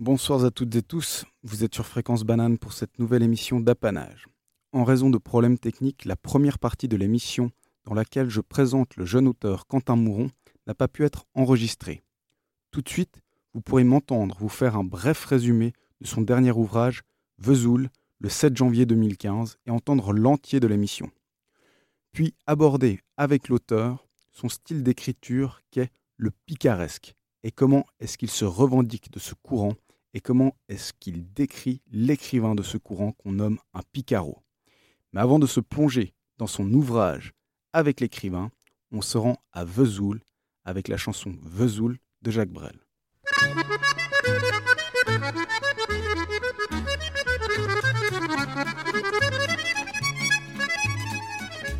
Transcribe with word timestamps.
Bonsoir 0.00 0.44
à 0.44 0.52
toutes 0.52 0.76
et 0.76 0.82
tous, 0.82 1.24
vous 1.42 1.64
êtes 1.64 1.74
sur 1.74 1.84
Fréquence 1.84 2.22
Banane 2.22 2.56
pour 2.56 2.72
cette 2.72 3.00
nouvelle 3.00 3.24
émission 3.24 3.58
d'Apanage. 3.58 4.28
En 4.70 4.84
raison 4.84 5.10
de 5.10 5.18
problèmes 5.18 5.58
techniques, 5.58 6.04
la 6.04 6.14
première 6.14 6.60
partie 6.60 6.86
de 6.86 6.96
l'émission, 6.96 7.50
dans 7.84 7.94
laquelle 7.94 8.30
je 8.30 8.40
présente 8.40 8.94
le 8.94 9.04
jeune 9.04 9.26
auteur 9.26 9.66
Quentin 9.66 9.96
Mouron, 9.96 10.30
n'a 10.68 10.74
pas 10.74 10.86
pu 10.86 11.04
être 11.04 11.24
enregistrée. 11.34 12.00
Tout 12.70 12.80
de 12.80 12.88
suite, 12.88 13.22
vous 13.54 13.60
pourrez 13.60 13.82
m'entendre 13.82 14.36
vous 14.38 14.48
faire 14.48 14.76
un 14.76 14.84
bref 14.84 15.24
résumé 15.24 15.72
de 16.00 16.06
son 16.06 16.20
dernier 16.20 16.52
ouvrage, 16.52 17.02
Vesoul, 17.38 17.90
le 18.20 18.28
7 18.28 18.56
janvier 18.56 18.86
2015, 18.86 19.58
et 19.66 19.72
entendre 19.72 20.12
l'entier 20.12 20.60
de 20.60 20.68
l'émission. 20.68 21.10
Puis 22.12 22.36
aborder 22.46 23.00
avec 23.16 23.48
l'auteur 23.48 24.06
son 24.30 24.48
style 24.48 24.84
d'écriture 24.84 25.60
qu'est 25.72 25.90
le 26.16 26.30
picaresque, 26.46 27.16
et 27.42 27.50
comment 27.50 27.84
est-ce 27.98 28.16
qu'il 28.16 28.30
se 28.30 28.44
revendique 28.44 29.10
de 29.10 29.18
ce 29.18 29.34
courant, 29.34 29.74
et 30.14 30.20
comment 30.20 30.56
est-ce 30.68 30.92
qu'il 30.92 31.32
décrit 31.32 31.82
l'écrivain 31.90 32.54
de 32.54 32.62
ce 32.62 32.76
courant 32.76 33.12
qu'on 33.12 33.32
nomme 33.32 33.58
un 33.74 33.82
picaro? 33.92 34.42
Mais 35.12 35.20
avant 35.20 35.38
de 35.38 35.46
se 35.46 35.60
plonger 35.60 36.14
dans 36.38 36.46
son 36.46 36.72
ouvrage 36.72 37.32
avec 37.72 38.00
l'écrivain, 38.00 38.50
on 38.90 39.02
se 39.02 39.18
rend 39.18 39.36
à 39.52 39.64
Vesoul 39.64 40.20
avec 40.64 40.88
la 40.88 40.96
chanson 40.96 41.34
Vesoul 41.42 41.98
de 42.22 42.30
Jacques 42.30 42.50
Brel. 42.50 42.78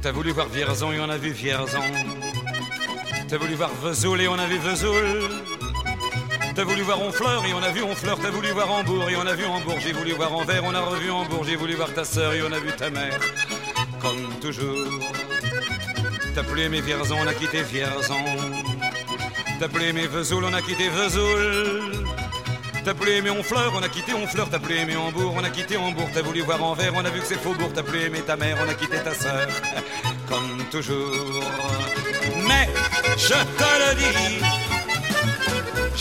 T'as 0.00 0.12
voulu 0.12 0.30
voir 0.30 0.48
Vierzon 0.48 0.92
et 0.92 1.00
on 1.00 1.10
a 1.10 1.18
vu 1.18 1.30
Vierzon. 1.32 1.82
T'as 3.28 3.36
voulu 3.36 3.54
voir 3.54 3.74
Vesoul 3.74 4.20
et 4.20 4.28
on 4.28 4.34
a 4.34 4.46
vu 4.46 4.58
Vesoul. 4.58 5.47
T'as 6.58 6.64
voulu 6.64 6.82
voir 6.82 7.00
Honfleur 7.00 7.44
et 7.46 7.54
on 7.54 7.62
a 7.62 7.70
vu 7.70 7.84
Honfleur. 7.84 8.18
T'as 8.20 8.30
voulu 8.30 8.50
voir 8.50 8.68
Hambourg 8.68 9.08
et 9.08 9.14
on 9.14 9.24
a 9.24 9.32
vu 9.32 9.44
Hambourg. 9.44 9.78
J'ai 9.78 9.92
voulu 9.92 10.10
voir 10.10 10.34
Anvers, 10.34 10.64
on 10.64 10.74
a 10.74 10.80
revu 10.80 11.08
Hambourg. 11.08 11.44
J'ai 11.46 11.54
voulu 11.54 11.74
voir 11.74 11.94
ta 11.94 12.04
sœur 12.04 12.32
et 12.32 12.42
on 12.42 12.50
a 12.50 12.58
vu 12.58 12.72
ta 12.72 12.90
mère. 12.90 13.20
Comme 14.00 14.28
toujours. 14.40 14.88
T'as 16.34 16.42
plus 16.42 16.62
aimé 16.62 16.80
Vierzon, 16.80 17.16
on 17.22 17.28
a 17.28 17.32
quitté 17.32 17.62
Vierzon. 17.62 18.24
T'as 19.60 19.68
plus 19.68 19.84
aimé 19.84 20.08
Vesoul, 20.08 20.44
on 20.44 20.52
a 20.52 20.60
quitté 20.60 20.88
Vesoul. 20.88 22.04
T'as 22.84 22.94
plus 22.94 23.12
aimé 23.12 23.30
Honfleur, 23.30 23.72
on 23.76 23.82
a 23.84 23.88
quitté 23.88 24.12
Honfleur. 24.14 24.50
T'as 24.50 24.58
plus 24.58 24.78
aimé 24.78 24.96
Hambourg, 24.96 25.34
on 25.36 25.44
a 25.44 25.50
quitté 25.50 25.76
Hambourg. 25.76 26.10
T'as 26.12 26.22
voulu 26.22 26.40
voir 26.40 26.60
Anvers, 26.64 26.92
on 26.92 27.04
a 27.04 27.10
vu 27.10 27.20
que 27.20 27.26
c'est 27.26 27.40
Faubourg. 27.40 27.70
T'as 27.72 27.84
plus 27.84 28.00
aimé 28.00 28.20
ta 28.26 28.34
mère, 28.34 28.58
on 28.66 28.68
a 28.68 28.74
quitté 28.74 28.98
ta 28.98 29.14
sœur. 29.14 29.46
Comme 30.28 30.64
toujours. 30.72 31.44
Mais 32.48 32.68
je 33.16 33.28
te 33.28 33.70
le 33.78 33.94
dis, 33.94 34.44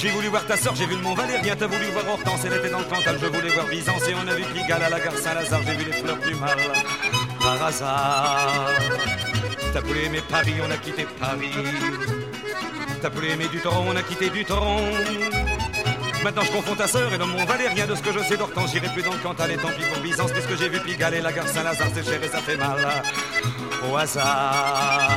J'ai 0.00 0.08
voulu 0.08 0.28
voir 0.28 0.46
ta 0.46 0.56
sœur, 0.56 0.74
j'ai 0.74 0.86
vu 0.86 0.96
le 0.96 1.02
Mont 1.02 1.12
Valérien, 1.12 1.54
t'as 1.54 1.66
voulu 1.66 1.84
voir 1.92 2.08
Hortense, 2.08 2.40
elle 2.46 2.54
était 2.54 2.70
dans 2.70 2.78
le 2.78 2.86
Cantal, 2.86 3.18
je 3.20 3.26
voulais 3.26 3.50
voir 3.50 3.66
Byzance 3.66 4.08
et 4.08 4.14
on 4.14 4.26
a 4.28 4.34
vu 4.34 4.44
Pigalle 4.44 4.82
à 4.82 4.88
la 4.88 4.98
gare 4.98 5.14
Saint-Lazare, 5.14 5.60
j'ai 5.66 5.74
vu 5.74 5.84
les 5.84 5.92
fleurs 5.92 6.16
du 6.16 6.34
mal 6.36 6.56
par 7.38 7.62
hasard. 7.62 8.70
T'as 9.74 9.80
voulu 9.80 10.04
aimer 10.04 10.22
Paris, 10.26 10.54
on 10.66 10.70
a 10.70 10.78
quitté 10.78 11.06
Paris. 11.18 11.52
T'as 13.02 13.10
voulu 13.10 13.28
aimer 13.28 13.48
du 13.48 13.60
tronc, 13.60 13.84
on 13.86 13.94
a 13.94 14.02
quitté 14.02 14.30
du 14.30 14.42
tronc. 14.42 14.80
Maintenant 16.24 16.42
je 16.44 16.52
confonds 16.52 16.76
ta 16.76 16.86
sœur 16.86 17.12
et 17.12 17.18
le 17.18 17.26
Mont 17.26 17.44
Valérien 17.44 17.86
de 17.86 17.94
ce 17.94 18.00
que 18.00 18.12
je 18.12 18.20
sais 18.20 18.38
d'Hortense, 18.38 18.72
j'irai 18.72 18.88
plus 18.94 19.02
dans 19.02 19.12
le 19.12 19.18
Cantal 19.18 19.50
et 19.50 19.58
tant 19.58 19.68
pis 19.68 19.84
pour 19.84 20.02
Byzance, 20.02 20.32
puisque 20.32 20.56
j'ai 20.58 20.70
vu 20.70 20.80
Pigalle 20.80 21.12
et 21.12 21.20
la 21.20 21.30
gare 21.30 21.46
Saint-Lazare, 21.46 21.88
c'est 21.94 22.06
cher 22.08 22.24
et 22.24 22.28
ça 22.28 22.38
fait 22.38 22.56
mal 22.56 23.02
au 23.86 23.94
hasard. 23.98 25.10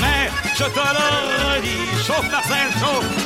Mais 0.00 0.30
je 0.54 0.64
te 0.64 0.78
le 0.78 1.54
redis, 1.54 2.02
chauffe 2.06 2.30
Marcel, 2.30 2.70
chauffe 2.80 3.25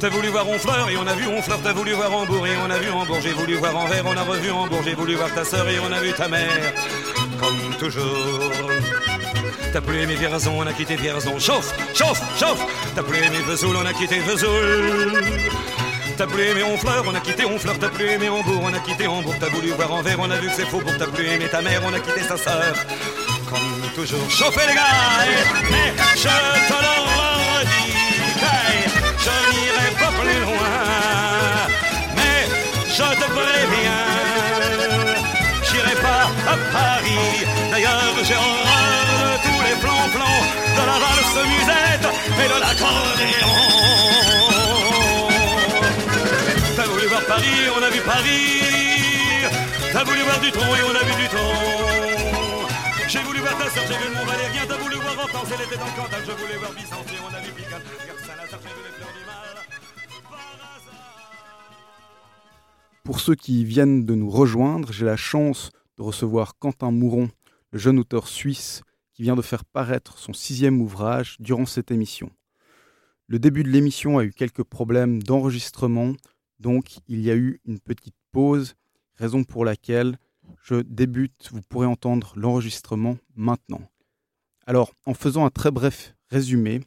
T'as 0.00 0.10
voulu 0.10 0.28
voir 0.28 0.48
Honfleur 0.48 0.88
et 0.90 0.96
on 0.96 1.06
a 1.06 1.12
vu 1.14 1.26
Honfleur, 1.26 1.58
t'as 1.62 1.72
voulu 1.72 1.92
voir 1.92 2.12
Hambourg 2.12 2.46
et 2.46 2.56
on 2.64 2.70
a 2.70 2.78
vu 2.78 2.88
Hambourg, 2.88 3.18
j'ai 3.20 3.32
voulu 3.32 3.56
voir 3.56 3.76
Anvers, 3.76 4.04
on 4.06 4.16
a 4.16 4.22
revu 4.22 4.50
Hambourg, 4.50 4.80
j'ai 4.84 4.94
voulu 4.94 5.16
voir 5.16 5.34
ta 5.34 5.44
sœur 5.44 5.68
et 5.68 5.80
on 5.80 5.90
a 5.90 6.00
vu 6.00 6.12
ta 6.12 6.28
mère, 6.28 6.72
comme 7.40 7.74
toujours. 7.80 8.52
T'as 9.72 9.80
plus 9.80 9.98
aimé 10.00 10.14
Vierzon, 10.14 10.52
on 10.56 10.66
a 10.66 10.72
quitté 10.72 10.94
Vierzon, 10.94 11.38
chauffe, 11.40 11.74
chauffe, 11.94 12.22
chauffe, 12.38 12.64
t'as 12.94 13.02
plus 13.02 13.18
aimé 13.18 13.38
Vesoul, 13.48 13.76
on 13.76 13.84
a 13.84 13.92
quitté 13.92 14.20
Vesoul. 14.20 15.20
T'as 16.16 16.26
plus 16.26 16.44
aimé 16.44 16.62
Honfleur, 16.62 17.04
on 17.06 17.14
a 17.14 17.20
quitté 17.20 17.44
Honfleur, 17.44 17.76
t'as 17.80 17.88
plus 17.88 18.06
aimé 18.06 18.28
Hambourg, 18.28 18.62
on 18.62 18.72
a 18.72 18.78
quitté 18.78 19.08
Hambourg, 19.08 19.34
t'as 19.40 19.48
voulu 19.48 19.70
voir 19.70 19.92
Anvers, 19.92 20.20
on 20.20 20.30
a 20.30 20.36
vu 20.36 20.48
que 20.48 20.54
c'est 20.54 20.66
faux 20.66 20.78
pour 20.78 20.96
t'as 20.96 21.06
plus 21.06 21.26
aimé 21.26 21.46
ta 21.50 21.60
mère, 21.60 21.82
on 21.84 21.92
a 21.92 21.98
quitté 21.98 22.22
sa 22.22 22.36
sœur, 22.36 22.72
comme 23.50 23.90
toujours. 23.96 24.30
Chauffez 24.30 24.66
les 24.68 24.74
gars, 24.74 24.80
mais 25.70 25.92
je 26.14 26.22
te 26.68 26.78
le 26.86 26.94
redis, 27.08 27.97
je 32.98 33.04
te 33.04 33.30
préviens, 33.30 34.06
j'irai 35.62 35.96
pas 36.02 36.24
à 36.52 36.56
Paris. 36.72 37.46
D'ailleurs, 37.70 38.14
j'ai 38.24 38.34
horreur 38.34 38.98
de 39.22 39.42
tous 39.46 39.60
les 39.66 39.76
plans-plans, 39.82 40.40
de 40.78 40.82
la 40.90 40.98
valse 41.04 41.38
musette 41.52 42.08
et 42.42 42.48
de 42.52 42.58
l'accordéon. 42.64 43.56
T'as 46.76 46.86
voulu 46.86 47.06
voir 47.06 47.24
Paris, 47.26 47.60
on 47.78 47.82
a 47.82 47.90
vu 47.90 48.00
Paris. 48.00 48.62
T'as 49.92 50.04
voulu 50.04 50.20
voir 50.22 50.40
du 50.40 50.50
tronc 50.50 50.74
et 50.74 50.82
on 50.90 50.94
a 51.00 51.04
vu 51.08 51.14
du 51.22 51.28
tronc. 51.28 52.68
J'ai 53.08 53.20
voulu 53.20 53.38
voir 53.38 53.56
ta 53.58 53.70
sœur, 53.70 53.84
j'ai 53.88 53.96
vu 53.96 54.08
le 54.08 54.14
Mont 54.16 54.26
Valérien. 54.26 54.62
T'as 54.68 54.76
voulu 54.76 54.96
voir 54.96 55.14
Hortense, 55.18 55.48
elle 55.54 55.64
était 55.66 55.76
dans 55.76 55.86
le 55.86 55.96
Cantal. 56.02 56.20
Je 56.26 56.32
voulais 56.32 56.58
voir 56.58 56.72
Byzance 56.72 57.06
et 57.14 57.18
on 57.22 57.34
a 57.34 57.40
vu 57.40 57.52
Pigalle. 57.52 57.82
Pour 63.08 63.20
ceux 63.20 63.36
qui 63.36 63.64
viennent 63.64 64.04
de 64.04 64.14
nous 64.14 64.28
rejoindre, 64.28 64.92
j'ai 64.92 65.06
la 65.06 65.16
chance 65.16 65.70
de 65.96 66.02
recevoir 66.02 66.58
Quentin 66.58 66.90
Mouron, 66.90 67.30
le 67.70 67.78
jeune 67.78 67.98
auteur 67.98 68.28
suisse 68.28 68.82
qui 69.14 69.22
vient 69.22 69.34
de 69.34 69.40
faire 69.40 69.64
paraître 69.64 70.18
son 70.18 70.34
sixième 70.34 70.82
ouvrage 70.82 71.36
durant 71.40 71.64
cette 71.64 71.90
émission. 71.90 72.30
Le 73.26 73.38
début 73.38 73.62
de 73.62 73.70
l'émission 73.70 74.18
a 74.18 74.24
eu 74.24 74.30
quelques 74.30 74.62
problèmes 74.62 75.22
d'enregistrement, 75.22 76.12
donc 76.60 76.98
il 77.08 77.22
y 77.22 77.30
a 77.30 77.34
eu 77.34 77.62
une 77.64 77.80
petite 77.80 78.14
pause, 78.30 78.74
raison 79.14 79.42
pour 79.42 79.64
laquelle 79.64 80.18
je 80.62 80.82
débute, 80.82 81.48
vous 81.50 81.62
pourrez 81.62 81.86
entendre 81.86 82.34
l'enregistrement 82.36 83.16
maintenant. 83.34 83.88
Alors, 84.66 84.92
en 85.06 85.14
faisant 85.14 85.46
un 85.46 85.50
très 85.50 85.70
bref 85.70 86.14
résumé 86.28 86.80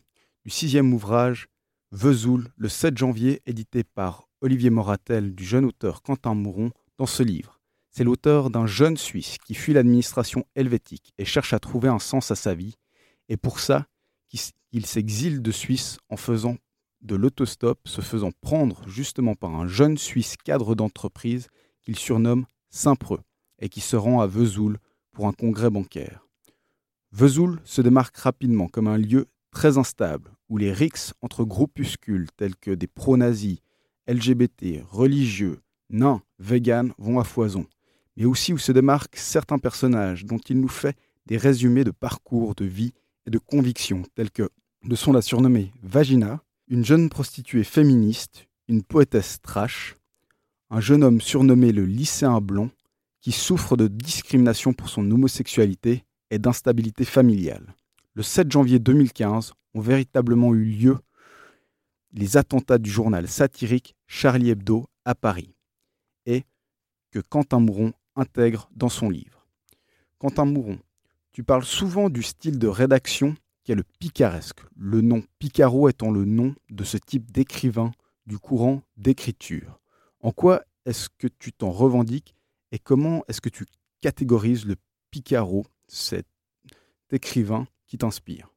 du 0.45 0.51
sixième 0.51 0.93
ouvrage, 0.93 1.47
Vesoul, 1.89 2.47
le 2.57 2.69
7 2.69 2.95
janvier, 2.95 3.41
édité 3.47 3.83
par 3.83 4.27
Olivier 4.43 4.71
Moratel 4.71 5.35
du 5.35 5.45
jeune 5.45 5.65
auteur 5.65 6.01
Quentin 6.01 6.33
Mouron 6.33 6.71
dans 6.97 7.05
ce 7.05 7.21
livre. 7.21 7.59
C'est 7.91 8.03
l'auteur 8.03 8.49
d'un 8.49 8.65
jeune 8.65 8.97
Suisse 8.97 9.37
qui 9.45 9.53
fuit 9.53 9.73
l'administration 9.73 10.45
helvétique 10.55 11.13
et 11.19 11.25
cherche 11.25 11.53
à 11.53 11.59
trouver 11.59 11.89
un 11.89 11.99
sens 11.99 12.31
à 12.31 12.35
sa 12.35 12.55
vie, 12.55 12.75
et 13.29 13.37
pour 13.37 13.59
ça, 13.59 13.85
il 14.71 14.85
s'exile 14.87 15.43
de 15.43 15.51
Suisse 15.51 15.99
en 16.09 16.17
faisant 16.17 16.57
de 17.01 17.15
l'autostop, 17.15 17.87
se 17.87 18.01
faisant 18.01 18.31
prendre 18.41 18.87
justement 18.87 19.35
par 19.35 19.53
un 19.53 19.67
jeune 19.67 19.99
Suisse 19.99 20.37
cadre 20.37 20.73
d'entreprise 20.73 21.47
qu'il 21.83 21.97
surnomme 21.97 22.47
Saint-Preux 22.71 23.21
et 23.59 23.69
qui 23.69 23.81
se 23.81 23.95
rend 23.95 24.21
à 24.21 24.27
Vesoul 24.27 24.79
pour 25.11 25.27
un 25.27 25.33
congrès 25.33 25.69
bancaire. 25.69 26.25
Vesoul 27.11 27.59
se 27.63 27.81
démarque 27.81 28.17
rapidement 28.17 28.69
comme 28.69 28.87
un 28.87 28.97
lieu 28.97 29.27
très 29.51 29.77
instable 29.77 30.31
où 30.49 30.57
les 30.57 30.73
rixes 30.73 31.13
entre 31.21 31.43
groupuscules 31.43 32.29
tels 32.37 32.55
que 32.55 32.71
des 32.71 32.87
pro-nazis, 32.87 33.59
LGBT, 34.11 34.83
religieux, 34.89 35.59
nains, 35.89 36.21
véganes 36.37 36.93
vont 36.97 37.19
à 37.19 37.23
foison, 37.23 37.65
mais 38.17 38.25
aussi 38.25 38.51
où 38.51 38.57
se 38.57 38.73
démarquent 38.73 39.15
certains 39.15 39.57
personnages 39.57 40.25
dont 40.25 40.37
il 40.37 40.59
nous 40.59 40.67
fait 40.67 40.97
des 41.27 41.37
résumés 41.37 41.85
de 41.85 41.91
parcours, 41.91 42.55
de 42.55 42.65
vie 42.65 42.93
et 43.25 43.29
de 43.29 43.37
convictions 43.37 44.03
tels 44.15 44.31
que 44.31 44.49
de 44.83 44.95
son 44.95 45.13
la 45.13 45.21
surnommée 45.21 45.71
Vagina, 45.81 46.41
une 46.67 46.83
jeune 46.83 47.09
prostituée 47.09 47.63
féministe, 47.63 48.47
une 48.67 48.83
poétesse 48.83 49.39
trash, 49.41 49.95
un 50.69 50.81
jeune 50.81 51.03
homme 51.03 51.21
surnommé 51.21 51.71
le 51.71 51.85
lycéen 51.85 52.41
blanc, 52.41 52.69
qui 53.21 53.31
souffre 53.31 53.77
de 53.77 53.87
discrimination 53.87 54.73
pour 54.73 54.89
son 54.89 55.09
homosexualité 55.09 56.03
et 56.31 56.39
d'instabilité 56.39 57.05
familiale. 57.05 57.75
Le 58.15 58.23
7 58.23 58.51
janvier 58.51 58.79
2015 58.79 59.53
ont 59.73 59.79
véritablement 59.79 60.53
eu 60.53 60.65
lieu 60.65 60.97
les 62.13 62.37
attentats 62.37 62.77
du 62.77 62.89
journal 62.89 63.27
satirique 63.27 63.95
Charlie 64.07 64.49
Hebdo 64.49 64.87
à 65.05 65.15
Paris, 65.15 65.55
et 66.25 66.43
que 67.11 67.19
Quentin 67.19 67.59
Mouron 67.59 67.93
intègre 68.15 68.69
dans 68.75 68.89
son 68.89 69.09
livre. 69.09 69.47
Quentin 70.19 70.45
Mouron, 70.45 70.79
tu 71.31 71.43
parles 71.43 71.65
souvent 71.65 72.09
du 72.09 72.23
style 72.23 72.59
de 72.59 72.67
rédaction 72.67 73.35
qui 73.63 73.71
est 73.71 73.75
le 73.75 73.83
picaresque, 73.99 74.59
le 74.75 75.01
nom 75.01 75.23
Picaro 75.39 75.87
étant 75.89 76.11
le 76.11 76.25
nom 76.25 76.55
de 76.69 76.83
ce 76.83 76.97
type 76.97 77.31
d'écrivain 77.31 77.91
du 78.25 78.37
courant 78.37 78.81
d'écriture. 78.97 79.79
En 80.19 80.31
quoi 80.31 80.63
est-ce 80.85 81.09
que 81.17 81.27
tu 81.27 81.53
t'en 81.53 81.71
revendiques 81.71 82.35
et 82.71 82.79
comment 82.79 83.23
est-ce 83.27 83.41
que 83.41 83.49
tu 83.49 83.65
catégorises 84.01 84.65
le 84.65 84.75
Picaro, 85.11 85.65
cet 85.87 86.27
écrivain 87.11 87.67
qui 87.87 87.97
t'inspire? 87.97 88.50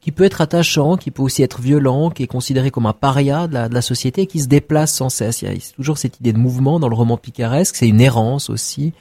Qui 0.00 0.12
peut 0.12 0.24
être 0.24 0.40
attachant, 0.40 0.96
qui 0.96 1.10
peut 1.10 1.22
aussi 1.22 1.42
être 1.42 1.60
violent, 1.60 2.10
qui 2.10 2.22
est 2.22 2.28
considéré 2.28 2.70
comme 2.70 2.86
un 2.86 2.92
paria 2.92 3.46
de 3.46 3.74
la, 3.74 3.82
société, 3.82 4.26
qui 4.26 4.40
se 4.40 4.48
déplace 4.48 4.94
sans 4.94 5.08
cesse. 5.08 5.42
Il 5.42 5.52
y 5.52 5.56
a 5.56 5.60
toujours 5.74 5.98
cette 5.98 6.20
idée 6.20 6.32
de 6.32 6.38
mouvement 6.38 6.78
dans 6.80 6.88
le 6.88 6.94
roman 6.94 7.16
picaresque, 7.16 7.76
c'est 7.76 7.88
une 7.88 8.00
errance 8.00 8.48
aussi. 8.48 8.92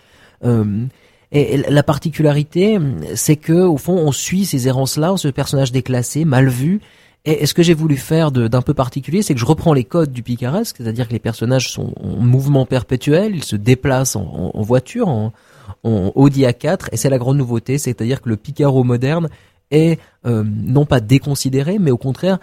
Euh, 0.44 0.86
et 1.32 1.58
la 1.58 1.84
particularité, 1.84 2.80
c'est 3.16 3.36
que 3.36 3.54
au 3.54 3.78
fond, 3.78 3.98
on 3.98 4.12
suit 4.12 4.46
ces 4.46 4.68
errances-là, 4.68 5.16
ce 5.18 5.28
personnage 5.28 5.72
déclassé, 5.72 6.26
mal 6.26 6.48
vu. 6.48 6.80
Et, 7.26 7.46
ce 7.46 7.54
que 7.54 7.64
j'ai 7.64 7.74
voulu 7.74 7.98
faire 7.98 8.32
d'un 8.32 8.62
peu 8.62 8.74
particulier, 8.74 9.22
c'est 9.22 9.34
que 9.34 9.40
je 9.40 9.46
reprends 9.46 9.74
les 9.74 9.84
codes 9.84 10.14
du 10.14 10.24
picaresque, 10.24 10.78
c'est-à-dire 10.78 11.08
que 11.08 11.14
les 11.14 11.20
personnages 11.20 11.70
sont 11.70 11.94
en 12.02 12.22
mouvement 12.22 12.66
perpétuel, 12.66 13.36
ils 13.36 13.44
se 13.44 13.58
déplacent 13.58 14.16
en, 14.16 14.62
voiture, 14.62 15.10
en, 15.10 15.34
en 15.84 16.14
Audi 16.16 16.44
A4, 16.44 16.88
et 16.94 16.98
c'est 16.98 17.10
la 17.10 17.18
grande 17.18 17.38
nouveauté, 17.38 17.78
c'est-à-dire 17.78 18.22
que 18.22 18.30
le 18.30 18.38
Picaro 18.38 18.86
moderne 18.86 19.28
est 19.72 20.00
euh, 20.26 20.44
non 20.46 20.86
pas 20.86 21.00
déconsidéré, 21.00 21.80
mais 21.80 21.92
au 21.92 21.98
contraire 21.98 22.40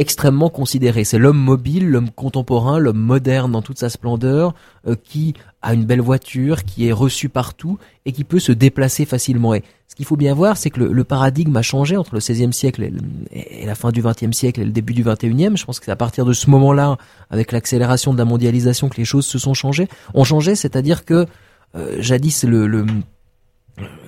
extrêmement 0.00 0.48
considéré. 0.48 1.04
C'est 1.04 1.18
l'homme 1.18 1.38
mobile, 1.38 1.90
l'homme 1.90 2.10
contemporain, 2.10 2.78
l'homme 2.78 2.98
moderne 2.98 3.52
dans 3.52 3.60
toute 3.60 3.78
sa 3.78 3.90
splendeur, 3.90 4.54
euh, 4.86 4.96
qui 5.04 5.34
a 5.60 5.74
une 5.74 5.84
belle 5.84 6.00
voiture, 6.00 6.64
qui 6.64 6.88
est 6.88 6.92
reçu 6.92 7.28
partout 7.28 7.78
et 8.06 8.12
qui 8.12 8.24
peut 8.24 8.38
se 8.38 8.50
déplacer 8.50 9.04
facilement. 9.04 9.52
Et 9.52 9.62
ce 9.88 9.94
qu'il 9.94 10.06
faut 10.06 10.16
bien 10.16 10.32
voir, 10.32 10.56
c'est 10.56 10.70
que 10.70 10.80
le, 10.80 11.04
paradigme 11.04 11.54
a 11.54 11.60
changé 11.60 11.98
entre 11.98 12.14
le 12.14 12.20
XVIe 12.20 12.52
siècle 12.54 12.90
et, 13.30 13.66
la 13.66 13.74
fin 13.74 13.90
du 13.90 14.00
XXe 14.00 14.32
siècle 14.32 14.62
et 14.62 14.64
le 14.64 14.70
début 14.70 14.94
du 14.94 15.04
XXIe. 15.04 15.54
Je 15.54 15.64
pense 15.66 15.78
que 15.78 15.84
c'est 15.84 15.92
à 15.92 15.96
partir 15.96 16.24
de 16.24 16.32
ce 16.32 16.48
moment-là, 16.48 16.96
avec 17.28 17.52
l'accélération 17.52 18.14
de 18.14 18.18
la 18.18 18.24
mondialisation, 18.24 18.88
que 18.88 18.96
les 18.96 19.04
choses 19.04 19.26
se 19.26 19.38
sont 19.38 19.52
changées. 19.52 19.88
Ont 20.14 20.24
changé, 20.24 20.54
c'est-à-dire 20.54 21.04
que 21.04 21.26
euh, 21.74 22.00
jadis 22.00 22.44
le, 22.44 22.66
le 22.66 22.86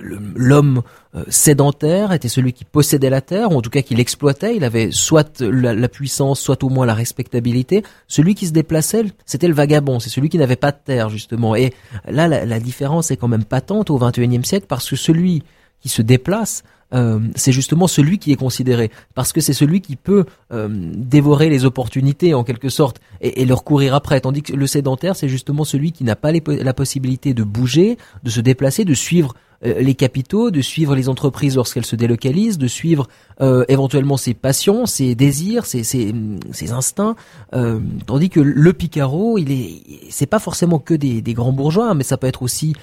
l'homme 0.01 0.81
euh, 1.15 1.23
sédentaire 1.27 2.11
était 2.11 2.27
celui 2.27 2.53
qui 2.53 2.65
possédait 2.65 3.09
la 3.09 3.21
terre, 3.21 3.51
ou 3.51 3.57
en 3.57 3.61
tout 3.61 3.69
cas 3.69 3.81
qui 3.81 3.95
l'exploitait, 3.95 4.55
il 4.55 4.63
avait 4.63 4.89
soit 4.91 5.41
la, 5.41 5.87
puissance, 5.87 6.39
soit 6.39 6.63
au 6.63 6.69
moins 6.69 6.85
la 6.85 6.93
respectabilité. 6.93 7.83
Celui 8.07 8.35
qui 8.35 8.47
se 8.47 8.51
déplaçait, 8.51 9.05
c'était 9.25 9.47
le 9.47 9.53
vagabond, 9.53 9.99
c'est 9.99 10.09
celui 10.09 10.29
qui 10.29 10.37
n'avait 10.37 10.55
pas 10.55 10.71
de 10.71 10.79
terre, 10.83 11.09
justement. 11.09 11.55
Et 11.55 11.73
là, 12.07 12.27
la, 12.27 12.59
différence 12.59 13.11
est 13.11 13.17
quand 13.17 13.27
même 13.27 13.45
patente 13.45 13.89
au 13.89 13.97
XXIe 13.97 14.43
siècle, 14.43 14.65
parce 14.67 14.89
que 14.89 14.95
celui 14.95 15.43
qui 15.81 15.89
se 15.89 16.01
déplace, 16.01 16.63
euh, 16.93 17.19
c'est 17.35 17.51
justement 17.51 17.87
celui 17.87 18.19
qui 18.19 18.31
est 18.31 18.37
considéré, 18.37 18.91
parce 19.15 19.33
que 19.33 19.41
c'est 19.41 19.53
celui 19.53 19.81
qui 19.81 19.95
peut 19.95 20.25
euh, 20.51 20.67
dévorer 20.71 21.49
les 21.49 21.65
opportunités 21.65 22.33
en 22.33 22.43
quelque 22.43 22.69
sorte 22.69 23.01
et, 23.21 23.45
leur 23.45 23.63
courir 23.63 23.95
après, 23.95 24.21
tandis 24.21 24.43
que 24.43 24.53
le 24.53 24.67
sédentaire, 24.67 25.15
c'est 25.15 25.27
justement 25.27 25.63
celui 25.63 25.91
qui 25.91 26.03
n'a 26.03 26.15
pas 26.15 26.31
la 26.31 26.73
possibilité 26.73 27.33
de 27.33 27.43
bouger, 27.43 27.97
de 28.23 28.29
se 28.29 28.41
déplacer, 28.41 28.85
de 28.85 28.93
suivre 28.93 29.33
les 29.63 29.95
capitaux, 29.95 30.51
de 30.51 30.61
suivre 30.61 30.95
les 30.95 31.09
entreprises 31.09 31.55
lorsqu'elles 31.55 31.85
se 31.85 31.95
délocalisent, 31.95 32.57
de 32.57 32.67
suivre 32.67 33.07
euh, 33.41 33.65
éventuellement 33.67 34.17
ses 34.17 34.33
passions, 34.33 34.85
ses 34.85 35.15
désirs, 35.15 35.65
ses, 35.65 35.83
ses, 35.83 36.71
instincts, 36.71 37.15
euh, 37.53 37.79
tandis 38.05 38.29
que 38.29 38.39
le 38.39 38.73
Picaro, 38.73 39.37
il 39.37 39.51
est, 39.51 40.09
c'est 40.09 40.25
pas 40.25 40.39
forcément 40.39 40.79
que 40.79 40.93
des, 40.93 41.21
des, 41.21 41.33
grands 41.33 41.51
bourgeois, 41.51 41.93
mais 41.93 42.03
ça 42.03 42.17
peut 42.17 42.27
être 42.27 42.43
aussi 42.43 42.73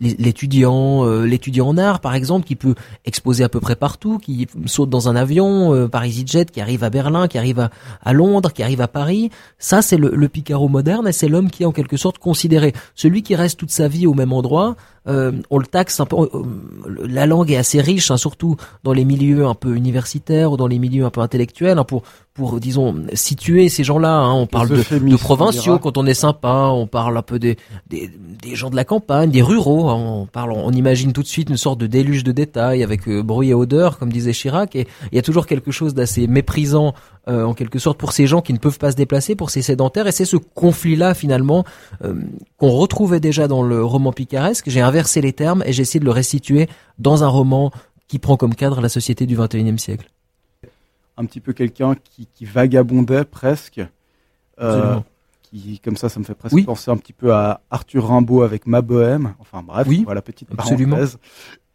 l'étudiant, 0.00 1.04
l'étudiant 1.22 1.68
en 1.68 1.78
art 1.78 2.00
par 2.00 2.14
exemple, 2.14 2.46
qui 2.46 2.56
peut 2.56 2.74
exposer 3.04 3.44
à 3.44 3.48
peu 3.48 3.60
près 3.60 3.76
partout, 3.76 4.18
qui 4.18 4.46
saute 4.66 4.90
dans 4.90 5.08
un 5.08 5.16
avion 5.16 5.88
par 5.88 6.04
EasyJet, 6.04 6.46
qui 6.46 6.60
arrive 6.60 6.84
à 6.84 6.90
Berlin, 6.90 7.28
qui 7.28 7.38
arrive 7.38 7.60
à, 7.60 7.70
à 8.02 8.12
Londres, 8.12 8.52
qui 8.52 8.62
arrive 8.62 8.80
à 8.80 8.88
Paris. 8.88 9.30
Ça, 9.58 9.82
c'est 9.82 9.96
le, 9.96 10.10
le 10.14 10.28
Picaro 10.28 10.68
moderne, 10.68 11.08
et 11.08 11.12
c'est 11.12 11.28
l'homme 11.28 11.50
qui 11.50 11.62
est 11.62 11.66
en 11.66 11.72
quelque 11.72 11.96
sorte 11.96 12.18
considéré, 12.18 12.72
celui 12.94 13.22
qui 13.22 13.34
reste 13.34 13.58
toute 13.58 13.70
sa 13.70 13.88
vie 13.88 14.06
au 14.06 14.14
même 14.14 14.32
endroit. 14.32 14.76
Euh, 15.08 15.32
on 15.50 15.58
le 15.58 15.66
taxe 15.66 15.91
peu. 16.06 16.16
Euh, 16.16 16.44
la 17.06 17.26
langue 17.26 17.50
est 17.50 17.56
assez 17.56 17.80
riche, 17.80 18.10
hein, 18.10 18.16
surtout 18.16 18.56
dans 18.84 18.92
les 18.92 19.04
milieux 19.04 19.46
un 19.46 19.54
peu 19.54 19.74
universitaires 19.74 20.52
ou 20.52 20.56
dans 20.56 20.66
les 20.66 20.78
milieux 20.78 21.04
un 21.04 21.10
peu 21.10 21.20
intellectuels, 21.20 21.78
hein, 21.78 21.86
pour 22.34 22.60
disons 22.60 22.94
situer 23.12 23.68
ces 23.68 23.84
gens-là. 23.84 24.14
Hein. 24.14 24.32
On 24.32 24.46
parle 24.46 24.68
de, 24.68 25.16
provinciaux 25.16 25.78
quand 25.78 25.98
on 25.98 26.06
est 26.06 26.14
sympa, 26.14 26.70
on 26.72 26.86
parle 26.86 27.16
un 27.16 27.22
peu 27.22 27.38
des, 27.38 27.58
des, 27.90 28.10
gens 28.54 28.70
de 28.70 28.76
la 28.76 28.84
campagne, 28.84 29.30
des 29.30 29.42
ruraux. 29.42 29.90
On 29.90 30.26
parle, 30.26 30.52
on 30.52 30.72
imagine 30.72 31.12
tout 31.12 31.22
de 31.22 31.26
suite 31.26 31.50
une 31.50 31.56
sorte 31.56 31.78
de 31.78 31.86
déluge 31.86 32.24
de 32.24 32.32
détails 32.32 32.82
avec 32.82 33.06
euh, 33.08 33.22
bruit 33.22 33.50
et 33.50 33.54
odeur, 33.54 33.98
comme 33.98 34.10
disait 34.10 34.32
Chirac. 34.32 34.74
Et 34.76 34.86
il 35.10 35.16
y 35.16 35.18
a 35.18 35.22
toujours 35.22 35.46
quelque 35.46 35.70
chose 35.70 35.94
d'assez 35.94 36.26
méprisant 36.26 36.94
euh, 37.28 37.44
en 37.44 37.52
quelque 37.52 37.78
sorte 37.78 37.98
pour 37.98 38.12
ces 38.12 38.26
gens 38.26 38.40
qui 38.40 38.54
ne 38.54 38.58
peuvent 38.58 38.78
pas 38.78 38.92
se 38.92 38.96
déplacer, 38.96 39.34
pour 39.34 39.50
ces 39.50 39.62
sédentaires. 39.62 40.06
Et 40.06 40.12
c'est 40.12 40.24
ce 40.24 40.38
conflit-là 40.38 41.12
finalement 41.14 41.64
euh, 42.02 42.14
qu'on 42.56 42.70
retrouvait 42.70 43.20
déjà 43.20 43.46
dans 43.46 43.62
le 43.62 43.84
roman 43.84 44.12
picaresque. 44.12 44.70
J'ai 44.70 44.80
inversé 44.80 45.20
les 45.20 45.34
termes 45.34 45.62
et 45.66 45.72
j'ai 45.72 45.82
essayé 45.82 46.00
de 46.00 46.06
le 46.06 46.10
restituer 46.12 46.68
dans 46.98 47.24
un 47.24 47.28
roman 47.28 47.72
qui 48.08 48.18
prend 48.18 48.36
comme 48.36 48.54
cadre 48.54 48.80
la 48.80 48.88
société 48.88 49.26
du 49.26 49.36
XXIe 49.36 49.78
siècle 49.78 50.11
un 51.16 51.24
petit 51.24 51.40
peu 51.40 51.52
quelqu'un 51.52 51.94
qui, 51.94 52.44
vagabondait 52.44 53.24
presque. 53.24 53.80
Euh, 54.60 54.98
qui, 55.42 55.80
comme 55.80 55.96
ça, 55.96 56.08
ça 56.08 56.20
me 56.20 56.24
fait 56.24 56.34
presque 56.34 56.64
penser 56.64 56.90
un 56.90 56.96
petit 56.96 57.12
peu 57.12 57.32
à 57.32 57.60
Arthur 57.70 58.06
Rimbaud 58.08 58.42
avec 58.42 58.66
Ma 58.66 58.82
Bohème. 58.82 59.34
Enfin 59.38 59.62
bref, 59.62 59.86
oui, 59.88 60.02
voilà, 60.04 60.22
petite 60.22 60.48
absolument. 60.56 60.96
parenthèse. 60.96 61.18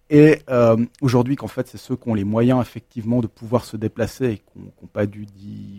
Et 0.09 0.39
euh, 0.49 0.77
aujourd'hui, 1.01 1.35
qu'en 1.35 1.47
fait, 1.47 1.67
c'est 1.69 1.77
ceux 1.77 1.97
qui 1.97 2.07
ont 2.07 2.13
les 2.13 2.23
moyens 2.23 2.61
effectivement 2.61 3.19
de 3.19 3.27
pouvoir 3.27 3.65
se 3.65 3.75
déplacer 3.75 4.25
et 4.25 4.37
qui 4.37 4.59
n'ont 4.59 4.87
pas 4.93 5.05
dû 5.05 5.27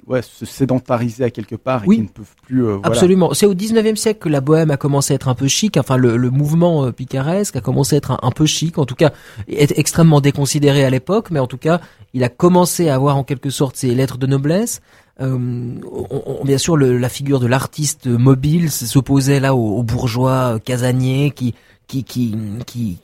ouais, 0.06 0.20
se 0.20 0.44
sédentariser 0.44 1.25
à 1.25 1.30
quelque 1.30 1.56
part 1.56 1.85
et 1.85 1.88
qui 1.88 2.02
ne 2.02 2.08
peuvent 2.08 2.35
plus. 2.42 2.66
Euh, 2.66 2.78
Absolument. 2.82 3.32
C'est 3.32 3.47
au 3.47 3.54
19e 3.54 3.97
siècle 3.97 4.20
que 4.20 4.28
la 4.28 4.42
bohème 4.42 4.70
a 4.70 4.76
commencé 4.76 5.14
à 5.14 5.16
être 5.16 5.28
un 5.28 5.35
peu 5.35 5.49
chic. 5.49 5.78
Enfin, 5.78 5.97
le, 5.97 6.18
le 6.18 6.30
mouvement 6.30 6.85
euh, 6.85 6.92
picaresque 6.92 7.56
a 7.56 7.62
commencé 7.62 7.97
à 7.97 7.99
être 7.99 8.18
un, 8.23 8.30
peu 8.30 8.44
chic. 8.44 8.76
En 8.76 8.85
tout 8.85 8.94
cas, 8.94 9.12
est 9.49 9.78
extrêmement 9.78 10.20
déconsidéré 10.20 10.85
à 10.85 10.90
l'époque, 10.90 11.30
mais 11.30 11.40
en 11.40 11.47
tout 11.47 11.56
cas, 11.56 11.80
il 12.12 12.23
a 12.23 12.28
commencé 12.28 12.90
à 12.90 12.97
avoir 12.97 13.16
en 13.16 13.25
quelque 13.25 13.49
sorte 13.49 13.76
ses 13.76 13.94
lettres 13.94 14.18
de 14.18 14.26
noblesse. 14.26 14.82
Euh, 15.20 15.38
on, 15.90 16.44
bien 16.44 16.58
sûr, 16.58 16.76
le, 16.76 16.99
la 16.99 17.08
figure 17.08 17.40
de 17.40 17.47
l'artiste 17.47 18.06
mobile 18.06 18.70
s'opposait 18.70 19.40
là 19.40 19.54
aux, 19.54 19.82
bourgeois 19.82 20.61
casaniers 20.62 21.32
qui 21.35 21.54
qui, 21.87 22.04
qui, 22.04 22.37
qui 22.66 22.99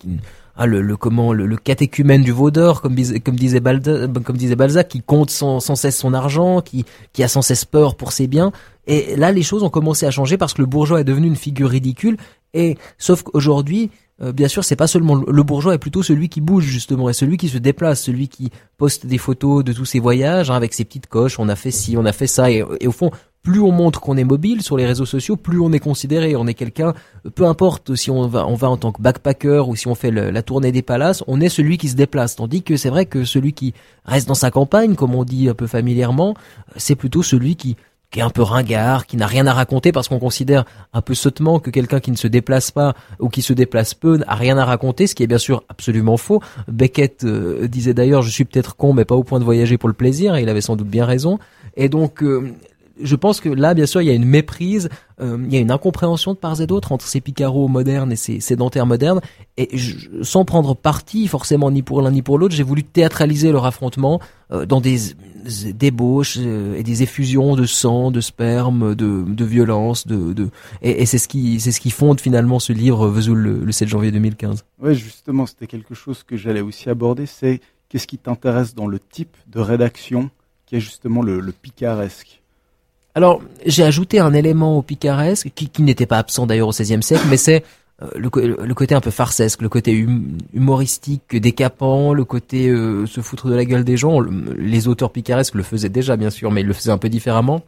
ah, 0.56 0.66
le, 0.66 0.82
le, 0.82 0.96
comment 0.96 1.32
le, 1.32 1.46
le, 1.46 1.56
catéchumène 1.56 2.23
du 2.23 2.30
veau 2.30 2.50
d'or, 2.50 2.80
comme, 2.80 2.94
disait 2.94 3.20
comme 3.20 3.37
disait 3.37 3.61
Balzac, 3.61 4.88
qui 4.88 5.02
compte 5.02 5.30
sans, 5.30 5.61
sans 5.61 5.75
cesse 5.75 5.96
son 5.96 6.14
argent, 6.14 6.61
qui, 6.61 6.84
qui 7.12 7.25
a 7.25 7.28
sans 7.28 7.42
cesse 7.42 7.64
peur 7.64 7.96
pour 7.96 8.12
ses 8.12 8.26
biens. 8.26 8.52
Et 8.87 9.16
là, 9.16 9.32
les 9.32 9.42
choses 9.42 9.62
ont 9.62 9.70
commencé 9.70 10.06
à 10.06 10.11
changer 10.11 10.37
parce 10.37 10.54
que 10.54 10.62
le 10.62 10.66
bourgeois 10.66 11.00
est 11.00 11.04
devenu 11.04 11.26
une 11.26 11.37
figure 11.37 11.70
ridicule. 11.70 12.16
Et 12.52 12.76
sauf 12.99 13.23
qu'aujourd'hui, 13.23 13.90
euh, 14.23 14.32
bien 14.32 14.46
sûr, 14.46 14.62
c'est 14.62 14.76
pas 14.76 14.87
seulement 14.87 15.16
le 15.16 15.42
bourgeois, 15.42 15.75
est 15.75 15.78
plutôt 15.78 16.04
celui 16.04 16.28
qui 16.28 16.40
bouge 16.40 16.64
justement, 16.64 17.08
et 17.11 17.12
celui 17.12 17.37
qui 17.37 17.49
se 17.49 17.58
déplace, 17.58 18.00
celui 18.00 18.28
qui 18.28 18.50
poste 18.76 19.06
des 19.06 19.18
photos 19.18 19.64
de 19.64 19.73
tous 19.73 19.87
ses 19.87 19.99
voyages 19.99 20.50
hein, 20.50 20.54
avec 20.54 20.73
ses 20.73 20.84
petites 20.84 21.08
coches. 21.08 21.40
On 21.40 21.49
a 21.49 21.56
fait 21.56 21.73
ci, 21.73 21.96
on 21.96 22.04
a 22.04 22.12
fait 22.12 22.28
ça, 22.28 22.50
et 22.50 22.62
au 22.62 22.92
fond, 22.92 23.11
plus 23.44 23.60
on 23.60 23.70
montre 23.70 24.00
qu'on 24.00 24.16
est 24.16 24.24
mobile 24.24 24.62
sur 24.62 24.76
les 24.76 24.86
réseaux 24.86 25.04
sociaux, 25.04 25.36
plus 25.36 25.60
on 25.60 25.70
est 25.72 25.78
considéré. 25.78 26.34
On 26.34 26.46
est 26.46 26.54
quelqu'un, 26.54 26.94
peu 27.34 27.46
importe 27.46 27.94
si 27.94 28.10
on 28.10 28.26
va, 28.26 28.46
on 28.46 28.54
va 28.54 28.70
en 28.70 28.78
tant 28.78 28.90
que 28.90 29.02
backpacker 29.02 29.68
ou 29.68 29.76
si 29.76 29.86
on 29.86 29.94
fait 29.94 30.10
la 30.10 30.42
tournée 30.42 30.72
des 30.72 30.82
palaces, 30.82 31.22
on 31.28 31.40
est 31.40 31.50
celui 31.50 31.76
qui 31.76 31.90
se 31.90 31.94
déplace. 31.94 32.36
Tandis 32.36 32.62
que 32.62 32.76
c'est 32.76 32.88
vrai 32.88 33.04
que 33.04 33.24
celui 33.24 33.52
qui 33.52 33.74
reste 34.06 34.26
dans 34.26 34.34
sa 34.34 34.50
campagne, 34.50 34.94
comme 34.96 35.14
on 35.14 35.24
dit 35.24 35.48
un 35.50 35.54
peu 35.54 35.66
familièrement, 35.66 36.34
c'est 36.76 36.96
plutôt 36.96 37.22
celui 37.22 37.54
qui, 37.54 37.76
qui 38.10 38.20
est 38.20 38.22
un 38.22 38.30
peu 38.30 38.42
ringard, 38.42 39.06
qui 39.06 39.18
n'a 39.18 39.26
rien 39.26 39.46
à 39.46 39.52
raconter 39.52 39.92
parce 39.92 40.08
qu'on 40.08 40.20
considère 40.20 40.64
un 40.94 41.02
peu 41.02 41.14
sottement 41.14 41.58
que 41.58 41.68
quelqu'un 41.68 42.00
qui 42.00 42.12
ne 42.12 42.16
se 42.16 42.28
déplace 42.28 42.70
pas 42.70 42.94
ou 43.18 43.28
qui 43.28 43.42
se 43.42 43.52
déplace 43.52 43.92
peu 43.92 44.16
n'a 44.16 44.34
rien 44.34 44.56
à 44.56 44.64
raconter, 44.64 45.06
ce 45.06 45.14
qui 45.14 45.22
est 45.22 45.26
bien 45.26 45.36
sûr 45.36 45.64
absolument 45.68 46.16
faux. 46.16 46.40
Beckett 46.66 47.24
euh, 47.24 47.68
disait 47.68 47.92
d'ailleurs, 47.92 48.22
je 48.22 48.30
suis 48.30 48.46
peut-être 48.46 48.76
con, 48.76 48.94
mais 48.94 49.04
pas 49.04 49.16
au 49.16 49.24
point 49.24 49.38
de 49.38 49.44
voyager 49.44 49.76
pour 49.76 49.88
le 49.88 49.94
plaisir, 49.94 50.36
et 50.36 50.42
il 50.42 50.48
avait 50.48 50.62
sans 50.62 50.76
doute 50.76 50.88
bien 50.88 51.04
raison. 51.04 51.38
Et 51.76 51.88
donc, 51.88 52.22
euh, 52.22 52.54
je 53.00 53.16
pense 53.16 53.40
que 53.40 53.48
là, 53.48 53.74
bien 53.74 53.86
sûr, 53.86 54.02
il 54.02 54.06
y 54.06 54.10
a 54.10 54.14
une 54.14 54.24
méprise, 54.24 54.88
euh, 55.20 55.38
il 55.44 55.52
y 55.52 55.56
a 55.56 55.60
une 55.60 55.70
incompréhension 55.70 56.32
de 56.34 56.38
part 56.38 56.60
et 56.60 56.66
d'autre 56.66 56.92
entre 56.92 57.06
ces 57.06 57.20
picaros 57.20 57.68
modernes 57.68 58.12
et 58.12 58.16
ces 58.16 58.40
sédentaires 58.40 58.86
modernes. 58.86 59.20
Et 59.56 59.70
sans 60.22 60.44
prendre 60.44 60.74
parti 60.74 61.26
forcément 61.28 61.70
ni 61.70 61.82
pour 61.82 62.02
l'un 62.02 62.10
ni 62.10 62.22
pour 62.22 62.38
l'autre, 62.38 62.54
j'ai 62.54 62.62
voulu 62.62 62.84
théâtraliser 62.84 63.52
leur 63.52 63.66
affrontement 63.66 64.20
euh, 64.52 64.66
dans 64.66 64.80
des, 64.80 64.98
débauches 65.74 66.38
et 66.38 66.82
des 66.82 67.02
effusions 67.02 67.54
de 67.54 67.66
sang, 67.66 68.10
de 68.10 68.22
sperme, 68.22 68.94
de, 68.94 69.44
violence, 69.44 70.06
de, 70.06 70.32
de 70.32 70.48
et, 70.80 71.04
c'est 71.04 71.18
ce 71.18 71.28
qui 71.28 71.60
c'est 71.60 71.70
ce 71.70 71.80
qui 71.80 71.90
fonde 71.90 72.18
finalement 72.18 72.58
ce 72.58 72.72
livre 72.72 73.08
Vesoul 73.08 73.38
le, 73.38 73.64
le 73.64 73.72
7 73.72 73.88
janvier 73.88 74.10
2015. 74.10 74.64
Oui, 74.80 74.94
justement, 74.94 75.44
c'était 75.44 75.66
quelque 75.66 75.94
chose 75.94 76.22
que 76.22 76.38
j'allais 76.38 76.62
aussi 76.62 76.88
aborder. 76.88 77.26
C'est 77.26 77.60
qu'est-ce 77.88 78.06
qui 78.06 78.18
t'intéresse 78.18 78.74
dans 78.74 78.86
le 78.86 78.98
type 78.98 79.36
de 79.46 79.60
rédaction 79.60 80.30
qui 80.66 80.76
est 80.76 80.80
justement 80.80 81.22
le, 81.22 81.52
picaresque? 81.52 82.42
Alors, 83.14 83.42
j'ai 83.64 83.85
ajouté 83.85 84.18
un 84.18 84.33
élément 84.33 84.76
au 84.76 84.83
picaresque 84.83 85.50
qui, 85.54 85.83
n'était 85.83 86.06
pas 86.06 86.18
absent 86.18 86.47
d'ailleurs 86.47 86.68
au 86.68 86.73
XVIe 86.73 87.02
siècle, 87.02 87.25
mais 87.28 87.37
c'est 87.37 87.64
euh, 88.02 88.09
le, 88.16 88.75
côté 88.75 88.94
un 88.94 89.00
peu 89.00 89.12
farcesque, 89.12 89.62
le 89.62 89.68
côté 89.68 90.04
hum, 90.04 90.37
humoristique, 90.52 91.37
décapant, 91.37 92.12
le 92.12 92.25
côté 92.25 92.68
euh, 92.68 93.06
se 93.06 93.21
foutre 93.21 93.47
de 93.49 93.54
la 93.54 93.64
gueule 93.64 93.85
des 93.85 93.97
gens. 93.97 94.21
les 94.21 94.88
auteurs 94.88 95.12
picaresques 95.12 95.54
le 95.54 95.62
faisaient 95.62 95.88
déjà, 95.88 96.16
bien 96.16 96.30
sûr, 96.30 96.50
mais 96.50 96.62
ils 96.62 96.66
le 96.66 96.73
faisaient 96.73 96.90
un 96.90 96.99
peu 96.99 97.09
différemment. 97.09 97.62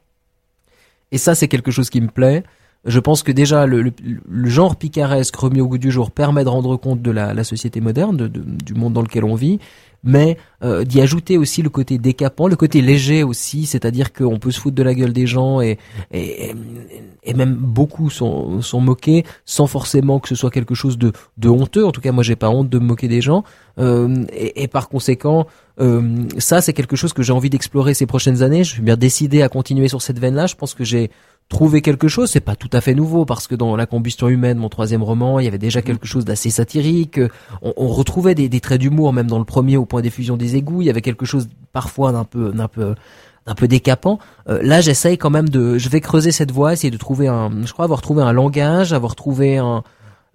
Et 1.13 1.19
ça, 1.19 1.37
c'est 1.37 1.47
quelque 1.47 1.71
chose 1.71 1.91
qui 1.91 2.01
me 2.01 2.09
plaît. 2.09 2.43
Je 2.87 3.01
pense 3.01 3.23
que 3.23 3.33
déjà 3.33 3.67
le, 3.67 3.93
genre 4.45 4.77
picaresque 4.77 5.37
remis 5.37 5.61
au 5.61 5.69
goût 5.69 5.79
du 5.79 5.91
jour 5.91 6.11
permet 6.11 6.45
de 6.45 6.49
rendre 6.49 6.77
compte 6.77 7.03
de 7.03 7.11
la, 7.11 7.45
société 7.45 7.81
moderne, 7.81 8.29
du 8.29 8.75
monde 8.75 8.93
dans 8.93 9.03
lequel 9.03 9.25
on 9.25 9.35
vit, 9.35 9.59
mais 10.05 10.39
euh, 10.63 10.85
d'y 10.85 11.01
ajouter 11.01 11.37
aussi 11.37 11.63
le 11.63 11.69
côté 11.69 11.99
décapant, 11.99 12.47
le 12.47 12.57
côté 12.57 12.81
léger 12.81 13.25
aussi, 13.25 13.67
c'est-à-dire 13.67 14.13
qu'on 14.13 14.39
peut 14.39 14.53
se 14.53 14.61
foutre 14.61 14.77
de 14.77 14.83
la 14.83 14.95
gueule 14.95 15.13
des 15.13 15.27
gens 15.27 15.61
et, 15.61 15.79
et, 16.13 16.55
et 17.25 17.35
même 17.35 17.55
beaucoup 17.55 18.09
sont, 18.09 18.63
sont 18.63 18.81
moqués 18.81 19.25
sans 19.45 19.67
forcément 19.67 20.21
que 20.21 20.29
ce 20.29 20.35
soit 20.35 20.51
quelque 20.51 20.75
chose 20.75 20.97
de, 20.97 21.13
de 21.37 21.49
honteux. 21.49 21.85
En 21.85 21.91
tout 21.91 22.01
cas, 22.01 22.13
moi, 22.13 22.23
j'ai 22.23 22.37
pas 22.37 22.49
honte 22.49 22.71
de 22.71 22.79
me 22.79 22.87
moquer 22.87 23.09
des 23.09 23.21
gens. 23.21 23.43
Euh, 23.79 24.25
et, 24.33 24.63
et, 24.63 24.69
par 24.69 24.89
conséquent, 24.89 25.47
euh, 25.81 26.25
ça, 26.39 26.61
c'est 26.61 26.73
quelque 26.73 26.97
chose 26.97 27.13
que 27.13 27.23
j'ai 27.23 27.33
envie 27.33 27.51
d'explorer 27.51 27.93
ces 27.93 28.07
prochaines 28.07 28.43
années. 28.43 28.65
Je 28.65 28.73
suis 28.75 28.83
bien 28.83 28.97
décidé 28.97 29.43
à 29.43 29.49
continuer 29.49 29.89
sur 29.89 30.01
cette 30.01 30.19
veine-là. 30.19 30.47
Je 30.47 30.55
pense 30.55 30.75
que 30.75 30.85
j'ai 30.85 31.11
trouver 31.49 31.81
quelque 31.81 32.09
chose, 32.09 32.31
c'est 32.31 32.41
pas 32.41 32.57
tout 32.57 32.71
à 32.73 32.81
fait 32.81 32.95
nouveau 32.95 33.25
parce 33.25 33.47
que 33.47 33.55
dans 33.55 33.77
La 33.77 33.87
combustion 33.87 34.29
humaine, 34.29 34.59
mon 34.59 34.69
troisième 34.69 35.03
roman, 35.03 35.39
il 35.39 35.45
y 35.45 35.49
avait 35.49 35.59
déjà 35.59 35.83
quelque 35.83 36.07
chose 36.07 36.25
d'assez 36.25 36.51
satirique. 36.51 37.21
On, 37.63 37.73
on 37.77 37.89
retrouvait 37.89 38.35
des, 38.35 38.49
des 38.49 38.61
traits 38.61 38.81
d'humour 38.81 39.13
même 39.13 39.29
dans 39.29 39.39
le 39.39 39.45
premier 39.45 39.77
au 39.77 39.85
point 39.85 40.03
d'effusion 40.03 40.37
des 40.37 40.57
égouts. 40.57 40.83
Il 40.83 40.87
y 40.87 40.91
avait 40.91 41.03
quelque 41.03 41.27
chose 41.27 41.49
parfois 41.73 42.13
d'un 42.13 42.25
peu, 42.25 42.53
d'un 42.53 42.69
peu, 42.69 42.95
d'un 43.47 43.55
peu 43.55 43.69
décapant. 43.69 44.19
Euh, 44.49 44.61
là, 44.63 44.81
j'essaye 44.81 45.19
quand 45.19 45.31
même 45.31 45.49
de, 45.49 45.79
je 45.79 45.89
vais 45.89 46.01
creuser 46.01 46.33
cette 46.33 46.51
voie, 46.51 46.73
essayer 46.73 46.91
de 46.91 46.97
trouver 46.97 47.29
un, 47.29 47.51
je 47.65 47.73
crois 47.73 47.85
avoir 47.85 48.03
trouvé 48.03 48.23
un 48.23 48.33
langage, 48.33 48.93
avoir 48.93 49.15
trouvé 49.15 49.59
un, 49.59 49.85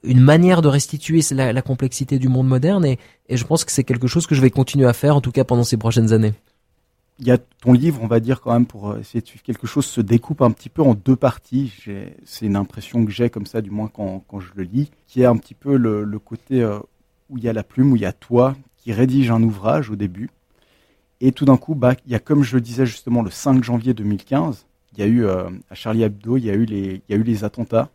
une 0.03 0.21
manière 0.21 0.61
de 0.61 0.69
restituer 0.69 1.21
la, 1.31 1.51
la 1.51 1.61
complexité 1.61 2.19
du 2.19 2.29
monde 2.29 2.47
moderne 2.47 2.85
et, 2.85 2.99
et 3.27 3.37
je 3.37 3.45
pense 3.45 3.65
que 3.65 3.71
c'est 3.71 3.83
quelque 3.83 4.07
chose 4.07 4.27
que 4.27 4.35
je 4.35 4.41
vais 4.41 4.49
continuer 4.49 4.87
à 4.87 4.93
faire 4.93 5.15
en 5.15 5.21
tout 5.21 5.31
cas 5.31 5.43
pendant 5.43 5.63
ces 5.63 5.77
prochaines 5.77 6.13
années 6.13 6.33
il 7.21 7.27
y 7.27 7.31
a 7.31 7.37
ton 7.37 7.73
livre, 7.73 8.01
on 8.01 8.07
va 8.07 8.19
dire 8.19 8.41
quand 8.41 8.51
même 8.51 8.65
pour 8.65 8.89
euh, 8.89 8.99
essayer 8.99 9.21
de 9.21 9.27
suivre 9.27 9.43
quelque 9.43 9.67
chose, 9.67 9.85
se 9.85 10.01
découpe 10.01 10.41
un 10.41 10.49
petit 10.49 10.69
peu 10.69 10.81
en 10.81 10.95
deux 10.95 11.15
parties. 11.15 11.71
C'est 12.25 12.45
une 12.47 12.55
impression 12.55 13.05
que 13.05 13.11
j'ai 13.11 13.29
comme 13.29 13.45
ça, 13.45 13.61
du 13.61 13.69
moins 13.69 13.87
quand, 13.87 14.23
quand, 14.27 14.39
je 14.39 14.49
le 14.55 14.63
lis, 14.63 14.89
qui 15.05 15.21
est 15.21 15.25
un 15.25 15.37
petit 15.37 15.53
peu 15.53 15.77
le, 15.77 16.03
le 16.03 16.19
côté 16.19 16.63
euh, 16.63 16.79
où 17.29 17.37
il 17.37 17.43
y 17.43 17.47
a 17.47 17.53
la 17.53 17.63
plume, 17.63 17.93
où 17.93 17.95
il 17.95 18.01
y 18.01 18.07
a 18.07 18.11
toi 18.11 18.55
qui 18.75 18.91
rédige 18.91 19.29
un 19.29 19.43
ouvrage 19.43 19.91
au 19.91 19.95
début. 19.95 20.31
Et 21.19 21.31
tout 21.31 21.45
d'un 21.45 21.57
coup, 21.57 21.75
bah, 21.75 21.93
il 22.07 22.11
y 22.11 22.15
a 22.15 22.19
comme 22.19 22.41
je 22.41 22.55
le 22.55 22.61
disais 22.61 22.87
justement 22.87 23.21
le 23.21 23.29
5 23.29 23.63
janvier 23.63 23.93
2015, 23.93 24.65
il 24.93 24.99
y 24.99 25.03
a 25.03 25.05
eu 25.05 25.23
euh, 25.23 25.51
à 25.69 25.75
Charlie 25.75 26.01
Hebdo, 26.01 26.37
il 26.37 26.45
y 26.45 26.49
a 26.49 26.55
eu 26.55 26.65
les, 26.65 27.03
il 27.07 27.11
y 27.11 27.13
a 27.13 27.17
eu 27.17 27.23
les 27.23 27.43
attentats, 27.43 27.91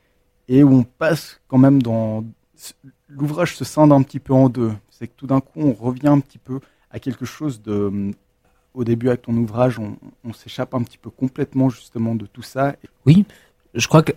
et 0.46 0.62
où 0.62 0.72
on 0.72 0.84
passe 0.84 1.40
quand 1.48 1.58
même 1.58 1.82
dans 1.82 2.24
l'ouvrage 3.08 3.56
se 3.56 3.64
scinde 3.64 3.92
un 3.92 4.02
petit 4.02 4.20
peu 4.20 4.32
en 4.32 4.48
deux. 4.48 4.72
C'est 4.88 5.08
que 5.08 5.14
tout 5.16 5.26
d'un 5.26 5.40
coup, 5.40 5.60
on 5.62 5.72
revient 5.72 6.06
un 6.06 6.20
petit 6.20 6.38
peu 6.38 6.60
à 6.92 7.00
quelque 7.00 7.24
chose 7.24 7.60
de 7.60 8.12
au 8.76 8.84
début 8.84 9.08
avec 9.08 9.22
ton 9.22 9.34
ouvrage, 9.34 9.78
on, 9.78 10.32
s'échappe 10.34 10.74
un 10.74 10.82
petit 10.82 10.98
peu 10.98 11.08
complètement 11.10 11.70
justement 11.70 12.14
de 12.14 12.26
tout 12.26 12.42
ça. 12.42 12.76
Oui, 13.06 13.24
je 13.74 13.88
crois 13.88 14.02
que 14.02 14.12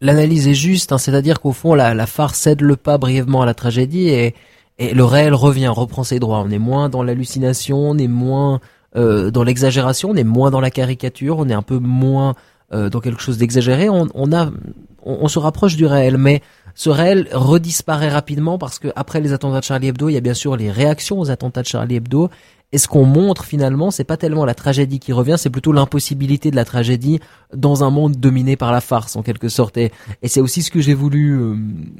l'analyse 0.00 0.46
est 0.46 0.54
juste, 0.54 0.92
hein, 0.92 0.98
c'est-à-dire 0.98 1.40
qu'au 1.40 1.52
fond, 1.52 1.74
la, 1.74 2.06
farce 2.06 2.38
cède 2.38 2.60
le 2.60 2.76
pas 2.76 2.96
brièvement 2.96 3.42
à 3.42 3.46
la 3.46 3.54
tragédie 3.54 4.08
et, 4.08 4.34
le 4.80 5.02
réel 5.02 5.34
revient, 5.34 5.66
reprend 5.66 6.04
ses 6.04 6.20
droits. 6.20 6.38
On 6.38 6.50
est 6.50 6.58
moins 6.60 6.88
dans 6.88 7.02
l'hallucination, 7.02 7.78
on 7.78 7.98
est 7.98 8.06
moins 8.06 8.60
euh, 8.94 9.32
dans 9.32 9.42
l'exagération, 9.42 10.10
on 10.10 10.14
est 10.14 10.22
moins 10.22 10.52
dans 10.52 10.60
la 10.60 10.70
caricature, 10.70 11.38
on 11.38 11.48
est 11.48 11.54
un 11.54 11.62
peu 11.62 11.80
moins 11.80 12.36
euh, 12.72 12.88
dans 12.88 13.00
quelque 13.00 13.20
chose 13.20 13.38
d'exagéré. 13.38 13.90
On, 13.90 14.06
on, 14.14 15.28
se 15.28 15.38
rapproche 15.40 15.74
du 15.74 15.84
réel, 15.84 16.16
mais 16.16 16.42
ce 16.76 16.90
réel 16.90 17.26
redisparaît 17.32 18.08
rapidement 18.08 18.56
parce 18.56 18.78
que 18.78 18.86
après 18.94 19.20
les 19.20 19.32
attentats 19.32 19.58
de 19.58 19.64
Charlie 19.64 19.88
Hebdo, 19.88 20.10
il 20.10 20.12
y 20.12 20.16
a 20.16 20.20
bien 20.20 20.34
sûr 20.34 20.56
les 20.56 20.70
réactions 20.70 21.18
aux 21.18 21.32
attentats 21.32 21.62
de 21.62 21.66
Charlie 21.66 21.96
Hebdo 21.96 22.30
et 22.70 22.78
ce 22.78 22.86
qu'on 22.86 23.04
montre 23.04 23.44
finalement, 23.44 23.90
c'est 23.90 24.04
pas 24.04 24.18
tellement 24.18 24.44
la 24.44 24.54
tragédie 24.54 24.98
qui 24.98 25.12
revient, 25.12 25.36
c'est 25.38 25.48
plutôt 25.48 25.72
l'impossibilité 25.72 26.50
de 26.50 26.56
la 26.56 26.66
tragédie 26.66 27.18
dans 27.54 27.82
un 27.82 27.90
monde 27.90 28.16
dominé 28.16 28.56
par 28.56 28.72
la 28.72 28.82
farce 28.82 29.16
en 29.16 29.22
quelque 29.22 29.48
sorte. 29.48 29.78
Et, 29.78 29.90
c'est 30.24 30.40
aussi 30.40 30.62
ce 30.62 30.70
que 30.70 30.80
j'ai 30.80 30.94
voulu 30.94 31.38
euh, 31.38 31.56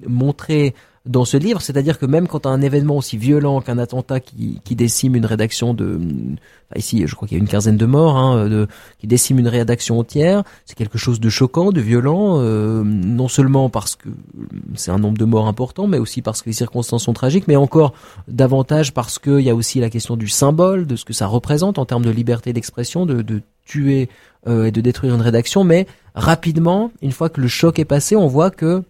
montrer 0.07 0.75
dans 1.09 1.25
ce 1.25 1.39
livre, 1.39 1.63
c'est-à-dire 1.63 1.99
que 1.99 2.05
même 2.05 2.29
quand 2.29 2.47
un 2.47 2.61
événement 2.61 2.99
aussi 2.99 3.17
violent 3.17 3.63
qu'un 3.63 3.79
attentat 3.79 4.21
qui, 4.21 4.61
qui, 4.63 4.77
décime 4.77 5.17
une 5.17 5.25
rédaction 5.25 5.73
de, 5.73 5.99
ici 6.77 7.03
je 7.07 7.15
crois 7.15 7.27
qu'il 7.27 7.39
y 7.39 7.41
a 7.41 7.43
une 7.43 7.49
quinzaine 7.49 7.79
de 7.79 7.87
morts, 7.87 8.19
hein, 8.19 8.47
de, 8.47 8.69
qui 8.99 9.07
décime 9.07 9.39
une 9.39 9.49
rédaction 9.49 9.99
entière, 9.99 10.45
c'est 10.67 10.77
quelque 10.77 10.99
chose 10.99 11.19
de 11.19 11.31
choquant, 11.31 11.73
de 11.73 11.81
violent, 11.81 12.41
euh, 12.41 12.85
non 12.85 13.27
seulement 13.27 13.71
parce 13.71 13.97
que 13.97 14.11
c'est 14.75 14.91
un 14.91 14.99
nombre 14.99 15.17
de 15.17 15.25
morts 15.25 15.49
important, 15.49 15.87
mais 15.87 15.99
aussi 15.99 16.21
parce 16.21 16.43
que 16.43 16.51
les 16.51 16.55
circonstances 16.55 17.05
sont 17.05 17.15
tragiques, 17.15 17.49
mais 17.49 17.57
encore 17.57 17.95
davantage 18.29 18.93
parce 18.93 19.19
qu'il 19.19 19.41
y 19.41 19.51
a 19.51 19.55
aussi 19.55 19.81
la 19.81 19.89
question 19.89 20.15
du 20.15 20.29
symbole, 20.29 20.87
de 20.87 20.95
ce 20.95 21.07
que 21.07 21.15
ça 21.15 21.27
représente 21.27 21.79
en 21.79 21.87
termes 21.87 22.05
de 22.05 22.11
liberté 22.11 22.53
d'expression, 22.53 23.07
de, 23.07 23.23
de 23.23 23.41
tuer 23.65 24.11
euh, 24.47 24.67
et 24.67 24.73
de 24.73 24.83
détruire 24.83 25.15
une 25.15 25.23
rédaction, 25.23 25.65
mais 25.65 25.87
rapidement, 26.15 26.93
une 27.01 27.13
fois 27.13 27.31
que 27.31 27.41
le 27.41 27.49
choc 27.49 27.79
est 27.79 27.87
passé, 27.87 28.15
on 28.15 28.27
voit 28.27 28.51
que 28.51 28.83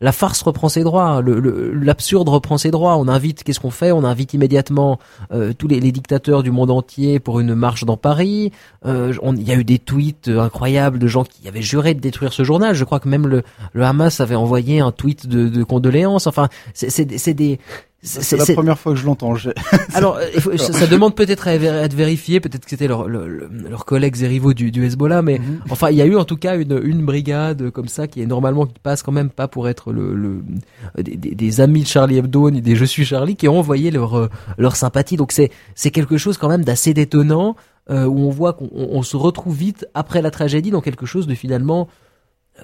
la 0.00 0.12
farce 0.12 0.40
reprend 0.42 0.68
ses 0.68 0.82
droits, 0.82 1.22
l'absurde 1.22 2.28
reprend 2.28 2.56
ses 2.56 2.70
droits. 2.70 2.96
On 2.96 3.08
invite, 3.08 3.44
qu'est-ce 3.44 3.60
qu'on 3.60 3.70
fait? 3.70 3.92
On 3.92 4.04
invite 4.04 4.32
immédiatement 4.32 4.98
euh, 5.32 5.52
tous 5.52 5.68
les, 5.68 5.80
dictateurs 5.92 6.42
du 6.42 6.50
monde 6.50 6.70
entier 6.70 7.20
pour 7.20 7.40
une 7.40 7.54
marche 7.54 7.84
dans 7.84 7.96
Paris. 7.96 8.52
Euh, 8.86 9.12
il 9.36 9.42
y 9.42 9.52
a 9.52 9.56
eu 9.56 9.64
des 9.64 9.78
tweets 9.78 10.28
incroyables 10.28 10.98
de 10.98 11.06
gens 11.06 11.24
qui 11.24 11.46
avaient 11.48 11.62
juré 11.62 11.94
de 11.94 12.00
détruire 12.00 12.32
ce 12.32 12.44
journal. 12.44 12.74
Je 12.74 12.84
crois 12.84 13.00
que 13.00 13.08
même 13.08 13.26
le, 13.26 13.42
Hamas 13.74 14.20
avait 14.20 14.36
envoyé 14.36 14.80
un 14.80 14.92
tweet 14.92 15.26
de, 15.26 15.48
de 15.48 15.64
condoléances. 15.64 16.26
Enfin, 16.26 16.48
c'est 16.72 17.34
des 17.34 17.58
c'est 18.02 18.36
la 18.36 18.46
première 18.46 18.78
fois 18.78 18.92
que 18.92 18.98
je 18.98 19.04
l'entends. 19.04 19.34
Alors, 19.94 20.18
ça, 20.56 20.86
demande 20.86 21.14
peut-être 21.14 21.48
à 21.48 21.54
être 21.54 21.94
vérifié, 21.94 22.40
peut-être 22.40 22.64
que 22.64 22.70
c'était 22.70 22.88
leurs 22.88 23.08
leur, 23.08 23.84
collègues 23.84 24.22
et 24.22 24.26
rivaux 24.26 24.54
du, 24.54 24.70
du 24.70 24.84
Hezbollah, 24.84 25.22
mais 25.22 25.38
mhm. 25.38 25.60
enfin, 25.70 25.90
il 25.90 25.96
y 25.96 26.02
a 26.02 26.06
eu 26.06 26.16
en 26.16 26.24
tout 26.24 26.36
cas 26.36 26.56
une, 26.56 26.80
une 26.82 27.04
brigade 27.04 27.70
comme 27.70 27.88
ça 27.88 28.06
qui 28.06 28.22
est 28.22 28.26
normalement 28.26 28.66
qui 28.66 28.78
passe 28.82 29.02
quand 29.02 29.12
même 29.12 29.30
pas 29.30 29.48
pour 29.48 29.68
être 29.68 29.92
le, 29.92 30.14
le 30.14 30.42
des, 31.02 31.16
des, 31.16 31.60
amis 31.60 31.82
de 31.82 31.88
Charlie 31.88 32.18
Hebdo 32.18 32.50
ni 32.50 32.62
des 32.62 32.76
Je 32.76 32.84
suis 32.84 33.04
Charlie 33.04 33.36
qui 33.36 33.48
ont 33.48 33.58
envoyé 33.58 33.90
leur 33.90 34.30
leur 34.56 34.76
sympathie. 34.76 35.16
Donc 35.16 35.32
c'est 35.32 35.50
c'est 35.74 35.90
quelque 35.90 36.16
chose 36.16 36.38
quand 36.38 36.48
même 36.48 36.64
d'assez 36.64 36.94
détonnant 36.94 37.56
euh, 37.90 38.04
où 38.04 38.20
on 38.20 38.30
voit 38.30 38.52
qu'on 38.52 39.02
se 39.02 39.16
retrouve 39.16 39.56
vite 39.56 39.86
après 39.94 40.22
la 40.22 40.30
tragédie 40.30 40.70
dans 40.70 40.80
quelque 40.80 41.06
chose 41.06 41.26
de 41.26 41.34
finalement 41.34 41.88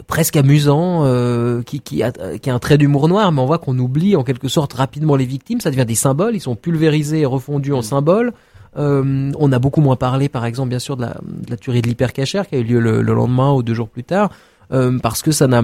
presque 0.07 0.37
amusant, 0.37 1.05
euh, 1.05 1.63
qui, 1.63 1.81
qui, 1.81 2.03
a, 2.03 2.13
qui 2.13 2.51
a 2.51 2.55
un 2.55 2.59
trait 2.59 2.79
d'humour 2.79 3.09
noir, 3.09 3.33
mais 3.33 3.41
on 3.41 3.47
voit 3.47 3.59
qu'on 3.59 3.79
oublie 3.79 4.17
en 4.17 4.25
quelque 4.25 4.49
sorte 4.49 4.75
rapidement 4.75 5.17
les 5.17 5.25
victimes, 5.25 5.61
ça 5.61 5.71
devient 5.71 5.87
des 5.87 5.95
symboles, 5.95 6.35
ils 6.35 6.41
sont 6.41 6.57
pulvérisés 6.57 7.21
et 7.21 7.27
refondus 7.27 7.73
en 7.73 7.79
mm. 7.79 7.83
symboles. 7.83 8.33
Euh, 8.77 9.33
on 9.39 9.53
a 9.53 9.59
beaucoup 9.59 9.81
moins 9.81 9.97
parlé, 9.97 10.29
par 10.29 10.45
exemple, 10.45 10.69
bien 10.69 10.79
sûr, 10.79 10.97
de 10.97 11.03
la, 11.03 11.17
de 11.23 11.51
la 11.51 11.57
tuerie 11.57 11.81
de 11.81 11.89
l'hypercachère 11.89 12.47
qui 12.47 12.57
a 12.57 12.59
eu 12.59 12.65
lieu 12.65 12.81
le, 12.81 13.01
lendemain 13.01 13.53
ou 13.53 13.63
deux 13.63 13.75
jours 13.75 13.89
plus 13.89 14.05
tard, 14.05 14.31
euh, 14.73 14.99
parce 14.99 15.23
que 15.23 15.33
ça 15.33 15.47
n'a 15.47 15.63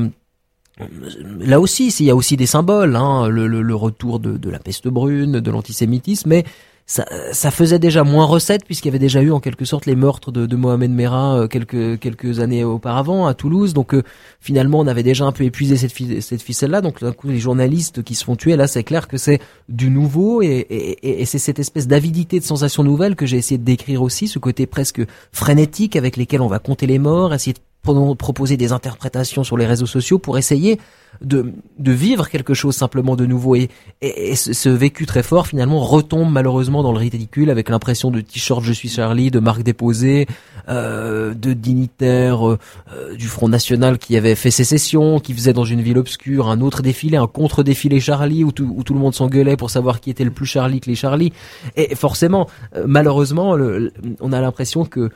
Là 1.38 1.60
aussi, 1.60 1.88
il 2.00 2.06
y 2.06 2.10
a 2.10 2.16
aussi 2.16 2.38
des 2.38 2.46
symboles, 2.46 2.96
hein, 2.96 3.28
le, 3.28 3.46
le, 3.46 3.60
le, 3.60 3.74
retour 3.74 4.18
de, 4.18 4.38
de 4.38 4.50
la 4.50 4.58
peste 4.58 4.88
brune, 4.88 5.38
de 5.38 5.50
l'antisémitisme, 5.50 6.30
mais 6.30 6.44
ça, 6.86 7.06
ça, 7.32 7.50
faisait 7.50 7.78
déjà 7.78 8.04
moins 8.04 8.24
recette 8.24 8.64
puisqu'il 8.64 8.88
y 8.88 8.90
avait 8.90 8.98
déjà 8.98 9.22
eu 9.22 9.30
en 9.30 9.40
quelque 9.40 9.64
sorte 9.64 9.86
les 9.86 9.94
meurtres 9.94 10.32
de, 10.32 10.46
de 10.46 10.56
Mohamed 10.56 10.90
Merah 10.90 11.36
euh, 11.38 11.46
quelques 11.46 11.98
quelques 12.00 12.40
années 12.40 12.64
auparavant 12.64 13.26
à 13.26 13.34
Toulouse. 13.34 13.72
Donc 13.72 13.94
euh, 13.94 14.02
finalement, 14.40 14.80
on 14.80 14.86
avait 14.86 15.02
déjà 15.02 15.24
un 15.24 15.32
peu 15.32 15.44
épuisé 15.44 15.76
cette, 15.76 15.92
cette 16.22 16.42
ficelle-là. 16.42 16.80
Donc 16.80 17.00
d'un 17.00 17.12
coup, 17.12 17.28
les 17.28 17.38
journalistes 17.38 18.02
qui 18.02 18.14
se 18.14 18.24
font 18.24 18.36
tuer, 18.36 18.56
là, 18.56 18.66
c'est 18.66 18.84
clair 18.84 19.08
que 19.08 19.16
c'est 19.16 19.40
du 19.68 19.90
nouveau 19.90 20.42
et, 20.42 20.48
et, 20.48 21.22
et 21.22 21.24
c'est 21.24 21.38
cette 21.38 21.58
espèce 21.58 21.86
d'avidité 21.86 22.40
de 22.40 22.44
sensations 22.44 22.82
nouvelles 22.82 23.16
que 23.16 23.26
j'ai 23.26 23.36
essayé 23.36 23.58
de 23.58 23.64
décrire 23.64 24.02
aussi, 24.02 24.28
ce 24.28 24.38
côté 24.38 24.66
presque 24.66 25.02
frénétique 25.32 25.96
avec 25.96 26.16
lesquels 26.16 26.42
on 26.42 26.48
va 26.48 26.58
compter 26.58 26.86
les 26.86 26.98
morts, 26.98 27.32
essayer 27.32 27.54
de 27.54 27.60
proposer 27.82 28.56
des 28.56 28.72
interprétations 28.72 29.42
sur 29.42 29.56
les 29.56 29.66
réseaux 29.66 29.86
sociaux 29.86 30.18
pour 30.18 30.38
essayer 30.38 30.78
de, 31.20 31.52
de 31.78 31.92
vivre 31.92 32.28
quelque 32.28 32.54
chose 32.54 32.76
simplement 32.76 33.16
de 33.16 33.26
nouveau. 33.26 33.56
Et, 33.56 33.70
et, 34.00 34.36
ce, 34.36 34.68
vécu 34.68 35.04
très 35.04 35.22
fort, 35.22 35.48
finalement, 35.48 35.80
retombe 35.80 36.30
malheureusement 36.30 36.82
dans 36.82 36.92
le 36.92 36.98
ridicule 36.98 37.50
avec 37.50 37.68
l'impression 37.68 38.10
de 38.10 38.20
t-shirt 38.20 38.62
Je 38.62 38.72
suis 38.72 38.88
Charlie, 38.88 39.30
de 39.30 39.40
marque 39.40 39.62
déposée, 39.62 40.26
euh, 40.68 41.34
de 41.34 41.52
dignitaires 41.52 42.48
euh, 42.48 42.58
euh, 42.92 43.16
du 43.16 43.26
Front 43.26 43.48
National 43.48 43.98
qui 43.98 44.16
avait 44.16 44.36
fait 44.36 44.52
sécession, 44.52 45.18
qui 45.18 45.34
faisait 45.34 45.52
dans 45.52 45.64
une 45.64 45.82
ville 45.82 45.98
obscure 45.98 46.48
un 46.48 46.60
autre 46.60 46.82
défilé, 46.82 47.16
un 47.16 47.26
contre-défilé 47.26 47.98
Charlie, 47.98 48.44
où 48.44 48.52
tout, 48.52 48.72
où 48.76 48.84
tout 48.84 48.94
le 48.94 49.00
monde 49.00 49.14
s'engueulait 49.14 49.56
pour 49.56 49.70
savoir 49.70 50.00
qui 50.00 50.10
était 50.10 50.24
le 50.24 50.30
plus 50.30 50.46
Charlie 50.46 50.80
que 50.80 50.88
les 50.88 50.96
Charlie. 50.96 51.32
Et 51.76 51.94
forcément, 51.96 52.48
euh, 52.76 52.84
malheureusement, 52.86 53.54
le, 53.54 53.92
on 54.20 54.32
a 54.32 54.40
l'impression 54.40 54.84
que 54.84 55.10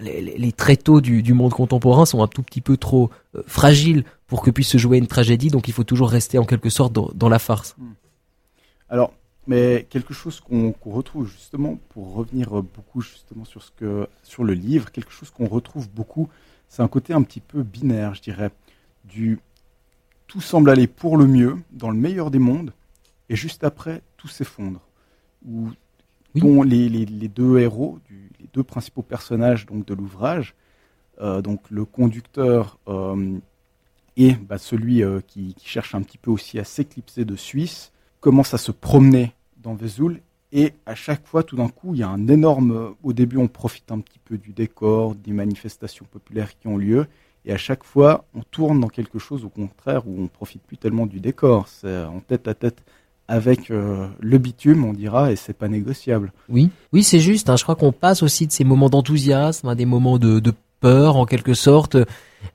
les, 0.00 0.20
les, 0.20 0.52
tréteaux 0.52 1.00
du, 1.00 1.34
monde 1.34 1.52
contemporain 1.52 2.06
sont 2.06 2.22
un 2.22 2.26
tout 2.26 2.42
petit 2.42 2.60
peu 2.60 2.76
trop 2.76 3.10
euh, 3.34 3.42
fragiles 3.46 4.04
pour 4.26 4.42
que 4.42 4.50
puisse 4.50 4.68
se 4.68 4.78
jouer 4.78 4.98
une 4.98 5.06
tragédie, 5.06 5.48
donc 5.48 5.68
il 5.68 5.74
faut 5.74 5.84
toujours 5.84 6.10
rester 6.10 6.38
en 6.38 6.44
quelque 6.44 6.70
sorte 6.70 6.92
dans, 6.92 7.28
la 7.28 7.38
farce. 7.38 7.74
Hmm. 7.78 7.92
Alors, 8.88 9.12
mais 9.46 9.86
quelque 9.90 10.14
chose 10.14 10.40
qu'on 10.40 10.74
retrouve 10.84 11.28
justement, 11.28 11.78
pour 11.90 12.14
revenir 12.14 12.50
beaucoup 12.50 13.00
justement 13.00 13.44
sur, 13.44 13.62
ce 13.62 13.70
que, 13.72 14.08
sur 14.22 14.44
le 14.44 14.54
livre, 14.54 14.90
quelque 14.90 15.12
chose 15.12 15.30
qu'on 15.30 15.46
retrouve 15.46 15.88
beaucoup, 15.90 16.28
c'est 16.68 16.82
un 16.82 16.88
côté 16.88 17.12
un 17.12 17.22
petit 17.22 17.40
peu 17.40 17.62
binaire, 17.62 18.14
je 18.14 18.22
dirais, 18.22 18.50
du 19.04 19.38
tout 20.26 20.40
semble 20.40 20.70
aller 20.70 20.86
pour 20.86 21.16
le 21.16 21.26
mieux, 21.26 21.58
dans 21.70 21.90
le 21.90 21.96
meilleur 21.96 22.30
des 22.30 22.38
mondes, 22.38 22.72
et 23.28 23.36
juste 23.36 23.64
après, 23.64 24.02
tout 24.16 24.28
s'effondre. 24.28 24.80
Ou 25.46 25.70
les, 26.34 27.28
deux 27.28 27.58
héros, 27.58 27.98
les 28.10 28.48
deux 28.52 28.62
principaux 28.62 29.02
personnages 29.02 29.66
donc, 29.66 29.86
de 29.86 29.94
l'ouvrage, 29.94 30.54
euh, 31.20 31.42
donc 31.42 31.60
le 31.70 31.84
conducteur 31.84 32.78
euh, 32.88 33.38
et 34.16 34.32
bah, 34.32 34.58
celui 34.58 35.02
euh, 35.02 35.20
qui, 35.26 35.54
qui, 35.54 35.68
cherche 35.68 35.94
un 35.94 36.02
petit 36.02 36.18
peu 36.18 36.30
aussi 36.30 36.58
à 36.58 36.64
s'éclipser 36.64 37.24
de 37.24 37.36
Suisse, 37.36 37.92
commencent 38.20 38.54
à 38.54 38.58
se 38.58 38.72
promener 38.72 39.32
dans 39.62 39.74
Vesoul 39.74 40.20
et 40.56 40.72
à 40.86 40.94
chaque 40.94 41.26
fois, 41.26 41.42
tout 41.42 41.56
d'un 41.56 41.68
coup, 41.68 41.94
il 41.94 42.00
y 42.00 42.04
a 42.04 42.08
un 42.08 42.28
énorme. 42.28 42.94
Au 43.02 43.12
début, 43.12 43.38
on 43.38 43.48
profite 43.48 43.90
un 43.90 43.98
petit 43.98 44.20
peu 44.20 44.38
du 44.38 44.52
décor, 44.52 45.16
des 45.16 45.32
manifestations 45.32 46.06
populaires 46.08 46.56
qui 46.56 46.68
ont 46.68 46.76
lieu. 46.76 47.08
Et 47.44 47.52
à 47.52 47.56
chaque 47.56 47.82
fois, 47.82 48.24
on 48.34 48.42
tourne 48.42 48.78
dans 48.78 48.88
quelque 48.88 49.18
chose 49.18 49.44
au 49.44 49.48
contraire 49.48 50.06
où 50.06 50.14
on 50.16 50.28
profite 50.28 50.62
plus 50.62 50.76
tellement 50.76 51.06
du 51.06 51.18
décor. 51.18 51.66
C'est 51.66 52.04
en 52.04 52.20
tête 52.20 52.46
à 52.46 52.54
tête 52.54 52.84
avec 53.28 53.70
euh, 53.70 54.06
le 54.20 54.38
bitume, 54.38 54.84
on 54.84 54.92
dira, 54.92 55.32
et 55.32 55.36
c'est 55.36 55.56
pas 55.56 55.68
négociable. 55.68 56.32
Oui, 56.48 56.70
oui, 56.92 57.02
c'est 57.02 57.20
juste. 57.20 57.48
Hein, 57.48 57.56
je 57.56 57.62
crois 57.62 57.74
qu'on 57.74 57.92
passe 57.92 58.22
aussi 58.22 58.46
de 58.46 58.52
ces 58.52 58.64
moments 58.64 58.90
d'enthousiasme 58.90 59.68
à 59.68 59.74
des 59.74 59.86
moments 59.86 60.18
de, 60.18 60.40
de, 60.40 60.52
peur, 60.80 61.16
en 61.16 61.24
quelque 61.24 61.54
sorte, 61.54 61.96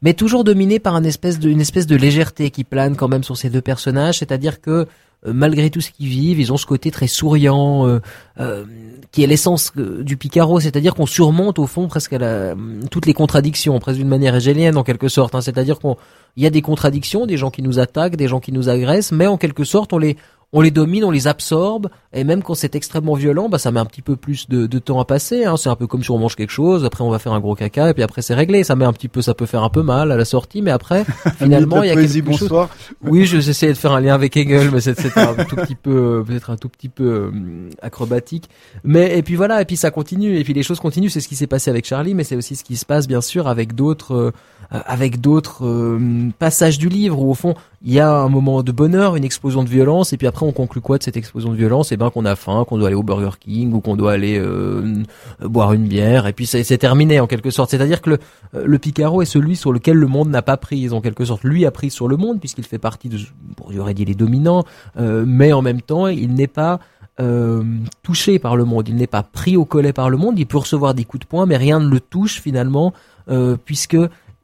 mais 0.03 0.13
toujours 0.13 0.43
dominé 0.43 0.77
par 0.77 0.95
une 0.95 1.05
espèce 1.05 1.39
de, 1.39 1.49
une 1.49 1.61
espèce 1.61 1.87
de 1.87 1.95
légèreté 1.95 2.51
qui 2.51 2.63
plane 2.63 2.95
quand 2.95 3.07
même 3.07 3.23
sur 3.23 3.35
ces 3.35 3.49
deux 3.49 3.61
personnages. 3.61 4.19
C'est-à-dire 4.19 4.61
que 4.61 4.85
euh, 5.25 5.33
malgré 5.33 5.69
tout 5.69 5.81
ce 5.81 5.91
qu'ils 5.91 6.07
vivent, 6.07 6.39
ils 6.39 6.53
ont 6.53 6.57
ce 6.57 6.65
côté 6.65 6.91
très 6.91 7.07
souriant, 7.07 7.87
euh, 7.87 7.99
euh 8.39 8.65
qui 9.11 9.23
est 9.23 9.27
l'essence 9.27 9.71
du 9.75 10.17
Picaro, 10.17 10.59
c'est-à-dire 10.59 10.93
qu'on 10.93 11.07
surmonte 11.07 11.57
au 11.57 11.65
fond 11.65 11.87
presque 11.87 12.13
à 12.13 12.19
la, 12.19 12.53
toutes 12.91 13.07
les 13.07 13.15
contradictions, 13.15 13.79
presque 13.79 13.97
d'une 13.97 14.07
manière 14.07 14.35
hégélienne 14.35 14.77
en 14.77 14.83
quelque 14.83 15.07
sorte. 15.07 15.33
Hein, 15.33 15.41
c'est-à-dire 15.41 15.79
qu'on 15.79 15.97
il 16.35 16.43
y 16.43 16.45
a 16.45 16.51
des 16.51 16.61
contradictions, 16.61 17.25
des 17.25 17.35
gens 17.35 17.49
qui 17.49 17.63
nous 17.63 17.79
attaquent, 17.79 18.15
des 18.15 18.27
gens 18.27 18.39
qui 18.39 18.51
nous 18.51 18.69
agressent, 18.69 19.11
mais 19.11 19.25
en 19.25 19.37
quelque 19.37 19.63
sorte 19.63 19.93
on 19.93 19.97
les 19.97 20.15
on 20.51 20.61
les 20.61 20.71
domine, 20.71 21.03
on 21.03 21.11
les 21.11 21.27
absorbe, 21.27 21.89
et 22.11 22.23
même 22.23 22.41
quand 22.41 22.55
c'est 22.55 22.75
extrêmement 22.75 23.13
violent, 23.13 23.49
bah 23.49 23.59
ça 23.59 23.71
met 23.71 23.79
un 23.79 23.85
petit 23.85 24.01
peu 24.01 24.15
plus 24.15 24.49
de, 24.49 24.65
de 24.65 24.79
temps 24.79 24.99
à 24.99 25.05
passer. 25.05 25.45
Hein. 25.45 25.57
C'est 25.57 25.69
un 25.69 25.75
peu 25.75 25.85
comme 25.85 26.03
si 26.03 26.09
on 26.09 26.17
mange 26.17 26.35
quelque 26.35 26.49
chose, 26.49 26.85
après 26.85 27.03
on 27.03 27.11
va 27.11 27.19
faire 27.19 27.33
un 27.33 27.39
gros 27.39 27.53
caca, 27.53 27.89
et 27.89 27.93
puis 27.93 28.01
après 28.01 28.23
c'est 28.23 28.33
réglé. 28.33 28.63
Ça 28.63 28.75
met 28.75 28.85
un 28.85 28.93
petit 28.93 29.09
peu, 29.09 29.21
ça 29.21 29.35
peut 29.35 29.45
faire 29.45 29.63
un 29.63 29.69
peu 29.69 29.83
mal 29.83 30.11
à 30.11 30.17
la 30.17 30.25
sortie, 30.25 30.63
mais 30.63 30.71
après 30.71 31.05
finalement 31.37 31.83
il 31.83 31.89
y 31.89 31.91
a 31.91 31.95
quelque 31.95 32.21
bonsoir. 32.21 32.69
chose. 32.69 32.95
Oui, 33.03 33.25
j'essayais 33.27 33.73
de 33.73 33.77
faire 33.77 33.91
un 33.91 34.01
lien 34.01 34.15
avec 34.15 34.35
Hegel, 34.35 34.71
mais 34.71 34.81
c'était 34.81 35.17
un 35.19 35.35
tout 35.45 35.55
petit 35.55 35.75
peu, 35.75 36.23
peut-être 36.25 36.49
un 36.49 36.57
tout 36.57 36.69
petit 36.69 36.89
peu 36.89 37.03
euh, 37.03 37.69
acrobatique. 37.83 38.49
Mais 38.83 39.17
et 39.17 39.21
puis 39.21 39.35
voilà, 39.35 39.61
et 39.61 39.65
puis 39.65 39.77
ça 39.77 39.91
continue, 39.91 40.35
et 40.37 40.43
puis 40.43 40.53
les 40.53 40.63
choses 40.63 40.79
continuent. 40.79 41.09
C'est 41.09 41.21
ce 41.21 41.27
qui 41.27 41.35
s'est 41.35 41.47
passé 41.47 41.69
avec 41.69 41.85
Charlie, 41.85 42.15
mais 42.15 42.23
c'est 42.23 42.35
aussi 42.35 42.55
ce 42.55 42.63
qui 42.63 42.75
se 42.75 42.85
passe 42.85 43.07
bien 43.07 43.21
sûr 43.21 43.47
avec 43.47 43.75
d'autres, 43.75 44.15
euh, 44.15 44.31
avec 44.71 45.19
d'autres 45.19 45.65
euh, 45.65 46.29
passages 46.37 46.77
du 46.77 46.89
livre 46.89 47.19
où 47.19 47.31
au 47.31 47.33
fond 47.33 47.55
il 47.81 47.93
y 47.93 47.99
a 47.99 48.11
un 48.11 48.29
moment 48.29 48.61
de 48.61 48.71
bonheur, 48.71 49.15
une 49.15 49.23
explosion 49.23 49.63
de 49.63 49.69
violence, 49.69 50.11
et 50.11 50.17
puis 50.17 50.27
après 50.27 50.45
on 50.45 50.51
conclut 50.51 50.81
quoi 50.81 50.97
de 50.97 51.03
cette 51.03 51.15
explosion 51.15 51.51
de 51.51 51.55
violence? 51.55 51.91
Eh 51.91 51.97
ben 51.97 52.09
qu'on 52.09 52.25
a 52.25 52.35
faim, 52.35 52.65
qu'on 52.67 52.77
doit 52.77 52.87
aller 52.87 52.95
au 52.95 53.03
Burger 53.03 53.37
King 53.39 53.73
ou 53.73 53.79
qu'on 53.79 53.95
doit 53.95 54.11
aller 54.11 54.37
euh, 54.37 55.03
boire 55.41 55.73
une 55.73 55.87
bière, 55.87 56.27
et 56.27 56.33
puis 56.33 56.45
c'est 56.45 56.77
terminé 56.77 57.19
en 57.19 57.27
quelque 57.27 57.51
sorte. 57.51 57.71
C'est-à-dire 57.71 58.01
que 58.01 58.11
le, 58.11 58.19
le, 58.65 58.79
Picaro 58.79 59.21
est 59.21 59.25
celui 59.25 59.55
sur 59.55 59.71
lequel 59.71 59.95
le 59.95 60.07
monde 60.07 60.29
n'a 60.29 60.41
pas 60.41 60.57
pris, 60.57 60.91
en 60.91 60.99
quelque 60.99 61.23
sorte. 61.23 61.43
Lui 61.43 61.65
a 61.65 61.71
pris 61.71 61.89
sur 61.89 62.07
le 62.07 62.17
monde 62.17 62.39
puisqu'il 62.39 62.65
fait 62.65 62.79
partie 62.79 63.07
de, 63.07 63.17
bon, 63.57 63.67
j'aurais 63.71 63.93
dit 63.93 64.03
les 64.03 64.15
dominants, 64.15 64.65
euh, 64.97 65.23
mais 65.25 65.53
en 65.53 65.61
même 65.61 65.81
temps 65.81 66.07
il 66.07 66.33
n'est 66.33 66.47
pas 66.47 66.79
euh, 67.19 67.63
touché 68.01 68.39
par 68.39 68.55
le 68.55 68.63
monde, 68.63 68.87
il 68.87 68.95
n'est 68.95 69.07
pas 69.07 69.23
pris 69.23 69.57
au 69.57 69.65
collet 69.65 69.91
par 69.91 70.09
le 70.09 70.15
monde, 70.15 70.39
il 70.39 70.45
peut 70.45 70.57
recevoir 70.57 70.93
des 70.93 71.03
coups 71.03 71.21
de 71.21 71.27
poing, 71.27 71.45
mais 71.45 71.57
rien 71.57 71.81
ne 71.81 71.89
le 71.89 71.99
touche 71.99 72.39
finalement, 72.39 72.93
euh, 73.29 73.57
puisque 73.63 73.97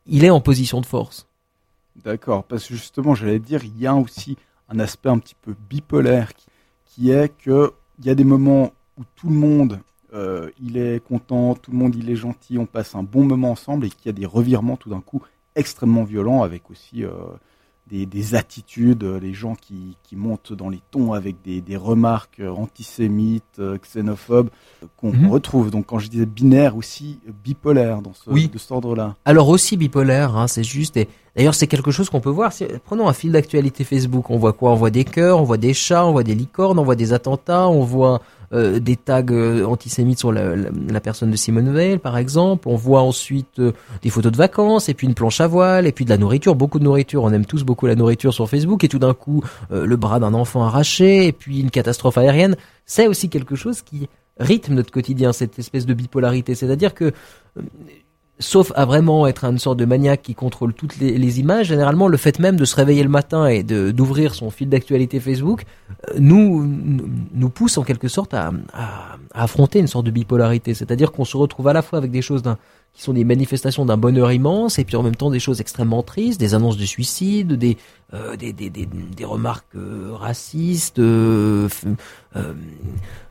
il 0.06 0.24
est 0.24 0.30
en 0.30 0.42
position 0.42 0.82
de 0.82 0.86
force. 0.86 1.28
D'accord, 2.04 2.44
parce 2.44 2.68
que 2.68 2.76
justement, 2.76 3.16
j'allais 3.16 3.40
dire, 3.40 3.64
il 3.64 3.80
y 3.80 3.88
a 3.88 3.96
aussi 3.96 4.38
un 4.70 4.80
aspect 4.80 5.10
un 5.10 5.20
petit 5.20 5.36
peu 5.42 5.56
bipolaire 5.70 6.32
qui, 6.86 7.12
est 7.12 7.36
que 7.38 7.74
il 8.00 8.06
y 8.06 8.10
a 8.10 8.16
des 8.16 8.24
moments 8.24 8.72
où 8.98 9.04
tout 9.16 9.30
le 9.30 9.36
monde 9.36 9.80
euh, 10.14 10.50
il 10.62 10.78
est 10.78 11.04
content, 11.04 11.56
tout 11.56 11.72
le 11.72 11.78
monde 11.78 11.96
il 11.96 12.10
est 12.10 12.16
gentil, 12.16 12.58
on 12.58 12.66
passe 12.66 12.96
un 12.96 13.04
bon 13.04 13.26
moment 13.26 13.52
ensemble 13.52 13.86
et 13.86 13.90
qu'il 13.90 14.06
y 14.08 14.10
a 14.10 14.14
des 14.14 14.26
revirements 14.26 14.78
tout 14.78 14.90
d'un 14.90 15.02
coup 15.02 15.22
extrêmement 15.56 16.04
violents 16.04 16.44
avec 16.44 16.70
aussi 16.70 17.04
euh, 17.04 17.12
des, 17.90 18.06
des, 18.06 18.34
attitudes, 18.36 19.04
euh, 19.04 19.20
les 19.20 19.34
gens 19.34 19.56
qui, 19.56 19.96
qui, 20.04 20.16
montent 20.16 20.54
dans 20.54 20.70
les 20.70 20.82
tons 20.90 21.14
avec 21.14 21.36
des, 21.44 21.62
des 21.62 21.78
remarques 21.78 22.40
euh, 22.40 22.50
antisémites, 22.50 23.60
euh, 23.60 23.78
xénophobes, 23.78 24.50
qu'on 24.98 25.14
mhm. 25.14 25.30
retrouve. 25.30 25.70
Donc 25.70 25.86
quand 25.88 26.00
je 26.00 26.10
disais 26.10 26.26
binaire 26.26 26.76
aussi, 26.76 27.20
bipolaire 27.44 28.02
dans 28.02 28.14
ce, 28.14 28.30
oui. 28.30 28.48
de 28.48 28.58
cet 28.58 28.72
ordre-là. 28.72 29.16
Alors 29.26 29.50
aussi 29.50 29.78
bipolaire, 29.78 30.36
hein, 30.36 30.48
c'est 30.48 30.64
juste. 30.64 30.98
Et 30.98 31.08
d'ailleurs 31.36 31.54
c'est 31.54 31.68
quelque 31.68 31.92
chose 31.92 32.10
qu'on 32.10 32.22
peut 32.22 32.30
voir. 32.30 32.52
Prenons 32.86 33.08
un 33.08 33.14
fil 33.14 33.32
d'actualité 33.32 33.84
Facebook. 33.84 34.32
On 34.32 34.38
voit 34.38 34.54
quoi? 34.54 34.72
On 34.72 34.76
voit 34.76 34.90
des 34.90 35.06
cœurs, 35.06 35.40
on 35.40 35.44
voit 35.44 35.58
des 35.58 35.76
chats, 35.76 36.06
on 36.06 36.12
voit 36.12 36.24
des 36.24 36.36
licornes, 36.36 36.80
on 36.80 36.84
voit 36.84 36.96
des 36.96 37.14
attentats, 37.14 37.68
on 37.68 37.84
voit 37.84 38.22
euh, 38.54 38.80
des 38.80 38.96
tags 38.96 39.24
euh, 39.32 39.66
antisémites 39.66 40.20
sur 40.20 40.32
la, 40.32 41.00
personne 41.02 41.32
de 41.32 41.36
Simone 41.36 41.74
Veil, 41.74 41.98
par 41.98 42.18
exemple. 42.18 42.68
On 42.68 42.76
voit 42.76 43.02
ensuite 43.02 43.60
euh, 43.60 43.72
des 44.02 44.10
photos 44.10 44.32
de 44.32 44.38
vacances, 44.38 44.90
et 44.90 44.94
puis 44.94 45.08
une 45.08 45.14
planche 45.14 45.42
à 45.42 45.48
voile, 45.48 45.88
et 45.88 45.92
puis 45.92 46.06
de 46.06 46.10
la 46.10 46.18
nourriture, 46.18 46.56
beaucoup 46.56 46.80
de 46.80 46.84
nourriture. 46.84 47.24
On 47.24 47.32
aime 47.32 47.46
tous 47.46 47.64
beaucoup 47.64 47.88
la 47.88 47.96
nourriture 47.96 48.34
sur 48.34 48.50
Facebook, 48.50 48.84
et 48.84 48.88
tout 48.88 49.00
d'un 49.00 49.14
coup, 49.14 49.44
le 49.72 49.96
bras 49.96 50.20
d'un 50.20 50.34
enfant 50.34 50.64
arraché, 50.64 51.28
et 51.28 51.32
puis 51.32 51.60
une 51.60 51.72
catastrophe 51.72 52.18
aérienne. 52.18 52.56
C'est 52.86 53.08
aussi 53.08 53.30
quelque 53.30 53.56
chose 53.56 53.82
qui 53.82 54.08
rythme 54.40 54.74
notre 54.74 54.92
quotidien, 54.92 55.34
cette 55.34 55.58
espèce 55.60 55.86
de 55.86 55.94
bipolarité. 55.94 56.56
C'est-à-dire 56.56 56.94
que 56.94 57.14
sauf 58.40 58.72
à 58.76 58.86
vraiment 58.86 59.28
être 59.28 59.46
une 59.46 59.60
sorte 59.60 59.78
de 59.78 59.86
maniaque 59.86 60.22
qui 60.22 60.36
contrôle 60.36 60.74
toutes 60.74 60.98
les, 60.98 61.40
images, 61.40 61.68
généralement 61.68 62.08
le 62.08 62.18
fait 62.18 62.40
même 62.40 62.58
de 62.58 62.66
se 62.66 62.76
réveiller 62.76 63.04
le 63.04 63.10
matin 63.10 63.48
et 63.48 63.64
d'ouvrir 63.64 64.36
son 64.36 64.50
fil 64.50 64.70
d'actualité 64.70 65.20
Facebook 65.20 65.64
euh, 66.10 66.14
nous 66.20 66.70
nous 67.34 67.50
pousse 67.50 67.78
en 67.78 67.84
quelque 67.84 68.08
sorte 68.08 68.34
à, 68.34 68.52
à, 68.74 69.18
à 69.34 69.44
affronter 69.44 69.80
une 69.80 69.88
sorte 69.88 70.06
de 70.06 70.12
bipolarité, 70.12 70.74
c'est-à-dire 70.74 71.12
qu'on 71.12 71.26
se 71.26 71.38
retrouve 71.38 71.68
à 71.68 71.74
la 71.74 71.82
fois 71.82 71.98
avec 71.98 72.12
des 72.12 72.22
choses 72.22 72.42
d'un 72.42 72.58
qui 72.96 73.02
sont 73.02 73.14
des 73.14 73.26
manifestations 73.26 73.86
d'un 73.86 73.98
bonheur 73.98 74.32
immense, 74.32 74.80
et 74.80 74.86
puis 74.86 74.96
en 74.96 75.04
même 75.04 75.18
temps 75.18 75.30
des 75.30 75.40
choses 75.40 75.60
extrêmement 75.60 76.02
tristes, 76.02 76.40
des 76.40 76.54
annonces 76.54 76.78
de 76.78 76.86
suicide, 76.86 77.54
des, 77.54 77.78
euh, 78.14 78.38
des, 78.38 78.54
des, 78.54 78.70
des, 78.70 78.86
des, 78.86 79.26
remarques 79.26 79.76
euh, 79.76 80.12
racistes, 80.14 81.00
euh, 81.00 81.68
euh, 82.38 82.54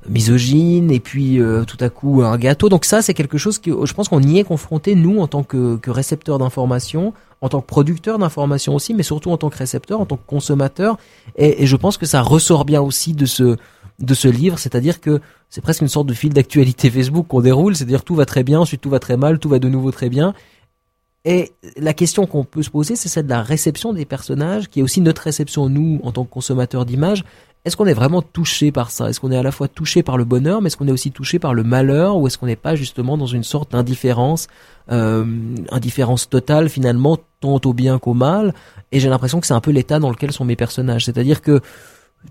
misogynes, 0.06 0.90
et 0.90 1.00
puis 1.00 1.40
tout 1.66 1.78
à 1.80 1.88
coup 1.88 2.22
un 2.22 2.36
gâteau. 2.36 2.68
Donc 2.68 2.84
ça, 2.84 3.00
c'est 3.00 3.14
quelque 3.14 3.38
chose 3.38 3.58
que 3.58 3.86
je 3.86 3.94
pense 3.94 4.08
qu'on 4.08 4.22
y 4.22 4.38
est 4.38 4.44
confronté, 4.44 4.94
nous, 4.94 5.18
en 5.18 5.28
tant 5.28 5.42
que, 5.42 5.76
que 5.76 5.90
récepteurs 5.90 6.38
d'informations, 6.38 7.14
en 7.40 7.48
tant 7.48 7.62
que 7.62 7.66
producteurs 7.66 8.18
d'informations 8.18 8.74
aussi, 8.74 8.92
mais 8.92 9.02
surtout 9.02 9.30
en 9.30 9.38
tant 9.38 9.48
que 9.48 9.56
récepteurs, 9.56 9.98
en 9.98 10.04
tant 10.06 10.16
que 10.16 10.26
consommateurs, 10.26 10.98
et, 11.36 11.62
et 11.62 11.66
je 11.66 11.76
pense 11.76 11.96
que 11.96 12.04
ça 12.04 12.20
ressort 12.20 12.66
bien 12.66 12.82
aussi 12.82 13.14
de 13.14 13.24
ce 13.24 13.56
de 14.00 14.14
ce 14.14 14.28
livre, 14.28 14.58
c'est-à-dire 14.58 15.00
que 15.00 15.20
c'est 15.50 15.60
presque 15.60 15.82
une 15.82 15.88
sorte 15.88 16.06
de 16.06 16.14
fil 16.14 16.32
d'actualité 16.32 16.90
Facebook 16.90 17.26
qu'on 17.28 17.40
déroule, 17.40 17.76
c'est-à-dire 17.76 18.02
tout 18.02 18.14
va 18.14 18.26
très 18.26 18.42
bien, 18.42 18.60
ensuite 18.60 18.80
tout 18.80 18.90
va 18.90 18.98
très 18.98 19.16
mal, 19.16 19.38
tout 19.38 19.48
va 19.48 19.58
de 19.58 19.68
nouveau 19.68 19.92
très 19.92 20.08
bien. 20.08 20.34
Et 21.24 21.52
la 21.78 21.94
question 21.94 22.26
qu'on 22.26 22.44
peut 22.44 22.62
se 22.62 22.70
poser, 22.70 22.96
c'est 22.96 23.08
celle 23.08 23.24
de 23.24 23.30
la 23.30 23.42
réception 23.42 23.92
des 23.92 24.04
personnages, 24.04 24.68
qui 24.68 24.80
est 24.80 24.82
aussi 24.82 25.00
notre 25.00 25.22
réception, 25.22 25.68
nous, 25.68 26.00
en 26.02 26.12
tant 26.12 26.24
que 26.24 26.30
consommateurs 26.30 26.84
d'images. 26.84 27.24
Est-ce 27.64 27.78
qu'on 27.78 27.86
est 27.86 27.94
vraiment 27.94 28.20
touché 28.20 28.72
par 28.72 28.90
ça? 28.90 29.08
Est-ce 29.08 29.20
qu'on 29.20 29.32
est 29.32 29.38
à 29.38 29.42
la 29.42 29.52
fois 29.52 29.68
touché 29.68 30.02
par 30.02 30.18
le 30.18 30.24
bonheur, 30.24 30.60
mais 30.60 30.66
est-ce 30.66 30.76
qu'on 30.76 30.86
est 30.86 30.92
aussi 30.92 31.12
touché 31.12 31.38
par 31.38 31.54
le 31.54 31.62
malheur, 31.62 32.18
ou 32.18 32.26
est-ce 32.26 32.36
qu'on 32.36 32.44
n'est 32.44 32.56
pas 32.56 32.74
justement 32.74 33.16
dans 33.16 33.26
une 33.26 33.42
sorte 33.42 33.72
d'indifférence, 33.72 34.48
euh, 34.92 35.24
indifférence 35.70 36.28
totale 36.28 36.68
finalement, 36.68 37.16
tant 37.40 37.58
au 37.64 37.72
bien 37.72 37.98
qu'au 37.98 38.12
mal? 38.12 38.52
Et 38.92 39.00
j'ai 39.00 39.08
l'impression 39.08 39.40
que 39.40 39.46
c'est 39.46 39.54
un 39.54 39.62
peu 39.62 39.70
l'état 39.70 39.98
dans 39.98 40.10
lequel 40.10 40.30
sont 40.30 40.44
mes 40.44 40.56
personnages. 40.56 41.06
C'est-à-dire 41.06 41.40
que 41.40 41.62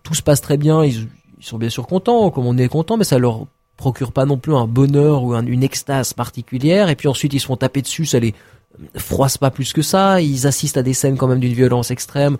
tout 0.03 0.13
se 0.13 0.21
passe 0.21 0.41
très 0.41 0.57
bien, 0.57 0.83
ils, 0.83 1.07
ils 1.43 1.45
sont 1.45 1.57
bien 1.57 1.69
sûr 1.69 1.85
contents, 1.87 2.31
comme 2.31 2.47
on 2.47 2.57
est 2.57 2.69
content, 2.69 2.95
mais 2.95 3.03
ça 3.03 3.17
leur 3.17 3.47
procure 3.75 4.13
pas 4.13 4.25
non 4.25 4.37
plus 4.37 4.55
un 4.55 4.65
bonheur 4.65 5.23
ou 5.23 5.35
une 5.35 5.63
extase 5.63 6.13
particulière. 6.13 6.87
Et 6.89 6.95
puis 6.95 7.09
ensuite, 7.09 7.33
ils 7.33 7.41
se 7.41 7.47
font 7.47 7.57
taper 7.57 7.81
dessus, 7.81 8.05
ça 8.05 8.19
les 8.19 8.33
froissent 8.95 9.37
pas 9.37 9.51
plus 9.51 9.73
que 9.73 9.81
ça. 9.81 10.21
Ils 10.21 10.47
assistent 10.47 10.77
à 10.77 10.83
des 10.83 10.93
scènes 10.93 11.17
quand 11.17 11.27
même 11.27 11.41
d'une 11.41 11.53
violence 11.53 11.91
extrême. 11.91 12.37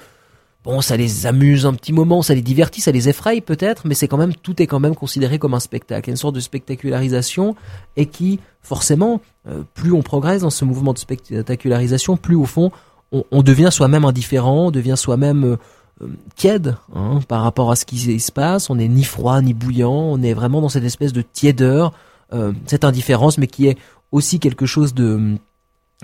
Bon, 0.64 0.80
ça 0.80 0.96
les 0.96 1.26
amuse 1.26 1.66
un 1.66 1.74
petit 1.74 1.92
moment, 1.92 2.22
ça 2.22 2.34
les 2.34 2.42
divertit, 2.42 2.80
ça 2.80 2.92
les 2.92 3.10
effraie 3.10 3.42
peut-être, 3.42 3.86
mais 3.86 3.94
c'est 3.94 4.08
quand 4.08 4.18
même 4.18 4.34
tout 4.34 4.62
est 4.62 4.68
quand 4.68 4.80
même 4.80 4.96
considéré 4.96 5.38
comme 5.38 5.54
un 5.54 5.60
spectacle, 5.60 6.10
une 6.10 6.16
sorte 6.16 6.36
de 6.36 6.40
spectacularisation 6.40 7.58
et 7.98 8.06
qui 8.06 8.40
forcément, 8.62 9.20
euh, 9.50 9.64
plus 9.74 9.92
on 9.92 10.02
progresse 10.02 10.44
dans 10.44 10.50
ce 10.50 10.64
mouvement 10.64 10.94
de 10.94 11.00
spectacularisation, 11.00 12.16
plus 12.16 12.36
au 12.36 12.46
fond 12.46 12.72
on, 13.32 13.44
devient 13.44 13.70
soi-même 13.72 14.06
indifférent, 14.06 14.68
on 14.68 14.72
devient 14.72 14.96
soi-même 14.98 15.44
euh, 15.44 15.58
tiède 16.36 16.76
hein, 16.96 17.20
par 17.28 17.44
rapport 17.44 17.72
à 17.72 17.76
ce 17.76 17.86
qui 17.86 18.20
se 18.20 18.32
passe. 18.32 18.70
On 18.70 18.76
n'est 18.76 18.88
ni 18.88 19.04
froid 19.04 19.42
ni 19.42 19.54
bouillant, 19.54 19.94
on 19.94 20.22
est 20.22 20.34
vraiment 20.34 20.62
dans 20.62 20.70
cette 20.70 20.84
espèce 20.84 21.14
de 21.14 21.22
tiédeur, 21.22 21.94
cette 22.66 22.84
indifférence, 22.84 23.38
mais 23.38 23.46
qui 23.46 23.68
est 23.68 23.78
aussi 24.12 24.40
quelque 24.40 24.66
chose 24.66 24.94
de 24.94 25.38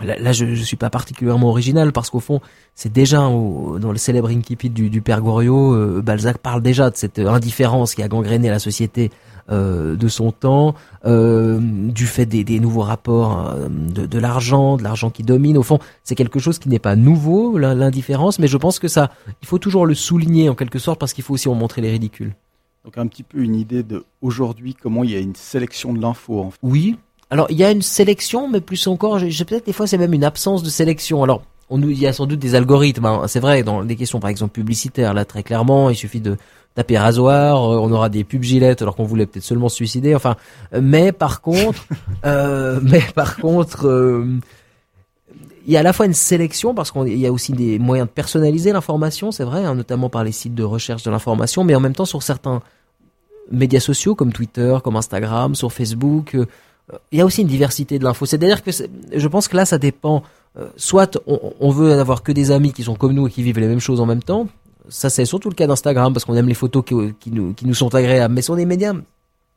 Là, 0.02 0.32
je, 0.32 0.56
je 0.56 0.64
suis 0.64 0.78
pas 0.78 0.90
particulièrement 0.90 1.50
original 1.50 1.92
parce 1.92 2.10
qu'au 2.10 2.22
fond, 2.22 2.40
c'est 2.74 2.92
déjà 2.92 3.18
dans 3.18 3.92
le 3.92 3.98
célèbre 3.98 4.30
Incipit 4.30 4.70
du, 4.70 4.90
du 4.90 5.02
Père 5.02 5.22
Goriot, 5.22 5.74
euh, 5.74 6.02
Balzac 6.02 6.38
parle 6.38 6.62
déjà 6.62 6.90
de 6.90 6.96
cette 6.96 7.20
indifférence 7.20 7.96
qui 7.96 8.04
a 8.04 8.08
gangréné 8.08 8.50
la 8.50 8.60
société 8.60 9.12
euh, 9.50 9.96
de 9.96 10.08
son 10.08 10.32
temps, 10.32 10.76
euh, 11.06 11.60
du 11.62 12.06
fait 12.06 12.26
des, 12.26 12.44
des 12.44 12.60
nouveaux 12.60 12.82
rapports 12.82 13.56
de, 13.70 14.06
de 14.06 14.20
l'argent, 14.20 14.78
de 14.78 14.84
l'argent 14.84 15.10
qui 15.10 15.24
domine. 15.24 15.58
Au 15.58 15.64
fond, 15.64 15.80
c'est 16.04 16.16
quelque 16.16 16.40
chose 16.40 16.60
qui 16.60 16.70
n'est 16.70 16.80
pas 16.80 16.96
nouveau, 16.96 17.58
l'indifférence, 17.58 18.40
mais 18.40 18.48
je 18.48 18.58
pense 18.58 18.80
que 18.80 18.88
ça, 18.88 19.12
il 19.42 19.48
faut 19.48 19.60
toujours 19.60 19.86
le 19.86 19.96
souligner 19.96 20.50
en 20.50 20.56
quelque 20.56 20.80
sorte 20.80 21.00
parce 21.00 21.14
qu'il 21.14 21.24
faut 21.24 21.34
aussi 21.34 21.50
en 21.50 21.56
montrer 21.56 21.82
les 21.82 21.92
ridicules. 21.92 22.34
Donc 22.86 22.98
un 22.98 23.08
petit 23.08 23.24
peu 23.24 23.40
une 23.40 23.56
idée 23.56 23.84
de 23.84 24.06
aujourd'hui 24.22 24.74
comment 24.74 25.04
il 25.04 25.12
y 25.12 25.16
a 25.16 25.20
une 25.20 25.36
sélection 25.36 25.94
de 25.94 26.02
l'info. 26.02 26.40
En 26.40 26.52
fait. 26.52 26.58
Oui, 26.64 26.98
alors, 27.32 27.48
il 27.50 27.58
y 27.58 27.64
a 27.64 27.72
une 27.72 27.84
sélection, 27.84 28.50
mais 28.50 28.60
plus 28.60 28.88
encore, 28.88 29.20
j'ai 29.20 29.46
peut-être 29.46 29.68
des 29.68 29.74
fois 29.74 29.86
c'est 29.86 29.98
même 29.98 30.14
une 30.14 30.24
absence 30.24 30.64
de 30.64 30.70
sélection. 30.70 31.22
Alors, 31.22 31.44
on, 31.70 31.80
il 31.82 32.00
y 32.00 32.08
a 32.08 32.14
sans 32.14 32.26
doute 32.26 32.40
des 32.40 32.56
algorithmes. 32.56 33.06
Hein. 33.06 33.26
C'est 33.28 33.40
vrai, 33.40 33.62
dans 33.62 33.84
des 33.84 33.96
questions 33.96 34.20
par 34.20 34.32
exemple 34.32 34.54
publicitaires, 34.54 35.14
là 35.14 35.26
très 35.26 35.44
clairement, 35.44 35.92
il 35.92 35.96
suffit 35.96 36.22
de 36.22 36.38
taper 36.76 36.98
rasoir, 36.98 37.58
euh, 37.58 37.78
on 37.78 37.92
aura 37.92 38.10
des 38.10 38.24
pubs 38.24 38.44
gilettes 38.44 38.82
alors 38.82 38.96
qu'on 38.96 39.04
voulait 39.04 39.26
peut-être 39.26 39.44
seulement 39.44 39.70
se 39.70 39.76
suicider. 39.76 40.16
Enfin, 40.16 40.36
euh, 40.74 40.82
mais 40.82 41.12
par 41.12 41.42
contre, 41.42 41.86
euh, 42.26 42.80
mais 42.84 43.04
par 43.16 43.38
contre. 43.38 43.88
Euh, 43.88 44.26
il 45.68 45.74
y 45.74 45.78
a 45.78 45.82
à 45.82 45.84
la 45.84 45.94
fois 45.94 46.08
une 46.08 46.16
sélection 46.16 46.74
parce 46.74 46.90
qu'il 46.90 47.20
y 47.20 47.28
a 47.28 47.32
aussi 47.32 47.52
des 47.52 47.78
moyens 47.78 48.08
de 48.08 48.12
personnaliser 48.12 48.72
l'information, 48.72 49.32
c'est 49.32 49.44
vrai, 49.44 49.66
hein, 49.66 49.76
notamment 49.76 50.10
par 50.10 50.24
les 50.24 50.32
sites 50.32 50.56
de 50.56 50.64
recherche 50.64 51.04
de 51.04 51.12
l'information, 51.12 51.64
mais 51.64 51.76
en 51.76 51.80
même 51.80 51.94
temps 51.94 52.06
sur 52.06 52.24
certains 52.24 52.64
médias 53.52 53.82
sociaux 53.82 54.16
comme 54.16 54.34
Twitter, 54.34 54.78
comme 54.84 54.96
Instagram, 54.96 55.54
sur 55.54 55.72
Facebook, 55.72 56.36
il 57.12 57.20
y 57.20 57.22
a 57.22 57.26
aussi 57.26 57.42
une 57.42 57.48
diversité 57.48 58.00
de 58.00 58.04
l'info. 58.04 58.26
C'est-à-dire 58.26 58.64
que 58.64 58.72
je 58.72 59.28
pense 59.28 59.48
que 59.48 59.56
là, 59.56 59.66
ça 59.66 59.78
dépend. 59.78 60.24
Euh, 60.58 60.68
soit 60.78 61.20
on, 61.28 61.70
veut 61.70 61.94
avoir 61.94 62.24
que 62.24 62.32
des 62.32 62.50
amis 62.50 62.74
qui 62.74 62.84
sont 62.84 62.96
comme 62.96 63.14
nous 63.14 63.28
et 63.28 63.32
qui 63.32 63.44
vivent 63.44 63.60
les 63.60 63.68
mêmes 63.68 63.80
choses 63.80 64.02
en 64.02 64.08
même 64.08 64.24
temps. 64.24 64.48
Ça, 64.90 65.10
c'est 65.10 65.26
surtout 65.26 65.50
le 65.50 65.56
cas 65.56 65.68
d'Instagram 65.68 66.14
parce 66.14 66.26
qu'on 66.26 66.36
aime 66.36 66.48
les 66.48 66.54
photos 66.54 66.84
qui, 66.84 67.32
nous, 67.32 67.54
qui 67.54 67.66
nous 67.66 67.74
sont 67.74 67.94
agréables. 67.96 68.34
Mais 68.34 68.42
sur 68.42 68.56
des 68.56 68.66
médias 68.66 68.94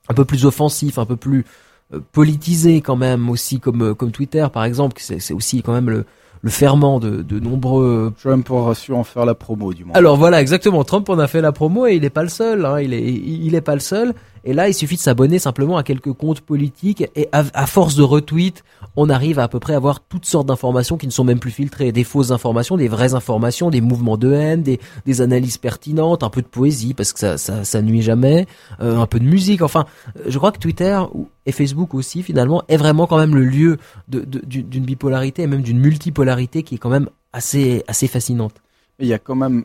un 0.08 0.14
peu 0.14 0.24
plus 0.24 0.46
offensifs, 0.46 0.98
un 0.98 1.06
peu 1.06 1.16
plus 1.16 1.44
euh, 1.92 2.00
politisés 2.12 2.80
quand 2.80 2.96
même 2.96 3.30
aussi, 3.30 3.60
comme, 3.60 3.82
euh, 3.82 3.94
comme 3.94 4.10
Twitter 4.10 4.46
par 4.52 4.64
exemple, 4.64 4.96
c'est 5.00 5.32
aussi 5.32 5.62
quand 5.62 5.72
même 5.72 5.90
le, 5.90 6.04
le 6.42 6.50
ferment 6.50 6.98
de, 6.98 7.22
de 7.22 7.38
nombreux. 7.38 8.12
Trump 8.20 8.50
aura 8.50 8.74
su 8.74 8.92
en 8.92 9.04
faire 9.04 9.24
la 9.24 9.34
promo 9.34 9.72
du 9.72 9.84
moins. 9.84 9.94
Alors 9.94 10.16
voilà, 10.16 10.40
exactement. 10.40 10.84
Trump 10.84 11.08
en 11.08 11.18
a 11.18 11.28
fait 11.28 11.40
la 11.40 11.52
promo 11.52 11.86
et 11.86 11.94
il 11.94 12.02
n'est 12.02 12.10
pas 12.10 12.24
le 12.24 12.28
seul. 12.28 12.64
Hein. 12.66 12.80
Il 12.80 12.92
est, 12.92 13.02
il 13.02 13.54
est 13.54 13.60
pas 13.60 13.74
le 13.74 13.80
seul. 13.80 14.14
Et 14.44 14.52
là, 14.52 14.68
il 14.68 14.74
suffit 14.74 14.96
de 14.96 15.00
s'abonner 15.00 15.38
simplement 15.38 15.76
à 15.76 15.82
quelques 15.82 16.12
comptes 16.12 16.40
politiques 16.40 17.04
et 17.14 17.28
à, 17.32 17.66
force 17.66 17.94
de 17.94 18.02
retweets, 18.02 18.64
on 18.96 19.08
arrive 19.08 19.38
à 19.38 19.42
à 19.42 19.48
peu 19.48 19.60
près 19.60 19.74
avoir 19.74 20.00
toutes 20.00 20.24
sortes 20.24 20.46
d'informations 20.46 20.96
qui 20.96 21.06
ne 21.06 21.12
sont 21.12 21.24
même 21.24 21.38
plus 21.38 21.50
filtrées, 21.50 21.92
des 21.92 22.04
fausses 22.04 22.30
informations, 22.30 22.76
des 22.76 22.88
vraies 22.88 23.12
informations, 23.12 23.70
des 23.70 23.80
mouvements 23.80 24.16
de 24.16 24.32
haine, 24.32 24.62
des, 24.62 25.20
analyses 25.20 25.58
pertinentes, 25.58 26.22
un 26.22 26.30
peu 26.30 26.42
de 26.42 26.46
poésie 26.46 26.94
parce 26.94 27.12
que 27.12 27.18
ça, 27.18 27.38
ça, 27.38 27.64
ça 27.64 27.82
nuit 27.82 28.02
jamais, 28.02 28.46
euh, 28.80 28.98
un 28.98 29.06
peu 29.06 29.20
de 29.20 29.24
musique. 29.24 29.62
Enfin, 29.62 29.84
je 30.26 30.38
crois 30.38 30.52
que 30.52 30.58
Twitter 30.58 30.98
et 31.44 31.52
Facebook 31.52 31.92
aussi 31.94 32.22
finalement 32.22 32.62
est 32.68 32.76
vraiment 32.76 33.06
quand 33.06 33.18
même 33.18 33.34
le 33.34 33.44
lieu 33.44 33.78
d'une 34.08 34.84
bipolarité 34.84 35.42
et 35.42 35.46
même 35.46 35.62
d'une 35.62 35.80
multipolarité 35.80 36.62
qui 36.62 36.76
est 36.76 36.78
quand 36.78 36.90
même 36.90 37.08
assez 37.32 37.82
assez 37.88 38.06
fascinante. 38.08 38.54
il 38.98 39.06
y 39.06 39.14
a 39.14 39.18
quand 39.18 39.34
même 39.34 39.64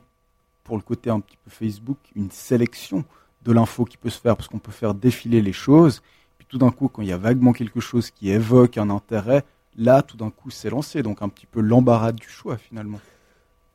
pour 0.63 0.75
le 0.75 0.81
côté 0.81 1.09
un 1.09 1.19
petit 1.19 1.37
peu 1.43 1.49
Facebook 1.49 1.97
une 2.15 2.31
sélection 2.31 3.05
de 3.47 3.53
l'info 3.53 3.85
qui 3.85 3.97
peut 3.97 4.09
se 4.09 4.19
faire, 4.19 4.35
parce 4.35 4.49
qu'on 4.49 4.59
peut 4.59 4.71
faire 4.71 4.93
défiler 4.93 5.41
les 5.41 5.53
choses. 5.53 6.01
Puis 6.37 6.47
tout 6.49 6.57
d'un 6.57 6.69
coup, 6.69 6.89
quand 6.89 7.01
il 7.01 7.07
y 7.07 7.13
a 7.13 7.17
vaguement 7.17 7.53
quelque 7.53 7.79
chose 7.79 8.11
qui 8.11 8.29
évoque 8.29 8.77
un 8.77 8.89
intérêt, 8.89 9.43
là, 9.77 10.01
tout 10.01 10.17
d'un 10.17 10.29
coup, 10.29 10.49
c'est 10.49 10.69
lancé. 10.69 11.01
Donc 11.01 11.21
un 11.21 11.29
petit 11.29 11.45
peu 11.45 11.61
l'embarras 11.61 12.11
du 12.11 12.27
choix, 12.27 12.57
finalement. 12.57 12.99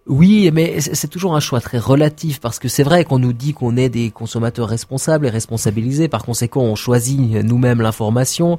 Oui, 0.07 0.51
mais 0.53 0.81
c'est 0.81 1.09
toujours 1.09 1.37
un 1.37 1.41
choix 1.41 1.61
très 1.61 1.79
relatif 1.79 2.41
parce 2.41 2.59
que 2.59 2.69
c'est 2.69 2.83
vrai 2.83 3.05
qu'on 3.05 3.21
nous 3.21 3.33
dit 3.33 3.55
qu'on 3.55 3.77
est 3.77 3.89
des 3.89 4.11
consommateurs 4.11 4.69
responsables 4.69 5.27
et 5.27 5.31
responsabilisés. 5.31 6.09
Par 6.09 6.25
conséquent, 6.25 6.63
on 6.63 6.75
choisit 6.75 7.19
nous-mêmes 7.45 7.81
l'information. 7.81 8.59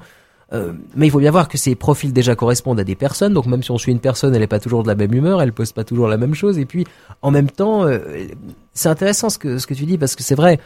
Euh, 0.51 0.73
mais 0.95 1.07
il 1.07 1.09
faut 1.09 1.19
bien 1.19 1.31
voir 1.31 1.47
que 1.47 1.57
ces 1.57 1.75
profils 1.75 2.11
déjà 2.11 2.35
correspondent 2.35 2.79
à 2.79 2.83
des 2.83 2.95
personnes. 2.95 3.33
Donc 3.33 3.45
même 3.45 3.63
si 3.63 3.71
on 3.71 3.77
suit 3.77 3.91
une 3.91 3.99
personne, 3.99 4.33
elle 4.33 4.41
n'est 4.41 4.47
pas 4.47 4.59
toujours 4.59 4.83
de 4.83 4.87
la 4.87 4.95
même 4.95 5.13
humeur, 5.13 5.41
elle 5.41 5.53
pose 5.53 5.71
pas 5.71 5.83
toujours 5.83 6.07
la 6.07 6.17
même 6.17 6.35
chose. 6.35 6.59
Et 6.59 6.65
puis 6.65 6.85
en 7.21 7.31
même 7.31 7.49
temps, 7.49 7.85
euh, 7.85 7.99
c'est 8.73 8.89
intéressant 8.89 9.29
ce 9.29 9.37
que 9.37 9.57
ce 9.57 9.67
que 9.67 9.73
tu 9.73 9.85
dis 9.85 9.97
parce 9.97 10.15
que 10.15 10.23
c'est 10.23 10.35
vrai. 10.35 10.59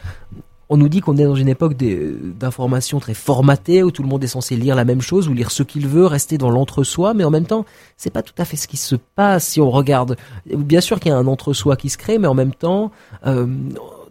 On 0.70 0.76
nous 0.76 0.90
dit 0.90 1.00
qu'on 1.00 1.16
est 1.16 1.24
dans 1.24 1.34
une 1.34 1.48
époque 1.48 1.76
d'information 1.78 3.00
très 3.00 3.14
formatée 3.14 3.82
où 3.82 3.90
tout 3.90 4.02
le 4.02 4.08
monde 4.08 4.22
est 4.22 4.26
censé 4.26 4.54
lire 4.54 4.76
la 4.76 4.84
même 4.84 5.00
chose 5.00 5.26
ou 5.26 5.32
lire 5.32 5.50
ce 5.50 5.62
qu'il 5.62 5.88
veut, 5.88 6.04
rester 6.04 6.36
dans 6.36 6.50
l'entre-soi, 6.50 7.14
mais 7.14 7.24
en 7.24 7.30
même 7.30 7.46
temps, 7.46 7.64
c'est 7.96 8.10
pas 8.10 8.20
tout 8.20 8.34
à 8.36 8.44
fait 8.44 8.58
ce 8.58 8.68
qui 8.68 8.76
se 8.76 8.94
passe 8.94 9.46
si 9.46 9.62
on 9.62 9.70
regarde. 9.70 10.16
Bien 10.44 10.82
sûr 10.82 11.00
qu'il 11.00 11.10
y 11.10 11.14
a 11.14 11.16
un 11.16 11.26
entre-soi 11.26 11.76
qui 11.76 11.88
se 11.88 11.96
crée, 11.96 12.18
mais 12.18 12.28
en 12.28 12.34
même 12.34 12.52
temps, 12.52 12.90
euh, 13.26 13.46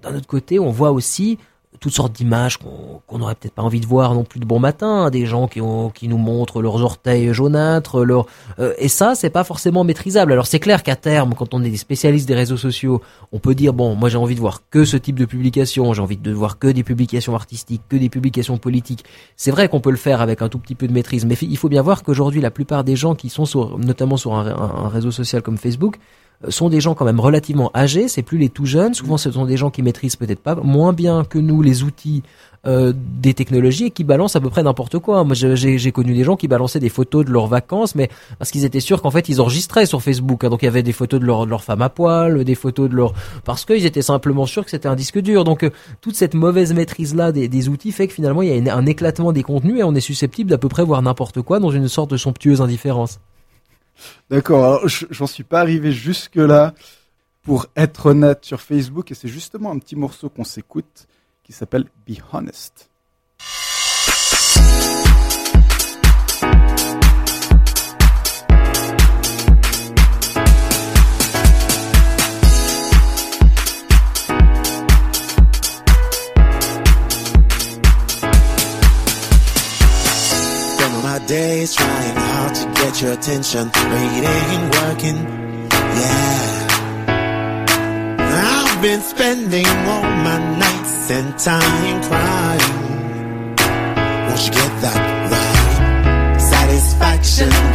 d'un 0.01 0.15
autre 0.15 0.25
côté, 0.25 0.57
on 0.57 0.71
voit 0.71 0.91
aussi 0.91 1.37
toutes 1.79 1.93
sortes 1.93 2.13
d'images 2.13 2.57
qu'on 2.57 3.17
n'aurait 3.17 3.35
peut-être 3.35 3.53
pas 3.53 3.61
envie 3.61 3.79
de 3.79 3.85
voir 3.85 4.13
non 4.13 4.23
plus 4.23 4.39
de 4.39 4.45
bon 4.45 4.59
matin, 4.59 5.05
hein, 5.05 5.09
des 5.09 5.25
gens 5.25 5.47
qui, 5.47 5.61
ont, 5.61 5.89
qui 5.89 6.07
nous 6.07 6.17
montrent 6.17 6.61
leurs 6.61 6.81
orteils 6.83 7.33
jaunâtres, 7.33 8.03
leur, 8.03 8.25
euh, 8.59 8.73
et 8.77 8.87
ça 8.87 9.15
c'est 9.15 9.29
pas 9.29 9.43
forcément 9.43 9.83
maîtrisable. 9.83 10.31
Alors 10.31 10.47
c'est 10.47 10.59
clair 10.59 10.83
qu'à 10.83 10.95
terme, 10.95 11.33
quand 11.35 11.53
on 11.53 11.63
est 11.63 11.69
des 11.69 11.77
spécialistes 11.77 12.27
des 12.27 12.35
réseaux 12.35 12.57
sociaux, 12.57 13.01
on 13.31 13.39
peut 13.39 13.55
dire 13.55 13.73
bon, 13.73 13.95
moi 13.95 14.09
j'ai 14.09 14.17
envie 14.17 14.35
de 14.35 14.39
voir 14.39 14.63
que 14.69 14.85
ce 14.85 14.97
type 14.97 15.19
de 15.19 15.25
publication, 15.25 15.93
j'ai 15.93 16.01
envie 16.01 16.17
de 16.17 16.31
voir 16.31 16.59
que 16.59 16.67
des 16.67 16.83
publications 16.83 17.35
artistiques, 17.35 17.81
que 17.89 17.97
des 17.97 18.09
publications 18.09 18.57
politiques. 18.57 19.05
C'est 19.35 19.51
vrai 19.51 19.69
qu'on 19.69 19.79
peut 19.79 19.91
le 19.91 19.97
faire 19.97 20.21
avec 20.21 20.41
un 20.41 20.49
tout 20.49 20.59
petit 20.59 20.75
peu 20.75 20.87
de 20.87 20.93
maîtrise, 20.93 21.25
mais 21.25 21.35
il 21.41 21.57
faut 21.57 21.69
bien 21.69 21.81
voir 21.81 22.03
qu'aujourd'hui 22.03 22.41
la 22.41 22.51
plupart 22.51 22.83
des 22.83 22.95
gens 22.95 23.15
qui 23.15 23.29
sont 23.29 23.45
sur, 23.45 23.77
notamment 23.77 24.17
sur 24.17 24.35
un 24.35 24.89
réseau 24.89 25.11
social 25.11 25.41
comme 25.41 25.57
Facebook, 25.57 25.97
sont 26.49 26.69
des 26.69 26.81
gens 26.81 26.93
quand 26.93 27.05
même 27.05 27.19
relativement 27.19 27.71
âgés, 27.75 28.07
c'est 28.07 28.21
plus 28.21 28.37
les 28.37 28.49
tout 28.49 28.65
jeunes, 28.65 28.93
souvent 28.93 29.17
ce 29.17 29.31
sont 29.31 29.45
des 29.45 29.57
gens 29.57 29.71
qui 29.71 29.81
maîtrisent 29.81 30.15
peut-être 30.15 30.39
pas 30.39 30.55
moins 30.55 30.93
bien 30.93 31.23
que 31.23 31.39
nous 31.39 31.61
les 31.61 31.83
outils 31.83 32.23
euh, 32.65 32.93
des 32.95 33.33
technologies 33.33 33.85
et 33.85 33.91
qui 33.91 34.03
balancent 34.03 34.35
à 34.35 34.39
peu 34.39 34.49
près 34.49 34.61
n'importe 34.61 34.99
quoi. 34.99 35.23
Moi 35.23 35.35
j'ai 35.35 35.91
connu 35.91 36.13
des 36.13 36.23
gens 36.23 36.35
qui 36.35 36.47
balançaient 36.47 36.79
des 36.79 36.89
photos 36.89 37.25
de 37.25 37.31
leurs 37.31 37.47
vacances, 37.47 37.95
mais 37.95 38.09
parce 38.39 38.51
qu'ils 38.51 38.65
étaient 38.65 38.79
sûrs 38.79 39.01
qu'en 39.01 39.11
fait 39.11 39.29
ils 39.29 39.41
enregistraient 39.41 39.85
sur 39.85 40.01
Facebook, 40.01 40.43
hein. 40.43 40.49
donc 40.49 40.61
il 40.61 40.65
y 40.65 40.67
avait 40.67 40.83
des 40.83 40.91
photos 40.91 41.19
de 41.19 41.25
leur, 41.25 41.45
de 41.45 41.49
leur 41.49 41.63
femme 41.63 41.81
à 41.81 41.89
poil, 41.89 42.43
des 42.43 42.55
photos 42.55 42.89
de 42.89 42.95
leur... 42.95 43.13
parce 43.45 43.65
qu'ils 43.65 43.85
étaient 43.85 44.01
simplement 44.01 44.45
sûrs 44.45 44.65
que 44.65 44.71
c'était 44.71 44.89
un 44.89 44.95
disque 44.95 45.19
dur. 45.19 45.43
Donc 45.43 45.63
euh, 45.63 45.69
toute 46.01 46.15
cette 46.15 46.33
mauvaise 46.33 46.73
maîtrise-là 46.73 47.31
des, 47.31 47.47
des, 47.47 47.69
outils 47.69 47.91
fait 47.91 48.07
que 48.07 48.13
finalement 48.13 48.41
il 48.41 48.65
y 48.65 48.69
a 48.69 48.75
un 48.75 48.85
éclatement 48.85 49.31
des 49.31 49.43
contenus 49.43 49.79
et 49.79 49.83
on 49.83 49.95
est 49.95 50.01
susceptible 50.01 50.49
d'à 50.49 50.57
peu 50.57 50.67
près 50.67 50.83
voir 50.83 51.01
n'importe 51.01 51.41
quoi 51.41 51.59
dans 51.59 51.71
une 51.71 51.87
sorte 51.87 52.11
de 52.11 52.17
somptueuse 52.17 52.61
indifférence. 52.61 53.19
D'accord, 54.29 54.81
j'en 54.85 55.27
suis 55.27 55.43
pas 55.43 55.59
arrivé 55.59 55.91
jusque-là 55.91 56.73
pour 57.43 57.67
être 57.75 58.07
honnête 58.07 58.43
sur 58.43 58.61
Facebook 58.61 59.11
et 59.11 59.15
c'est 59.15 59.29
justement 59.29 59.71
un 59.71 59.79
petit 59.79 59.95
morceau 59.95 60.29
qu'on 60.29 60.43
s'écoute 60.43 61.07
qui 61.43 61.53
s'appelle 61.53 61.85
Be 62.05 62.15
Honest. 62.33 62.89
Get 82.77 83.01
your 83.01 83.13
attention, 83.13 83.71
ain't 83.75 84.75
working. 84.75 85.17
Yeah. 85.71 86.67
I've 88.19 88.81
been 88.81 89.01
spending 89.01 89.65
all 89.65 90.03
my 90.27 90.37
nights 90.59 91.11
and 91.11 91.37
time 91.39 92.03
crying. 92.03 93.55
Won't 94.27 94.45
you 94.45 94.53
get 94.53 94.73
that 94.81 95.01
right? 95.31 96.39
Satisfaction 96.39 97.66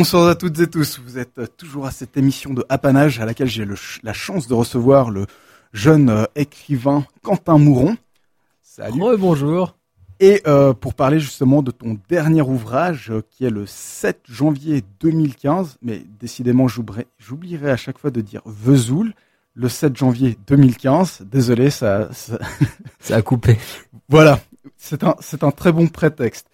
bonsoir 0.00 0.28
à 0.28 0.34
toutes 0.34 0.58
et 0.60 0.66
tous. 0.66 0.98
Vous 0.98 1.18
êtes 1.18 1.38
euh, 1.38 1.46
toujours 1.46 1.84
à 1.84 1.90
cette 1.90 2.16
émission 2.16 2.54
de 2.54 2.64
Apanage 2.70 3.20
à 3.20 3.26
laquelle 3.26 3.48
j'ai 3.48 3.66
la 4.02 4.14
chance 4.14 4.48
de 4.48 4.54
recevoir 4.54 5.10
le 5.10 5.26
jeune 5.74 6.08
euh, 6.08 6.24
écrivain 6.36 7.04
Quentin 7.22 7.58
Mouron. 7.58 7.98
Salut. 8.62 8.98
bonjour. 9.18 9.76
Et 10.18 10.40
euh, 10.46 10.72
pour 10.72 10.94
parler 10.94 11.20
justement 11.20 11.60
de 11.60 11.70
ton 11.70 11.98
dernier 12.08 12.40
ouvrage 12.40 13.12
qui 13.30 13.44
est 13.44 13.50
le 13.50 13.66
7 13.66 14.22
janvier 14.26 14.82
2015, 15.00 15.76
mais 15.82 16.02
décidément 16.18 16.66
j'oublierai 16.66 17.70
à 17.70 17.76
chaque 17.76 17.98
fois 17.98 18.10
de 18.10 18.22
dire 18.22 18.40
Vesoul, 18.46 19.12
le 19.52 19.68
7 19.68 19.98
janvier 19.98 20.38
2015. 20.46 21.26
Désolé, 21.30 21.68
ça, 21.68 22.08
ça... 22.14 22.38
ça 23.00 23.16
a 23.16 23.20
coupé. 23.20 23.58
voilà, 24.08 24.40
c'est 24.78 25.04
un, 25.04 25.14
c'est 25.20 25.44
un 25.44 25.50
très 25.50 25.72
bon 25.72 25.88
prétexte. 25.88 26.46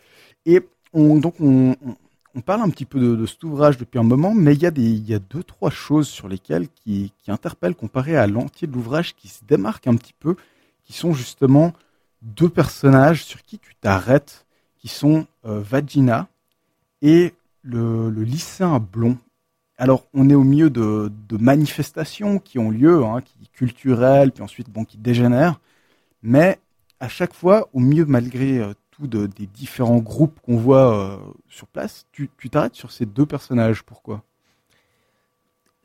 Et 0.46 0.66
on, 0.92 1.18
donc 1.18 1.34
on, 1.40 1.76
on 1.86 1.94
parle 2.40 2.62
un 2.62 2.70
petit 2.70 2.84
peu 2.84 3.16
de, 3.16 3.26
cet 3.26 3.42
ouvrage 3.44 3.78
depuis 3.78 3.98
un 3.98 4.02
moment, 4.02 4.34
mais 4.34 4.54
il 4.54 4.62
y, 4.62 5.14
a 5.14 5.18
deux, 5.18 5.42
trois 5.42 5.70
choses 5.70 6.08
sur 6.08 6.28
lesquelles 6.28 6.68
qui, 6.68 7.12
interpellent 7.28 7.74
comparé 7.74 8.16
à 8.16 8.26
l'entier 8.26 8.68
de 8.68 8.72
l'ouvrage 8.72 9.14
qui 9.14 9.28
se 9.28 9.44
démarquent 9.44 9.86
un 9.86 9.96
petit 9.96 10.14
peu, 10.18 10.36
qui 10.84 10.92
sont 10.92 11.12
justement 11.12 11.72
deux 12.22 12.48
personnages 12.48 13.24
sur 13.24 13.42
qui 13.42 13.58
tu 13.58 13.74
t'arrêtes, 13.74 14.46
qui 14.78 14.88
sont 14.88 15.26
euh, 15.44 15.60
Vagina 15.60 16.28
et 17.02 17.34
le, 17.62 18.10
lycéen 18.10 18.78
blond. 18.78 19.18
Alors, 19.78 20.06
on 20.14 20.30
est 20.30 20.34
au 20.34 20.44
milieu 20.44 20.70
de, 20.70 21.10
manifestations 21.38 22.38
qui 22.38 22.58
ont 22.58 22.70
lieu, 22.70 23.04
hein, 23.04 23.20
qui 23.22 23.48
culturelles, 23.52 24.32
puis 24.32 24.42
ensuite 24.42 24.68
bon, 24.70 24.84
qui 24.84 24.98
dégénèrent, 24.98 25.60
mais 26.22 26.58
à 27.00 27.08
chaque 27.08 27.34
fois, 27.34 27.68
au 27.72 27.80
mieux, 27.80 28.04
malgré 28.04 28.58
euh, 28.58 28.74
de, 29.00 29.26
des 29.26 29.46
différents 29.46 29.98
groupes 29.98 30.38
qu'on 30.44 30.56
voit 30.56 30.96
euh, 30.96 31.16
sur 31.48 31.66
place, 31.66 32.06
tu 32.12 32.28
t'arrêtes 32.50 32.74
sur 32.74 32.92
ces 32.92 33.06
deux 33.06 33.26
personnages. 33.26 33.82
Pourquoi? 33.82 34.22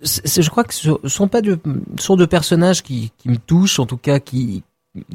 Je 0.02 0.50
crois 0.50 0.64
que 0.64 0.74
ce 0.74 0.92
sont 1.06 1.28
pas 1.28 1.42
de, 1.42 1.60
sont 2.00 2.16
deux 2.16 2.28
personnages 2.28 2.82
qui, 2.82 3.12
qui 3.18 3.30
me 3.30 3.38
touchent, 3.38 3.80
en 3.80 3.86
tout 3.86 3.98
cas 3.98 4.20
qui, 4.20 4.64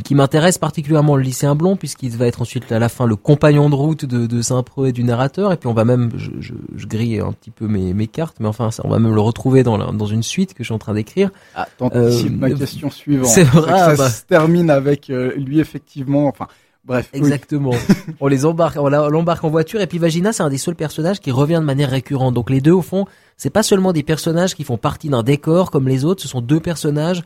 qui 0.05 0.15
m'intéresse 0.15 0.57
particulièrement 0.57 1.17
le 1.17 1.23
lycéen 1.23 1.55
blond 1.55 1.77
puisqu'il 1.77 2.17
va 2.17 2.27
être 2.27 2.41
ensuite 2.41 2.71
à 2.73 2.79
la 2.79 2.89
fin 2.89 3.05
le 3.05 3.17
compagnon 3.17 3.69
de 3.69 3.75
route 3.75 4.05
de, 4.07 4.27
de 4.27 4.43
Saint-Preux 4.43 4.89
et 4.89 4.93
du 4.93 5.05
narrateur 5.05 5.53
et 5.53 5.57
puis 5.57 5.67
on 5.67 5.75
va 5.75 5.85
même 5.85 6.11
je, 6.17 6.31
je, 6.41 6.55
je, 6.77 6.87
grille 6.87 7.21
un 7.21 7.33
petit 7.33 7.51
peu 7.51 7.67
mes, 7.67 7.93
mes 7.93 8.07
cartes 8.07 8.37
mais 8.41 8.49
enfin 8.49 8.71
on 8.85 8.89
va 8.89 8.99
même 8.99 9.15
le 9.15 9.21
retrouver 9.21 9.63
dans, 9.63 9.77
la, 9.77 9.93
dans 9.93 10.07
une 10.07 10.23
suite 10.23 10.55
que 10.55 10.63
je 10.63 10.69
suis 10.69 10.75
en 10.75 10.79
train 10.79 10.95
d'écrire. 10.95 11.31
Ah, 11.55 11.69
euh, 11.95 12.29
ma 12.31 12.51
question 12.51 12.91
suivante. 12.91 13.29
C'est 13.29 13.45
vrai. 13.45 13.71
ça 13.71 13.97
bah. 13.97 14.09
se 14.09 14.23
termine 14.23 14.71
avec 14.71 15.11
euh, 15.11 15.35
lui 15.37 15.61
effectivement 15.61 16.27
enfin 16.27 16.49
Bref. 16.87 17.11
Exactement. 17.13 17.73
on 18.21 18.29
les 18.29 18.47
embarque, 18.47 18.77
on 18.79 18.89
l'embarque 18.89 19.43
en 19.43 19.51
voiture 19.51 19.81
et 19.81 19.89
puis 19.89 19.99
Vagina, 19.99 20.33
c'est 20.33 20.45
un 20.45 20.49
des 20.49 20.59
seuls 20.59 20.77
personnages 20.77 21.21
qui 21.21 21.33
revient 21.33 21.59
de 21.61 21.67
manière 21.67 21.91
récurrente. 21.91 22.35
Donc 22.35 22.49
les 22.49 22.61
deux, 22.61 22.73
au 22.73 22.83
fond, 22.83 23.07
c'est 23.37 23.51
pas 23.51 23.65
seulement 23.65 23.93
des 23.93 24.05
personnages 24.05 24.55
qui 24.55 24.63
font 24.63 24.79
partie 24.79 25.09
d'un 25.09 25.25
décor 25.25 25.71
comme 25.71 25.89
les 25.89 26.05
autres, 26.05 26.23
ce 26.23 26.29
sont 26.29 26.41
deux 26.41 26.61
personnages 26.61 27.25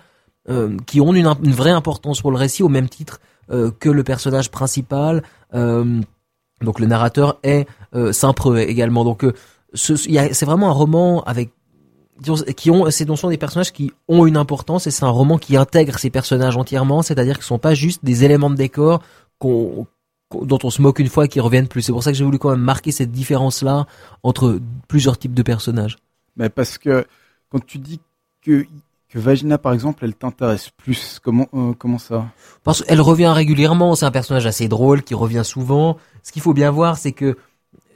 euh, 0.48 0.76
qui 0.86 1.02
ont 1.02 1.12
une, 1.12 1.26
une, 1.44 1.52
vraie 1.52 1.70
importance 1.70 2.22
pour 2.22 2.30
le 2.30 2.38
récit 2.38 2.62
au 2.62 2.70
même 2.70 2.88
titre 2.88 3.20
euh, 3.50 3.70
que 3.78 3.90
le 3.90 4.02
personnage 4.02 4.50
principal. 4.50 5.22
Euh, 5.52 6.00
donc 6.62 6.80
le 6.80 6.86
narrateur 6.86 7.38
est 7.42 7.66
Saint-Preux 8.12 8.58
également. 8.58 9.04
Donc 9.04 9.24
c'est 9.74 10.44
vraiment 10.44 10.68
un 10.68 10.72
roman 10.72 11.22
avec 11.24 11.50
qui 12.56 12.70
ont, 12.70 12.90
ces 12.90 13.06
sont 13.16 13.28
des 13.28 13.38
personnages 13.38 13.72
qui 13.72 13.92
ont 14.08 14.26
une 14.26 14.36
importance 14.36 14.86
et 14.86 14.90
c'est 14.90 15.04
un 15.04 15.10
roman 15.10 15.38
qui 15.38 15.56
intègre 15.56 15.98
ces 15.98 16.10
personnages 16.10 16.56
entièrement, 16.56 17.00
c'est-à-dire 17.00 17.36
qu'ils 17.36 17.44
sont 17.44 17.58
pas 17.58 17.72
juste 17.72 18.04
des 18.04 18.24
éléments 18.24 18.50
de 18.50 18.56
décor 18.56 19.00
dont 19.40 20.58
on 20.62 20.70
se 20.70 20.82
moque 20.82 20.98
une 20.98 21.08
fois 21.08 21.24
et 21.24 21.28
qui 21.28 21.40
reviennent 21.40 21.68
plus. 21.68 21.82
C'est 21.82 21.92
pour 21.92 22.02
ça 22.02 22.12
que 22.12 22.18
j'ai 22.18 22.24
voulu 22.24 22.38
quand 22.38 22.50
même 22.50 22.60
marquer 22.60 22.92
cette 22.92 23.10
différence-là 23.10 23.86
entre 24.22 24.60
plusieurs 24.88 25.18
types 25.18 25.34
de 25.34 25.42
personnages. 25.42 25.96
Mais 26.36 26.48
parce 26.48 26.78
que 26.78 27.04
quand 27.50 27.64
tu 27.64 27.78
dis 27.78 28.00
que 28.42 28.64
que 29.08 29.18
Vagina 29.18 29.58
par 29.58 29.72
exemple, 29.72 30.04
elle 30.04 30.14
t'intéresse 30.14 30.70
plus. 30.70 31.18
Comment 31.22 31.48
euh, 31.52 31.72
comment 31.76 31.98
ça? 31.98 32.26
Parce 32.62 32.82
qu'elle 32.82 33.00
revient 33.00 33.32
régulièrement. 33.34 33.96
C'est 33.96 34.06
un 34.06 34.12
personnage 34.12 34.46
assez 34.46 34.68
drôle 34.68 35.02
qui 35.02 35.14
revient 35.14 35.42
souvent. 35.44 35.96
Ce 36.22 36.30
qu'il 36.30 36.42
faut 36.42 36.54
bien 36.54 36.70
voir, 36.70 36.96
c'est 36.96 37.12
que 37.12 37.36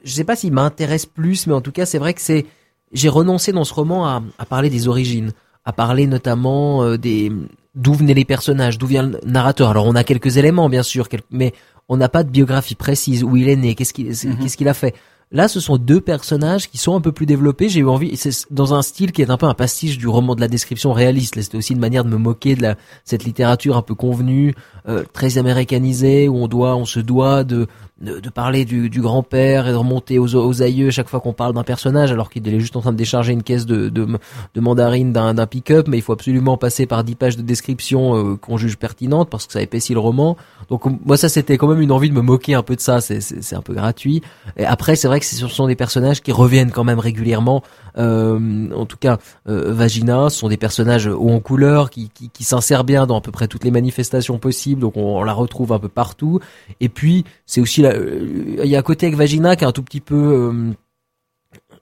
je 0.03 0.11
sais 0.11 0.25
pas 0.25 0.35
s'il 0.35 0.51
m'intéresse 0.51 1.05
plus, 1.05 1.47
mais 1.47 1.53
en 1.53 1.61
tout 1.61 1.71
cas, 1.71 1.85
c'est 1.85 1.99
vrai 1.99 2.13
que 2.13 2.21
c'est 2.21 2.45
j'ai 2.91 3.09
renoncé 3.09 3.51
dans 3.53 3.63
ce 3.63 3.73
roman 3.73 4.05
à, 4.05 4.21
à, 4.37 4.45
parler 4.45 4.69
des 4.69 4.87
origines, 4.87 5.31
à 5.63 5.73
parler 5.73 6.05
notamment 6.05 6.83
euh, 6.83 6.97
des 6.97 7.31
d'où 7.75 7.93
venaient 7.93 8.13
les 8.13 8.25
personnages, 8.25 8.77
d'où 8.77 8.87
vient 8.87 9.03
le 9.03 9.19
narrateur. 9.25 9.69
Alors 9.69 9.85
on 9.85 9.95
a 9.95 10.03
quelques 10.03 10.37
éléments 10.37 10.69
bien 10.69 10.83
sûr, 10.83 11.07
mais 11.31 11.53
on 11.89 11.97
n'a 11.97 12.09
pas 12.09 12.23
de 12.23 12.29
biographie 12.29 12.75
précise 12.75 13.23
où 13.23 13.35
il 13.35 13.49
est 13.49 13.55
né, 13.55 13.75
qu'est-ce 13.75 13.93
qu'il 13.93 14.07
mhm. 14.07 14.39
qu'est-ce 14.39 14.57
qu'il 14.57 14.67
a 14.67 14.73
fait. 14.73 14.95
Là, 15.31 15.47
ce 15.47 15.59
sont 15.59 15.77
deux 15.77 16.01
personnages 16.01 16.69
qui 16.69 16.77
sont 16.77 16.95
un 16.95 17.01
peu 17.01 17.11
plus 17.11 17.25
développés. 17.25 17.67
J'ai 17.67 17.79
eu 17.79 17.87
envie, 17.87 18.15
c'est 18.15 18.45
dans 18.51 18.75
un 18.75 18.83
style 18.83 19.11
qui 19.11 19.23
est 19.23 19.29
un 19.31 19.37
peu 19.37 19.47
un 19.47 19.55
pastiche 19.55 19.97
du 19.97 20.07
roman 20.07 20.35
de 20.35 20.41
la 20.41 20.47
description 20.47 20.93
réaliste. 20.93 21.41
C'était 21.41 21.57
aussi 21.57 21.73
une 21.73 21.79
manière 21.79 22.05
de 22.05 22.09
me 22.09 22.17
moquer 22.17 22.55
de 22.55 22.61
la, 22.61 22.75
cette 23.03 23.23
littérature 23.23 23.75
un 23.75 23.81
peu 23.81 23.95
convenue, 23.95 24.53
euh, 24.87 25.03
très 25.13 25.39
américanisée, 25.39 26.29
où 26.29 26.37
on 26.37 26.47
doit, 26.47 26.75
on 26.75 26.85
se 26.85 26.99
doit 26.99 27.43
de 27.43 27.67
de, 28.01 28.29
parler 28.29 28.65
du, 28.65 28.89
du 28.89 29.01
grand-père 29.01 29.69
et 29.69 29.71
de 29.71 29.77
remonter 29.77 30.19
aux, 30.19 30.35
aux 30.35 30.61
aïeux 30.61 30.91
chaque 30.91 31.07
fois 31.07 31.21
qu'on 31.21 31.31
parle 31.31 31.53
d'un 31.53 31.63
personnage 31.63 32.11
alors 32.11 32.29
qu'il 32.29 32.45
est 32.45 32.59
juste 32.59 32.75
en 32.75 32.81
train 32.81 32.91
de 32.91 32.97
décharger 32.97 33.31
une 33.31 33.41
caisse 33.41 33.65
de, 33.65 33.87
de, 33.87 34.05
de 34.53 34.61
mandarine 34.61 35.13
d'un 35.13 35.47
pick-up 35.47 35.87
mais 35.87 35.97
il 35.97 36.01
faut 36.01 36.11
absolument 36.11 36.57
passer 36.57 36.87
par 36.87 37.05
dix 37.05 37.15
pages 37.15 37.37
de 37.37 37.41
description 37.41 38.15
euh, 38.15 38.35
qu'on 38.35 38.57
juge 38.57 38.75
pertinentes 38.75 39.29
parce 39.29 39.47
que 39.47 39.53
ça 39.53 39.61
épaissit 39.61 39.93
le 39.93 40.01
roman. 40.01 40.35
Donc 40.69 40.83
moi 41.05 41.15
ça 41.15 41.29
c'était 41.29 41.57
quand 41.57 41.69
même 41.69 41.79
une 41.79 41.93
envie 41.93 42.09
de 42.09 42.13
me 42.13 42.21
moquer 42.21 42.53
un 42.53 42.63
peu 42.63 42.75
de 42.75 42.81
ça. 42.81 42.99
C'est 42.99 43.55
un 43.55 43.61
peu 43.61 43.73
gratuit. 43.73 44.21
Et 44.57 44.65
après 44.65 44.97
c'est 44.97 45.07
vrai 45.07 45.21
que 45.21 45.25
ce 45.25 45.47
sont 45.47 45.67
des 45.67 45.75
personnages 45.75 46.21
qui 46.21 46.33
reviennent 46.33 46.71
quand 46.71 46.83
même 46.83 46.99
régulièrement 46.99 47.63
en 47.97 48.85
tout 48.85 48.97
cas 48.97 49.17
euh, 49.47 49.73
Vagina 49.73 50.29
ce 50.29 50.39
sont 50.39 50.49
des 50.49 50.57
personnages 50.57 51.07
haut 51.07 51.29
en 51.29 51.39
couleur 51.39 51.89
qui, 51.89 52.09
qui, 52.09 52.29
qui 52.29 52.43
s'insèrent 52.43 52.83
bien 52.83 53.05
dans 53.05 53.17
à 53.17 53.21
peu 53.21 53.31
près 53.31 53.47
toutes 53.47 53.63
les 53.63 53.71
manifestations 53.71 54.37
possibles 54.37 54.81
donc 54.81 54.97
on, 54.97 55.19
on 55.19 55.23
la 55.23 55.33
retrouve 55.33 55.73
un 55.73 55.79
peu 55.79 55.89
partout 55.89 56.39
et 56.79 56.89
puis 56.89 57.25
c'est 57.45 57.61
aussi 57.61 57.85
euh, 57.85 58.57
il 58.63 58.69
y 58.69 58.75
a 58.75 58.79
un 58.79 58.83
côté 58.83 59.05
avec 59.07 59.17
Vagina 59.17 59.55
qui 59.55 59.63
est 59.63 59.67
un 59.67 59.71
tout 59.71 59.83
petit 59.83 60.01
peu 60.01 60.15
euh, 60.15 60.71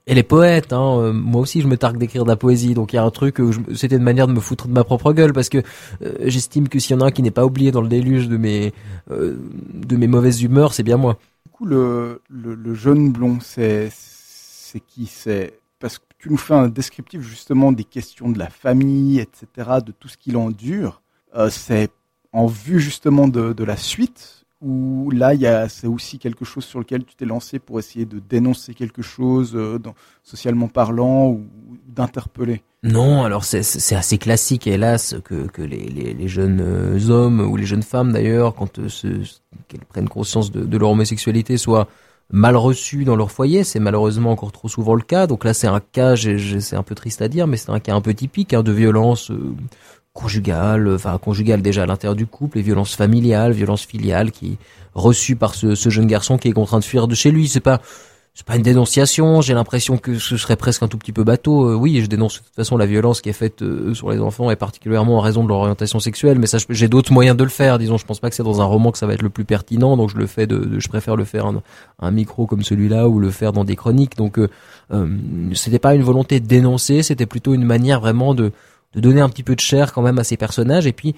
elle 0.06 0.18
est 0.18 0.22
poète, 0.22 0.74
hein. 0.74 0.98
Euh, 0.98 1.12
moi 1.14 1.40
aussi 1.40 1.62
je 1.62 1.66
me 1.66 1.78
targue 1.78 1.96
d'écrire 1.96 2.24
de 2.24 2.28
la 2.28 2.36
poésie, 2.36 2.74
donc 2.74 2.92
il 2.92 2.96
y 2.96 2.98
a 2.98 3.02
un 3.02 3.10
truc, 3.10 3.38
c'était 3.74 3.96
une 3.96 4.02
manière 4.02 4.26
de 4.26 4.34
me 4.34 4.40
foutre 4.40 4.68
de 4.68 4.72
ma 4.72 4.84
propre 4.84 5.14
gueule 5.14 5.32
parce 5.32 5.48
que 5.48 5.62
j'estime 6.20 6.68
que 6.68 6.78
s'il 6.78 6.94
y 6.94 6.98
en 6.98 7.00
a 7.00 7.06
un 7.06 7.10
qui 7.10 7.22
n'est 7.22 7.30
pas 7.30 7.46
oublié 7.46 7.72
dans 7.72 7.80
le 7.80 7.88
déluge 7.88 8.28
de 8.28 8.36
mes 8.36 8.74
de 9.08 9.96
mes 9.96 10.06
mauvaises 10.06 10.42
humeurs, 10.42 10.74
c'est 10.74 10.82
bien 10.82 10.98
moi. 10.98 11.16
Du 11.46 11.52
coup, 11.52 11.64
le, 11.64 12.20
le, 12.28 12.74
jeune 12.74 13.12
blond, 13.12 13.38
c'est 13.40 13.90
c'est 13.90 14.80
qui? 14.80 15.06
C'est 15.06 15.54
parce 15.78 15.98
que 15.98 16.04
tu 16.18 16.30
nous 16.30 16.36
fais 16.36 16.54
un 16.54 16.68
descriptif 16.68 17.20
justement 17.20 17.72
des 17.72 17.84
questions 17.84 18.30
de 18.30 18.38
la 18.38 18.48
famille, 18.48 19.20
etc., 19.20 19.78
de 19.84 19.92
tout 19.92 20.08
ce 20.08 20.16
qu'il 20.16 20.36
endure. 20.36 21.02
c'est 21.50 21.90
en 22.32 22.46
vue 22.46 22.80
justement 22.80 23.28
de, 23.28 23.64
la 23.64 23.76
suite 23.76 24.44
ou 24.60 25.10
là, 25.10 25.68
c'est 25.68 25.86
aussi 25.86 26.18
quelque 26.18 26.44
chose 26.44 26.64
sur 26.64 26.78
lequel 26.78 27.04
tu 27.04 27.14
t'es 27.14 27.26
lancé 27.26 27.58
pour 27.58 27.78
essayer 27.78 28.06
de 28.06 28.18
dénoncer 28.18 28.72
quelque 28.72 29.02
chose, 29.02 29.52
euh, 29.54 29.78
socialement 30.22 30.68
parlant, 30.68 31.28
ou 31.28 31.46
d'interpeller? 31.86 32.62
Non, 32.82 33.24
alors 33.24 33.44
c'est 33.44 33.94
assez 33.94 34.18
classique, 34.18 34.66
hélas, 34.66 35.16
que, 35.24 35.46
que 35.48 35.60
les, 35.60 35.86
les, 35.88 36.28
jeunes 36.28 36.62
euh, 36.62 37.10
hommes, 37.10 37.40
ou 37.40 37.56
les 37.56 37.66
jeunes 37.66 37.82
femmes 37.82 38.12
d'ailleurs, 38.12 38.54
quand 38.54 38.78
euh, 38.78 38.88
qu'elles 39.68 39.84
prennent 39.84 40.08
conscience 40.08 40.50
de, 40.50 40.78
leur 40.78 40.90
homosexualité, 40.90 41.58
soient 41.58 41.86
mal 42.30 42.56
reçus 42.56 43.04
dans 43.04 43.16
leur 43.16 43.30
foyer. 43.30 43.64
C'est 43.64 43.80
malheureusement 43.80 44.32
encore 44.32 44.52
trop 44.52 44.68
souvent 44.68 44.94
le 44.94 45.02
cas. 45.02 45.26
Donc 45.26 45.44
là, 45.44 45.54
c'est 45.54 45.66
un 45.66 45.80
cas, 45.80 46.14
c'est 46.16 46.76
un 46.76 46.82
peu 46.82 46.94
triste 46.94 47.22
à 47.22 47.28
dire, 47.28 47.46
mais 47.46 47.56
c'est 47.56 47.70
un 47.70 47.80
cas 47.80 47.94
un 47.94 48.00
peu 48.00 48.14
typique 48.14 48.54
hein, 48.54 48.62
de 48.62 48.72
violence 48.72 49.30
conjugale, 50.12 50.88
enfin 50.94 51.18
conjugale 51.18 51.60
déjà 51.60 51.82
à 51.82 51.86
l'intérieur 51.86 52.14
du 52.14 52.26
couple, 52.26 52.58
les 52.58 52.62
violences 52.62 52.94
familiales, 52.94 53.52
violences 53.52 53.84
filiales 53.84 54.30
qui 54.30 54.58
reçues 54.94 55.34
par 55.34 55.56
ce, 55.56 55.74
ce, 55.74 55.90
jeune 55.90 56.06
garçon 56.06 56.38
qui 56.38 56.48
est 56.48 56.52
contraint 56.52 56.78
de 56.78 56.84
fuir 56.84 57.08
de 57.08 57.16
chez 57.16 57.32
lui. 57.32 57.48
C'est 57.48 57.58
pas 57.58 57.80
c'est 58.34 58.44
pas 58.44 58.56
une 58.56 58.62
dénonciation. 58.62 59.40
J'ai 59.42 59.54
l'impression 59.54 59.96
que 59.96 60.18
ce 60.18 60.36
serait 60.36 60.56
presque 60.56 60.82
un 60.82 60.88
tout 60.88 60.98
petit 60.98 61.12
peu 61.12 61.22
bateau. 61.22 61.68
Euh, 61.68 61.74
oui, 61.76 62.00
je 62.00 62.06
dénonce 62.06 62.40
de 62.40 62.44
toute 62.44 62.54
façon 62.56 62.76
la 62.76 62.84
violence 62.84 63.20
qui 63.20 63.28
est 63.28 63.32
faite 63.34 63.62
euh, 63.62 63.94
sur 63.94 64.10
les 64.10 64.18
enfants 64.18 64.50
et 64.50 64.56
particulièrement 64.56 65.18
en 65.18 65.20
raison 65.20 65.44
de 65.44 65.48
leur 65.48 65.58
orientation 65.58 66.00
sexuelle. 66.00 66.40
Mais 66.40 66.48
ça, 66.48 66.58
j'ai 66.68 66.88
d'autres 66.88 67.12
moyens 67.12 67.36
de 67.36 67.44
le 67.44 67.50
faire. 67.50 67.78
Disons, 67.78 67.96
je 67.96 68.04
pense 68.04 68.18
pas 68.18 68.30
que 68.30 68.34
c'est 68.34 68.42
dans 68.42 68.60
un 68.60 68.64
roman 68.64 68.90
que 68.90 68.98
ça 68.98 69.06
va 69.06 69.14
être 69.14 69.22
le 69.22 69.30
plus 69.30 69.44
pertinent. 69.44 69.96
Donc 69.96 70.10
je 70.10 70.16
le 70.16 70.26
fais 70.26 70.48
de, 70.48 70.80
je 70.80 70.88
préfère 70.88 71.14
le 71.14 71.24
faire 71.24 71.46
un, 71.46 71.62
un 72.00 72.10
micro 72.10 72.46
comme 72.46 72.64
celui-là 72.64 73.08
ou 73.08 73.20
le 73.20 73.30
faire 73.30 73.52
dans 73.52 73.62
des 73.62 73.76
chroniques. 73.76 74.16
Donc 74.16 74.38
euh, 74.40 74.48
euh 74.92 75.06
c'était 75.52 75.78
pas 75.78 75.94
une 75.94 76.02
volonté 76.02 76.40
de 76.40 76.46
dénoncer. 76.46 77.04
C'était 77.04 77.26
plutôt 77.26 77.54
une 77.54 77.64
manière 77.64 78.00
vraiment 78.00 78.34
de 78.34 78.50
de 78.94 79.00
donner 79.00 79.20
un 79.20 79.28
petit 79.28 79.42
peu 79.42 79.54
de 79.54 79.60
chair 79.60 79.92
quand 79.92 80.02
même 80.02 80.18
à 80.18 80.24
ces 80.24 80.36
personnages 80.36 80.86
et 80.86 80.92
puis 80.92 81.14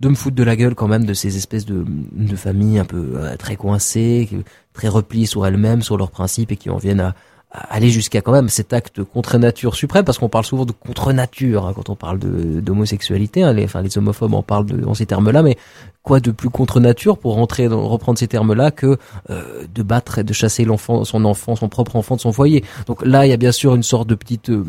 de 0.00 0.08
me 0.08 0.14
foutre 0.14 0.36
de 0.36 0.42
la 0.42 0.56
gueule 0.56 0.74
quand 0.74 0.88
même 0.88 1.04
de 1.04 1.14
ces 1.14 1.36
espèces 1.36 1.66
de, 1.66 1.84
de 1.86 2.36
familles 2.36 2.78
un 2.78 2.84
peu 2.84 3.12
euh, 3.16 3.36
très 3.36 3.56
coincées, 3.56 4.28
très 4.72 4.88
repliées 4.88 5.26
sur 5.26 5.46
elles-mêmes, 5.46 5.82
sur 5.82 5.96
leurs 5.96 6.10
principes 6.10 6.52
et 6.52 6.56
qui 6.56 6.70
en 6.70 6.78
viennent 6.78 7.00
à, 7.00 7.14
aller 7.52 7.90
jusqu'à 7.90 8.20
quand 8.20 8.30
même 8.32 8.48
cet 8.48 8.72
acte 8.72 9.02
contre 9.02 9.36
nature 9.36 9.74
suprême 9.74 10.04
parce 10.04 10.18
qu'on 10.18 10.28
parle 10.28 10.44
souvent 10.44 10.64
de 10.64 10.70
contre 10.70 11.12
nature 11.12 11.66
hein, 11.66 11.72
quand 11.74 11.90
on 11.90 11.96
parle 11.96 12.20
d'homosexualité 12.20 13.42
hein, 13.42 13.52
les 13.52 13.64
enfin 13.64 13.82
les 13.82 13.98
homophobes 13.98 14.34
en 14.34 14.42
parlent 14.44 14.66
de, 14.66 14.76
dans 14.76 14.94
ces 14.94 15.06
termes-là 15.06 15.42
mais 15.42 15.56
quoi 16.04 16.20
de 16.20 16.30
plus 16.30 16.48
contre 16.48 16.78
nature 16.78 17.18
pour 17.18 17.34
rentrer 17.34 17.66
reprendre 17.66 18.20
ces 18.20 18.28
termes-là 18.28 18.70
que 18.70 18.98
euh, 19.30 19.66
de 19.74 19.82
battre 19.82 20.18
et 20.18 20.24
de 20.24 20.32
chasser 20.32 20.64
l'enfant 20.64 21.04
son 21.04 21.24
enfant 21.24 21.56
son 21.56 21.68
propre 21.68 21.96
enfant 21.96 22.14
de 22.14 22.20
son 22.20 22.32
foyer? 22.32 22.64
Donc 22.86 23.04
là 23.04 23.26
il 23.26 23.30
y 23.30 23.32
a 23.32 23.36
bien 23.36 23.52
sûr 23.52 23.74
une 23.74 23.82
sorte 23.82 24.08
de 24.08 24.14
petite 24.14 24.50
euh, 24.50 24.64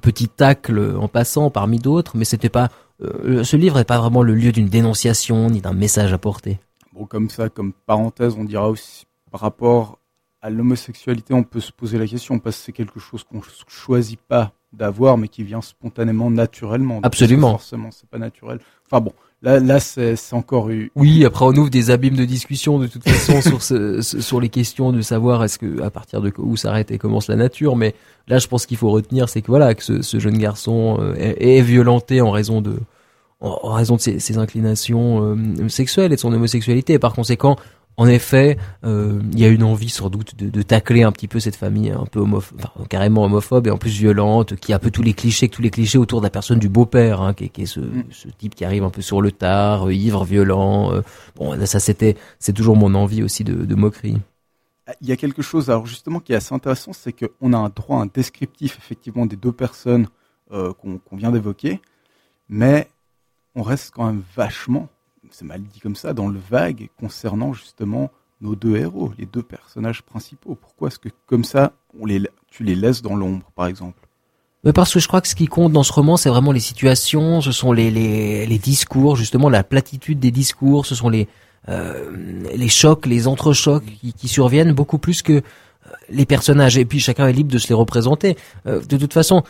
petit 0.00 0.28
tacle 0.28 0.96
en 0.98 1.08
passant 1.08 1.50
parmi 1.50 1.78
d'autres, 1.78 2.12
mais 2.16 2.24
c'était 2.24 2.48
pas 2.48 2.70
euh, 3.02 3.44
ce 3.44 3.56
livre 3.56 3.76
n'est 3.78 3.84
pas 3.84 3.98
vraiment 3.98 4.22
le 4.22 4.34
lieu 4.34 4.52
d'une 4.52 4.68
dénonciation 4.68 5.50
ni 5.50 5.60
d'un 5.60 5.72
message 5.72 6.12
à 6.12 6.18
porter. 6.18 6.58
Bon, 6.92 7.04
comme 7.04 7.28
ça, 7.28 7.48
comme 7.48 7.72
parenthèse, 7.72 8.36
on 8.38 8.44
dira 8.44 8.70
aussi 8.70 9.06
par 9.30 9.40
rapport 9.40 9.98
à 10.40 10.50
l'homosexualité, 10.50 11.34
on 11.34 11.42
peut 11.42 11.60
se 11.60 11.72
poser 11.72 11.98
la 11.98 12.06
question 12.06 12.38
parce 12.38 12.56
que 12.56 12.64
c'est 12.64 12.72
quelque 12.72 13.00
chose 13.00 13.24
qu'on 13.24 13.40
choisit 13.66 14.20
pas 14.20 14.52
d'avoir, 14.72 15.18
mais 15.18 15.28
qui 15.28 15.42
vient 15.42 15.60
spontanément, 15.60 16.30
naturellement. 16.30 17.00
Absolument. 17.02 17.52
Forcément, 17.52 17.90
c'est 17.90 18.08
pas 18.08 18.18
naturel. 18.18 18.60
Enfin 18.86 19.00
bon, 19.00 19.12
Là, 19.46 19.78
c'est 19.78 20.16
encore 20.32 20.70
eu. 20.70 20.90
Oui, 20.96 21.24
après 21.24 21.44
on 21.44 21.52
ouvre 21.52 21.70
des 21.70 21.90
abîmes 21.92 22.16
de 22.16 22.24
discussion 22.24 22.80
de 22.80 22.88
toute 22.88 23.08
façon 23.08 23.60
sur, 23.60 23.62
sur 24.02 24.40
les 24.40 24.48
questions 24.48 24.90
de 24.90 25.00
savoir 25.02 25.44
est-ce 25.44 25.60
que 25.60 25.82
à 25.82 25.90
partir 25.90 26.20
de 26.20 26.32
où 26.36 26.56
s'arrête 26.56 26.90
et 26.90 26.98
commence 26.98 27.28
la 27.28 27.36
nature. 27.36 27.76
Mais 27.76 27.94
là, 28.26 28.38
je 28.38 28.48
pense 28.48 28.66
qu'il 28.66 28.76
faut 28.76 28.90
retenir, 28.90 29.28
c'est 29.28 29.42
que 29.42 29.46
voilà, 29.46 29.76
que 29.76 30.02
ce, 30.02 30.18
jeune 30.18 30.38
garçon 30.38 30.98
euh, 31.00 31.14
est, 31.16 31.60
violenté 31.60 32.20
en 32.20 32.32
raison 32.32 32.60
de 32.60 32.74
en 33.40 33.74
raison 33.74 33.96
de 33.96 34.00
ses, 34.00 34.18
ses 34.18 34.38
inclinations 34.38 35.36
euh, 35.36 35.68
sexuelles 35.68 36.12
et 36.12 36.16
de 36.16 36.20
son 36.20 36.32
homosexualité. 36.32 36.94
Et 36.94 36.98
par 36.98 37.12
conséquent, 37.12 37.56
en 37.98 38.06
effet, 38.06 38.58
euh, 38.84 39.20
il 39.32 39.38
y 39.38 39.44
a 39.44 39.48
une 39.48 39.62
envie 39.62 39.88
sans 39.88 40.10
doute 40.10 40.36
de, 40.36 40.50
de, 40.50 40.62
tacler 40.62 41.02
un 41.02 41.12
petit 41.12 41.28
peu 41.28 41.40
cette 41.40 41.56
famille 41.56 41.90
un 41.90 42.04
peu 42.04 42.20
homophobe, 42.20 42.60
enfin, 42.62 42.84
carrément 42.90 43.24
homophobe 43.24 43.66
et 43.66 43.70
en 43.70 43.78
plus 43.78 43.90
violente, 43.90 44.56
qui 44.56 44.74
a 44.74 44.76
un 44.76 44.78
peu 44.78 44.90
tous 44.90 45.02
les 45.02 45.14
clichés, 45.14 45.48
tous 45.48 45.62
les 45.62 45.70
clichés 45.70 45.96
autour 45.96 46.20
de 46.20 46.26
la 46.26 46.30
personne 46.30 46.58
du 46.58 46.68
beau-père, 46.68 47.22
hein, 47.22 47.32
qui, 47.32 47.48
qui, 47.48 47.62
est 47.62 47.66
ce, 47.66 47.80
mm. 47.80 48.04
ce, 48.10 48.28
type 48.28 48.54
qui 48.54 48.66
arrive 48.66 48.84
un 48.84 48.90
peu 48.90 49.00
sur 49.00 49.22
le 49.22 49.32
tard, 49.32 49.88
euh, 49.88 49.94
ivre, 49.94 50.24
violent. 50.24 50.92
Euh, 50.92 51.00
bon, 51.36 51.58
ça 51.64 51.80
c'était, 51.80 52.16
c'est 52.38 52.52
toujours 52.52 52.76
mon 52.76 52.94
envie 52.94 53.22
aussi 53.22 53.44
de, 53.44 53.64
de, 53.64 53.74
moquerie. 53.74 54.18
Il 55.00 55.08
y 55.08 55.12
a 55.12 55.16
quelque 55.16 55.42
chose, 55.42 55.70
alors 55.70 55.86
justement, 55.86 56.20
qui 56.20 56.34
est 56.34 56.36
assez 56.36 56.54
intéressant, 56.54 56.92
c'est 56.92 57.12
qu'on 57.12 57.52
a 57.54 57.56
un 57.56 57.70
droit 57.70 57.98
à 57.98 58.02
un 58.02 58.10
descriptif 58.12 58.76
effectivement 58.78 59.24
des 59.24 59.36
deux 59.36 59.52
personnes 59.52 60.06
euh, 60.52 60.74
qu'on 60.74 61.16
vient 61.16 61.32
d'évoquer, 61.32 61.80
mais 62.50 62.88
on 63.54 63.62
reste 63.62 63.90
quand 63.94 64.04
même 64.04 64.22
vachement 64.36 64.88
c'est 65.30 65.44
mal 65.44 65.62
dit 65.62 65.80
comme 65.80 65.96
ça, 65.96 66.12
dans 66.12 66.28
le 66.28 66.38
vague 66.38 66.88
concernant 66.98 67.52
justement 67.52 68.10
nos 68.40 68.54
deux 68.54 68.76
héros, 68.76 69.12
les 69.18 69.26
deux 69.26 69.42
personnages 69.42 70.02
principaux. 70.02 70.54
Pourquoi 70.54 70.88
est-ce 70.88 70.98
que 70.98 71.08
comme 71.26 71.44
ça, 71.44 71.72
on 71.98 72.06
les, 72.06 72.22
tu 72.50 72.64
les 72.64 72.74
laisses 72.74 73.02
dans 73.02 73.16
l'ombre, 73.16 73.50
par 73.54 73.66
exemple? 73.66 74.06
Mais 74.64 74.72
parce 74.72 74.92
que 74.92 74.98
je 74.98 75.06
crois 75.06 75.20
que 75.20 75.28
ce 75.28 75.34
qui 75.34 75.46
compte 75.46 75.72
dans 75.72 75.84
ce 75.84 75.92
roman, 75.92 76.16
c'est 76.16 76.28
vraiment 76.28 76.52
les 76.52 76.60
situations, 76.60 77.40
ce 77.40 77.52
sont 77.52 77.72
les, 77.72 77.90
les, 77.90 78.46
les, 78.46 78.58
discours, 78.58 79.14
justement 79.14 79.48
la 79.48 79.62
platitude 79.62 80.18
des 80.18 80.32
discours, 80.32 80.86
ce 80.86 80.94
sont 80.94 81.08
les, 81.08 81.28
euh, 81.68 82.10
les 82.54 82.68
chocs, 82.68 83.06
les 83.06 83.28
entrechocs 83.28 83.84
qui, 83.84 84.12
qui 84.12 84.28
surviennent 84.28 84.72
beaucoup 84.72 84.98
plus 84.98 85.22
que 85.22 85.34
euh, 85.34 85.40
les 86.08 86.26
personnages. 86.26 86.76
Et 86.78 86.84
puis 86.84 86.98
chacun 86.98 87.28
est 87.28 87.32
libre 87.32 87.52
de 87.52 87.58
se 87.58 87.68
les 87.68 87.74
représenter. 87.74 88.36
Euh, 88.66 88.84
de 88.84 88.96
toute 88.96 89.12
façon, 89.12 89.44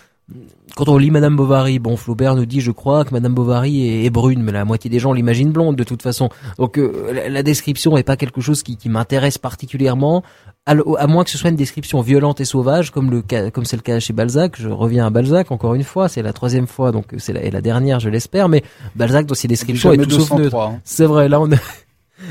quand 0.75 0.89
on 0.89 0.99
lit 0.99 1.11
Madame 1.11 1.37
Bovary, 1.37 1.79
bon, 1.79 1.97
Flaubert 1.97 2.35
nous 2.35 2.47
dit, 2.47 2.61
je 2.61 2.73
crois, 2.73 3.05
que 3.05 3.15
Madame 3.15 3.33
Bovary 3.33 4.05
est, 4.05 4.11
brune, 4.11 4.43
mais 4.43 4.51
la 4.51 4.65
moitié 4.65 4.91
des 4.91 4.99
gens 4.99 5.13
l'imagine 5.13 5.53
blonde 5.53 5.77
de 5.77 5.85
toute 5.85 6.03
façon. 6.03 6.29
Donc 6.59 6.79
euh, 6.79 7.29
la, 7.29 7.43
description 7.43 7.95
n'est 7.95 8.03
pas 8.03 8.17
quelque 8.17 8.41
chose 8.41 8.63
qui, 8.63 8.77
m'intéresse 8.89 9.39
particulièrement, 9.39 10.25
à, 10.67 11.07
moins 11.07 11.23
que 11.23 11.31
ce 11.31 11.39
soit 11.39 11.51
une 11.51 11.57
description 11.57 12.01
violente 12.01 12.41
et 12.41 12.45
sauvage, 12.45 12.91
comme 12.91 13.11
le 13.11 13.23
comme 13.51 13.65
c'est 13.65 13.77
le 13.77 13.83
cas 13.83 14.01
chez 14.01 14.13
Balzac. 14.13 14.57
Je 14.59 14.69
reviens 14.69 15.07
à 15.07 15.11
Balzac 15.11 15.53
encore 15.53 15.75
une 15.75 15.85
fois, 15.85 16.09
c'est 16.09 16.23
la 16.23 16.33
troisième 16.33 16.67
fois, 16.67 16.91
donc 16.91 17.15
c'est 17.19 17.33
la, 17.33 17.49
la 17.49 17.61
dernière, 17.61 18.01
je 18.01 18.09
l'espère. 18.09 18.49
Mais 18.49 18.65
Balzac 18.97 19.27
dans 19.27 19.35
ses 19.35 19.49
descriptions 19.49 19.93
est 19.93 19.99
tout 19.99 20.11
sauf 20.11 20.33
neutre. 20.33 20.59
Hein. 20.59 20.81
C'est 20.85 21.07
vrai, 21.07 21.29
là 21.29 21.41
on. 21.41 21.49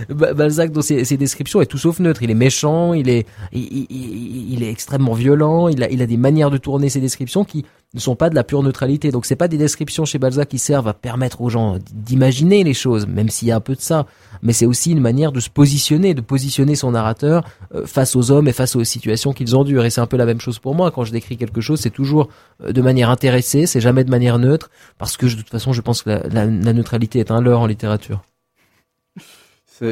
Balzac 0.09 0.71
dans 0.71 0.81
ses, 0.81 1.17
descriptions 1.17 1.61
est 1.61 1.65
tout 1.65 1.77
sauf 1.77 1.99
neutre. 1.99 2.23
Il 2.23 2.31
est 2.31 2.35
méchant, 2.35 2.93
il 2.93 3.09
est, 3.09 3.25
il, 3.53 4.63
est 4.63 4.69
extrêmement 4.69 5.13
violent. 5.13 5.67
Il 5.67 5.83
a, 5.83 5.89
il 5.89 6.01
a 6.01 6.05
des 6.05 6.17
manières 6.17 6.51
de 6.51 6.57
tourner 6.57 6.89
ses 6.89 6.99
descriptions 6.99 7.43
qui 7.43 7.65
ne 7.93 7.99
sont 7.99 8.15
pas 8.15 8.29
de 8.29 8.35
la 8.35 8.43
pure 8.43 8.61
neutralité. 8.61 9.11
Donc 9.11 9.25
c'est 9.25 9.35
pas 9.35 9.47
des 9.47 9.57
descriptions 9.57 10.05
chez 10.05 10.19
Balzac 10.19 10.49
qui 10.49 10.59
servent 10.59 10.87
à 10.87 10.93
permettre 10.93 11.41
aux 11.41 11.49
gens 11.49 11.77
d'imaginer 11.93 12.63
les 12.63 12.73
choses, 12.73 13.07
même 13.07 13.29
s'il 13.29 13.47
y 13.47 13.51
a 13.51 13.55
un 13.55 13.61
peu 13.61 13.75
de 13.75 13.81
ça. 13.81 14.05
Mais 14.41 14.53
c'est 14.53 14.65
aussi 14.65 14.91
une 14.91 14.99
manière 14.99 15.31
de 15.31 15.39
se 15.39 15.49
positionner, 15.49 16.13
de 16.13 16.21
positionner 16.21 16.75
son 16.75 16.91
narrateur 16.91 17.43
euh, 17.73 17.85
face 17.85 18.15
aux 18.15 18.31
hommes 18.31 18.47
et 18.47 18.53
face 18.53 18.75
aux 18.75 18.83
situations 18.83 19.33
qu'ils 19.33 19.55
endurent. 19.55 19.85
Et 19.85 19.89
c'est 19.89 20.01
un 20.01 20.07
peu 20.07 20.17
la 20.17 20.25
même 20.25 20.41
chose 20.41 20.59
pour 20.59 20.75
moi. 20.75 20.91
Quand 20.91 21.05
je 21.05 21.11
décris 21.11 21.37
quelque 21.37 21.61
chose, 21.61 21.79
c'est 21.79 21.89
toujours 21.89 22.27
euh, 22.63 22.73
de 22.73 22.81
manière 22.81 23.09
intéressée, 23.09 23.65
c'est 23.65 23.81
jamais 23.81 24.03
de 24.03 24.11
manière 24.11 24.39
neutre, 24.39 24.69
parce 24.97 25.15
que 25.17 25.25
de 25.25 25.31
toute 25.31 25.49
façon, 25.49 25.73
je 25.73 25.81
pense 25.81 26.03
que 26.03 26.09
la, 26.09 26.45
la 26.45 26.73
neutralité 26.73 27.19
est 27.19 27.31
un 27.31 27.41
leurre 27.41 27.61
en 27.61 27.67
littérature. 27.67 28.21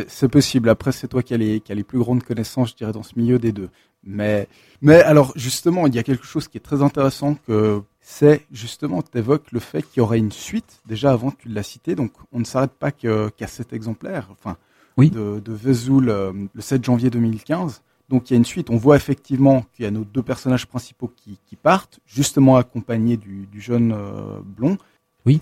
C'est 0.07 0.29
possible. 0.29 0.69
Après, 0.69 0.91
c'est 0.91 1.07
toi 1.07 1.21
qui 1.23 1.33
as, 1.33 1.37
les, 1.37 1.59
qui 1.59 1.71
as 1.71 1.75
les 1.75 1.83
plus 1.83 1.99
grandes 1.99 2.23
connaissances, 2.23 2.69
je 2.69 2.75
dirais, 2.75 2.93
dans 2.93 3.03
ce 3.03 3.13
milieu 3.17 3.37
des 3.37 3.51
deux. 3.51 3.69
Mais, 4.05 4.47
mais 4.81 5.01
alors, 5.01 5.33
justement, 5.35 5.87
il 5.87 5.95
y 5.95 5.99
a 5.99 6.03
quelque 6.03 6.25
chose 6.25 6.47
qui 6.47 6.57
est 6.57 6.61
très 6.61 6.81
intéressant 6.81 7.35
que 7.35 7.81
c'est 8.01 8.45
justement, 8.51 9.01
tu 9.01 9.17
évoques 9.17 9.51
le 9.51 9.59
fait 9.59 9.81
qu'il 9.81 9.97
y 9.97 10.01
aurait 10.01 10.19
une 10.19 10.31
suite. 10.31 10.81
Déjà, 10.85 11.11
avant, 11.11 11.31
tu 11.31 11.49
l'as 11.49 11.63
cité, 11.63 11.95
donc 11.95 12.11
on 12.31 12.39
ne 12.39 12.45
s'arrête 12.45 12.73
pas 12.73 12.91
qu'à 12.91 13.47
cet 13.47 13.73
exemplaire, 13.73 14.27
enfin, 14.31 14.57
oui. 14.97 15.09
de, 15.09 15.39
de 15.39 15.53
Vesoul 15.53 16.09
euh, 16.09 16.33
le 16.53 16.61
7 16.61 16.83
janvier 16.83 17.09
2015. 17.09 17.81
Donc 18.09 18.29
il 18.29 18.33
y 18.33 18.35
a 18.35 18.37
une 18.37 18.45
suite. 18.45 18.69
On 18.69 18.77
voit 18.77 18.97
effectivement 18.97 19.65
qu'il 19.73 19.85
y 19.85 19.87
a 19.87 19.91
nos 19.91 20.03
deux 20.03 20.21
personnages 20.21 20.67
principaux 20.67 21.11
qui, 21.15 21.39
qui 21.45 21.55
partent, 21.55 21.99
justement 22.05 22.57
accompagnés 22.57 23.17
du, 23.17 23.47
du 23.47 23.61
jeune 23.61 23.93
euh, 23.93 24.39
blond. 24.43 24.77
Oui. 25.25 25.39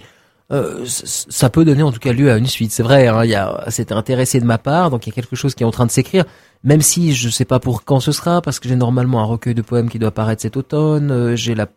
Euh, 0.51 0.83
ça 0.85 1.49
peut 1.49 1.63
donner 1.63 1.83
en 1.83 1.91
tout 1.91 1.99
cas 1.99 2.11
lieu 2.11 2.31
à 2.31 2.37
une 2.37 2.45
suite. 2.45 2.71
C'est 2.71 2.83
vrai, 2.83 3.07
hein, 3.07 3.57
c'était 3.69 3.93
intéressé 3.93 4.39
de 4.41 4.45
ma 4.45 4.57
part, 4.57 4.89
donc 4.89 5.07
il 5.07 5.09
y 5.09 5.13
a 5.13 5.15
quelque 5.15 5.35
chose 5.35 5.55
qui 5.55 5.63
est 5.63 5.65
en 5.65 5.71
train 5.71 5.85
de 5.85 5.91
s'écrire. 5.91 6.25
Même 6.63 6.81
si 6.81 7.13
je 7.13 7.27
ne 7.27 7.31
sais 7.31 7.45
pas 7.45 7.59
pour 7.59 7.85
quand 7.85 7.99
ce 7.99 8.11
sera, 8.11 8.41
parce 8.41 8.59
que 8.59 8.67
j'ai 8.67 8.75
normalement 8.75 9.21
un 9.21 9.25
recueil 9.25 9.55
de 9.55 9.61
poèmes 9.61 9.89
qui 9.89 9.97
doit 9.97 10.09
apparaître 10.09 10.41
cet 10.41 10.57
automne. 10.57 11.11
Euh, 11.11 11.35
j'ai 11.35 11.55
la 11.55 11.67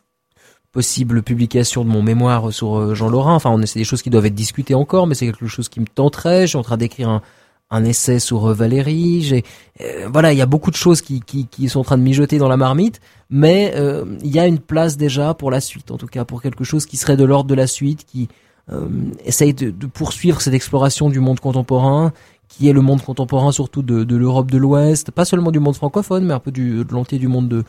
possible 0.73 1.23
publication 1.23 1.85
de 1.85 1.89
mon 1.89 2.03
mémoire 2.03 2.53
sur 2.53 2.77
euh, 2.77 2.95
Jean 2.95 3.09
Lorrain. 3.09 3.37
Enfin, 3.37 3.57
c'est 3.65 3.79
des 3.79 3.85
choses 3.85 4.03
qui 4.03 4.11
doivent 4.11 4.27
être 4.27 4.35
discutées 4.35 4.75
encore, 4.75 5.07
mais 5.07 5.15
c'est 5.15 5.27
quelque 5.27 5.47
chose 5.47 5.69
qui 5.69 5.79
me 5.79 5.87
tenterait. 5.87 6.43
Je 6.43 6.49
suis 6.49 6.59
en 6.59 6.65
train 6.65 6.77
d'écrire 6.77 7.09
un, 7.09 7.23
un 7.71 7.85
essai 7.85 8.19
sur 8.19 8.47
Valérie. 8.53 9.23
J'ai, 9.23 9.45
voilà, 10.13 10.33
il 10.33 10.39
y 10.39 10.43
a 10.43 10.47
beaucoup 10.47 10.73
de 10.73 10.77
choses 10.77 11.01
qui, 11.01 11.21
qui, 11.21 11.47
qui, 11.47 11.69
sont 11.69 11.79
en 11.79 11.85
train 11.85 11.99
de 11.99 12.03
mijoter 12.03 12.39
dans 12.39 12.49
la 12.49 12.57
marmite, 12.57 13.01
mais 13.31 13.73
il 14.23 14.31
y 14.31 14.41
a 14.41 14.47
une 14.47 14.59
place 14.59 14.97
déjà 14.97 15.33
pour 15.33 15.53
la 15.53 15.61
suite, 15.61 15.93
en 15.93 15.97
tout 15.97 16.07
cas 16.09 16.25
pour 16.25 16.43
quelque 16.43 16.65
chose 16.65 16.87
qui 16.87 16.97
serait 16.97 17.17
de 17.17 17.25
l'ordre 17.25 17.49
de 17.49 17.55
la 17.55 17.69
suite, 17.69 18.05
qui 18.05 18.29
euh, 18.29 18.54
essaye 19.25 19.53
de, 19.53 19.71
de, 19.71 19.87
poursuivre 19.87 20.41
cette 20.41 20.55
exploration 20.55 21.11
du 21.11 21.21
monde 21.21 21.39
contemporain, 21.39 22.13
qui 22.49 22.69
est 22.69 22.73
le 22.73 22.83
monde 22.83 23.03
contemporain 23.03 23.53
surtout 23.53 23.83
de, 23.83 24.17
l'Europe 24.17 24.51
de 24.51 24.59
l'Ouest, 24.59 25.11
pas 25.11 25.25
seulement 25.25 25.51
du 25.51 25.59
monde 25.59 25.75
francophone, 25.75 26.25
mais 26.25 26.35
un 26.35 26.39
peu 26.39 26.53
du, 26.53 26.85
de 26.85 26.93
l'entier 26.93 27.19
du 27.19 27.27
monde 27.27 27.49
de, 27.49 27.65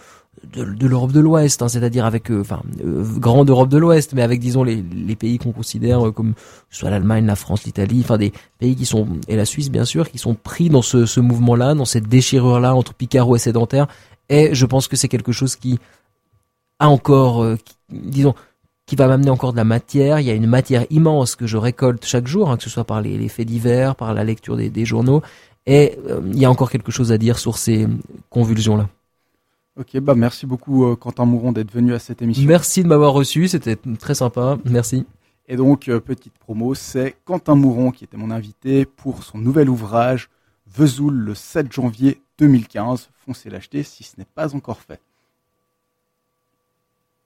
de, 0.54 0.88
l'Europe 0.88 1.12
de 1.12 1.20
l'Ouest, 1.20 1.62
hein, 1.62 1.70
c'est-à-dire 1.70 2.06
avec, 2.06 2.30
euh, 2.30 2.42
enfin, 2.42 2.62
euh, 2.84 3.04
grande 3.18 3.50
Europe 3.50 3.70
de 3.70 3.78
l'Ouest, 3.78 4.14
mais 4.14 4.22
avec, 4.22 4.40
disons, 4.40 4.64
les, 4.64 4.84
les 4.84 5.16
pays 5.16 5.40
qu'on 5.40 5.54
considère 5.54 6.14
comme 6.14 6.34
soit 6.70 6.90
l'Allemagne, 6.90 7.26
la 7.26 7.36
France, 7.36 7.64
l'Italie, 7.64 8.02
enfin 8.04 8.18
des 8.18 8.32
pays 8.60 8.76
qui 8.76 8.86
sont, 8.86 9.08
et 9.28 9.36
la 9.36 9.46
Suisse 9.46 9.72
bien 9.72 9.86
sûr, 9.86 10.10
qui 10.12 10.18
sont 10.18 10.36
pris 10.36 10.70
dans 10.70 10.84
ce, 10.84 11.06
ce 11.06 11.20
mouvement-là, 11.20 11.74
dans 11.74 11.86
cette 11.86 12.08
déchirure-là 12.08 12.76
entre 12.76 12.94
Picaro 12.94 13.36
et 13.36 13.40
sédentaire, 13.40 13.88
et 14.30 14.54
je 14.54 14.66
pense 14.66 14.88
que 14.88 14.96
c'est 14.96 15.08
quelque 15.08 15.32
chose 15.32 15.56
qui 15.56 15.80
a 16.80 16.90
encore, 16.90 17.46
disons, 17.90 18.36
qui 18.86 18.96
va 18.96 19.08
m'amener 19.08 19.30
encore 19.30 19.52
de 19.52 19.58
la 19.58 19.64
matière. 19.64 20.20
Il 20.20 20.26
y 20.26 20.32
a 20.32 20.34
une 20.34 20.48
matière 20.48 20.86
immense 20.90 21.36
que 21.36 21.48
je 21.48 21.58
récolte 21.58 22.06
chaque 22.06 22.28
jour, 22.28 22.50
hein, 22.50 22.58
que 22.58 22.64
ce 22.64 22.70
soit 22.70 22.84
par 22.84 23.02
les, 23.02 23.28
faits 23.30 23.48
divers, 23.48 23.96
par 23.96 24.14
la 24.14 24.24
lecture 24.24 24.58
des, 24.58 24.86
journaux. 24.86 25.22
Et 25.66 25.98
euh, 26.10 26.22
il 26.28 26.40
y 26.40 26.46
a 26.46 26.52
encore 26.52 26.70
quelque 26.70 26.92
chose 26.92 27.12
à 27.12 27.18
dire 27.18 27.40
sur 27.40 27.58
ces 27.58 27.88
convulsions-là. 28.30 28.88
Ok, 29.78 30.00
bah 30.00 30.16
merci 30.16 30.46
beaucoup 30.46 30.86
euh, 30.86 30.96
Quentin 30.96 31.26
Mouron 31.26 31.52
d'être 31.52 31.72
venu 31.72 31.94
à 31.94 32.00
cette 32.00 32.22
émission. 32.22 32.48
Merci 32.48 32.84
de 32.84 32.88
m'avoir 32.88 33.12
reçu, 33.12 33.48
c'était 33.50 33.76
très 34.00 34.16
sympa. 34.16 34.58
Merci. 34.64 35.06
Et 35.48 35.58
donc, 35.58 35.90
euh, 35.90 36.00
petite 36.00 36.38
promo, 36.38 36.76
c'est 36.76 37.16
Quentin 37.26 37.56
Mouron 37.56 37.92
qui 37.92 38.06
était 38.06 38.18
mon 38.18 38.32
invité 38.32 38.86
pour 38.86 39.24
son 39.24 39.38
nouvel 39.38 39.70
ouvrage 39.70 40.30
Vesoul 40.68 41.14
le 41.14 41.36
7 41.36 41.72
janvier 41.72 42.22
2015. 42.40 43.10
Foncez 43.26 43.50
l'acheter 43.50 43.84
si 43.84 44.04
ce 44.04 44.18
n'est 44.18 44.28
pas 44.34 44.56
encore 44.56 44.80
fait. 44.80 45.00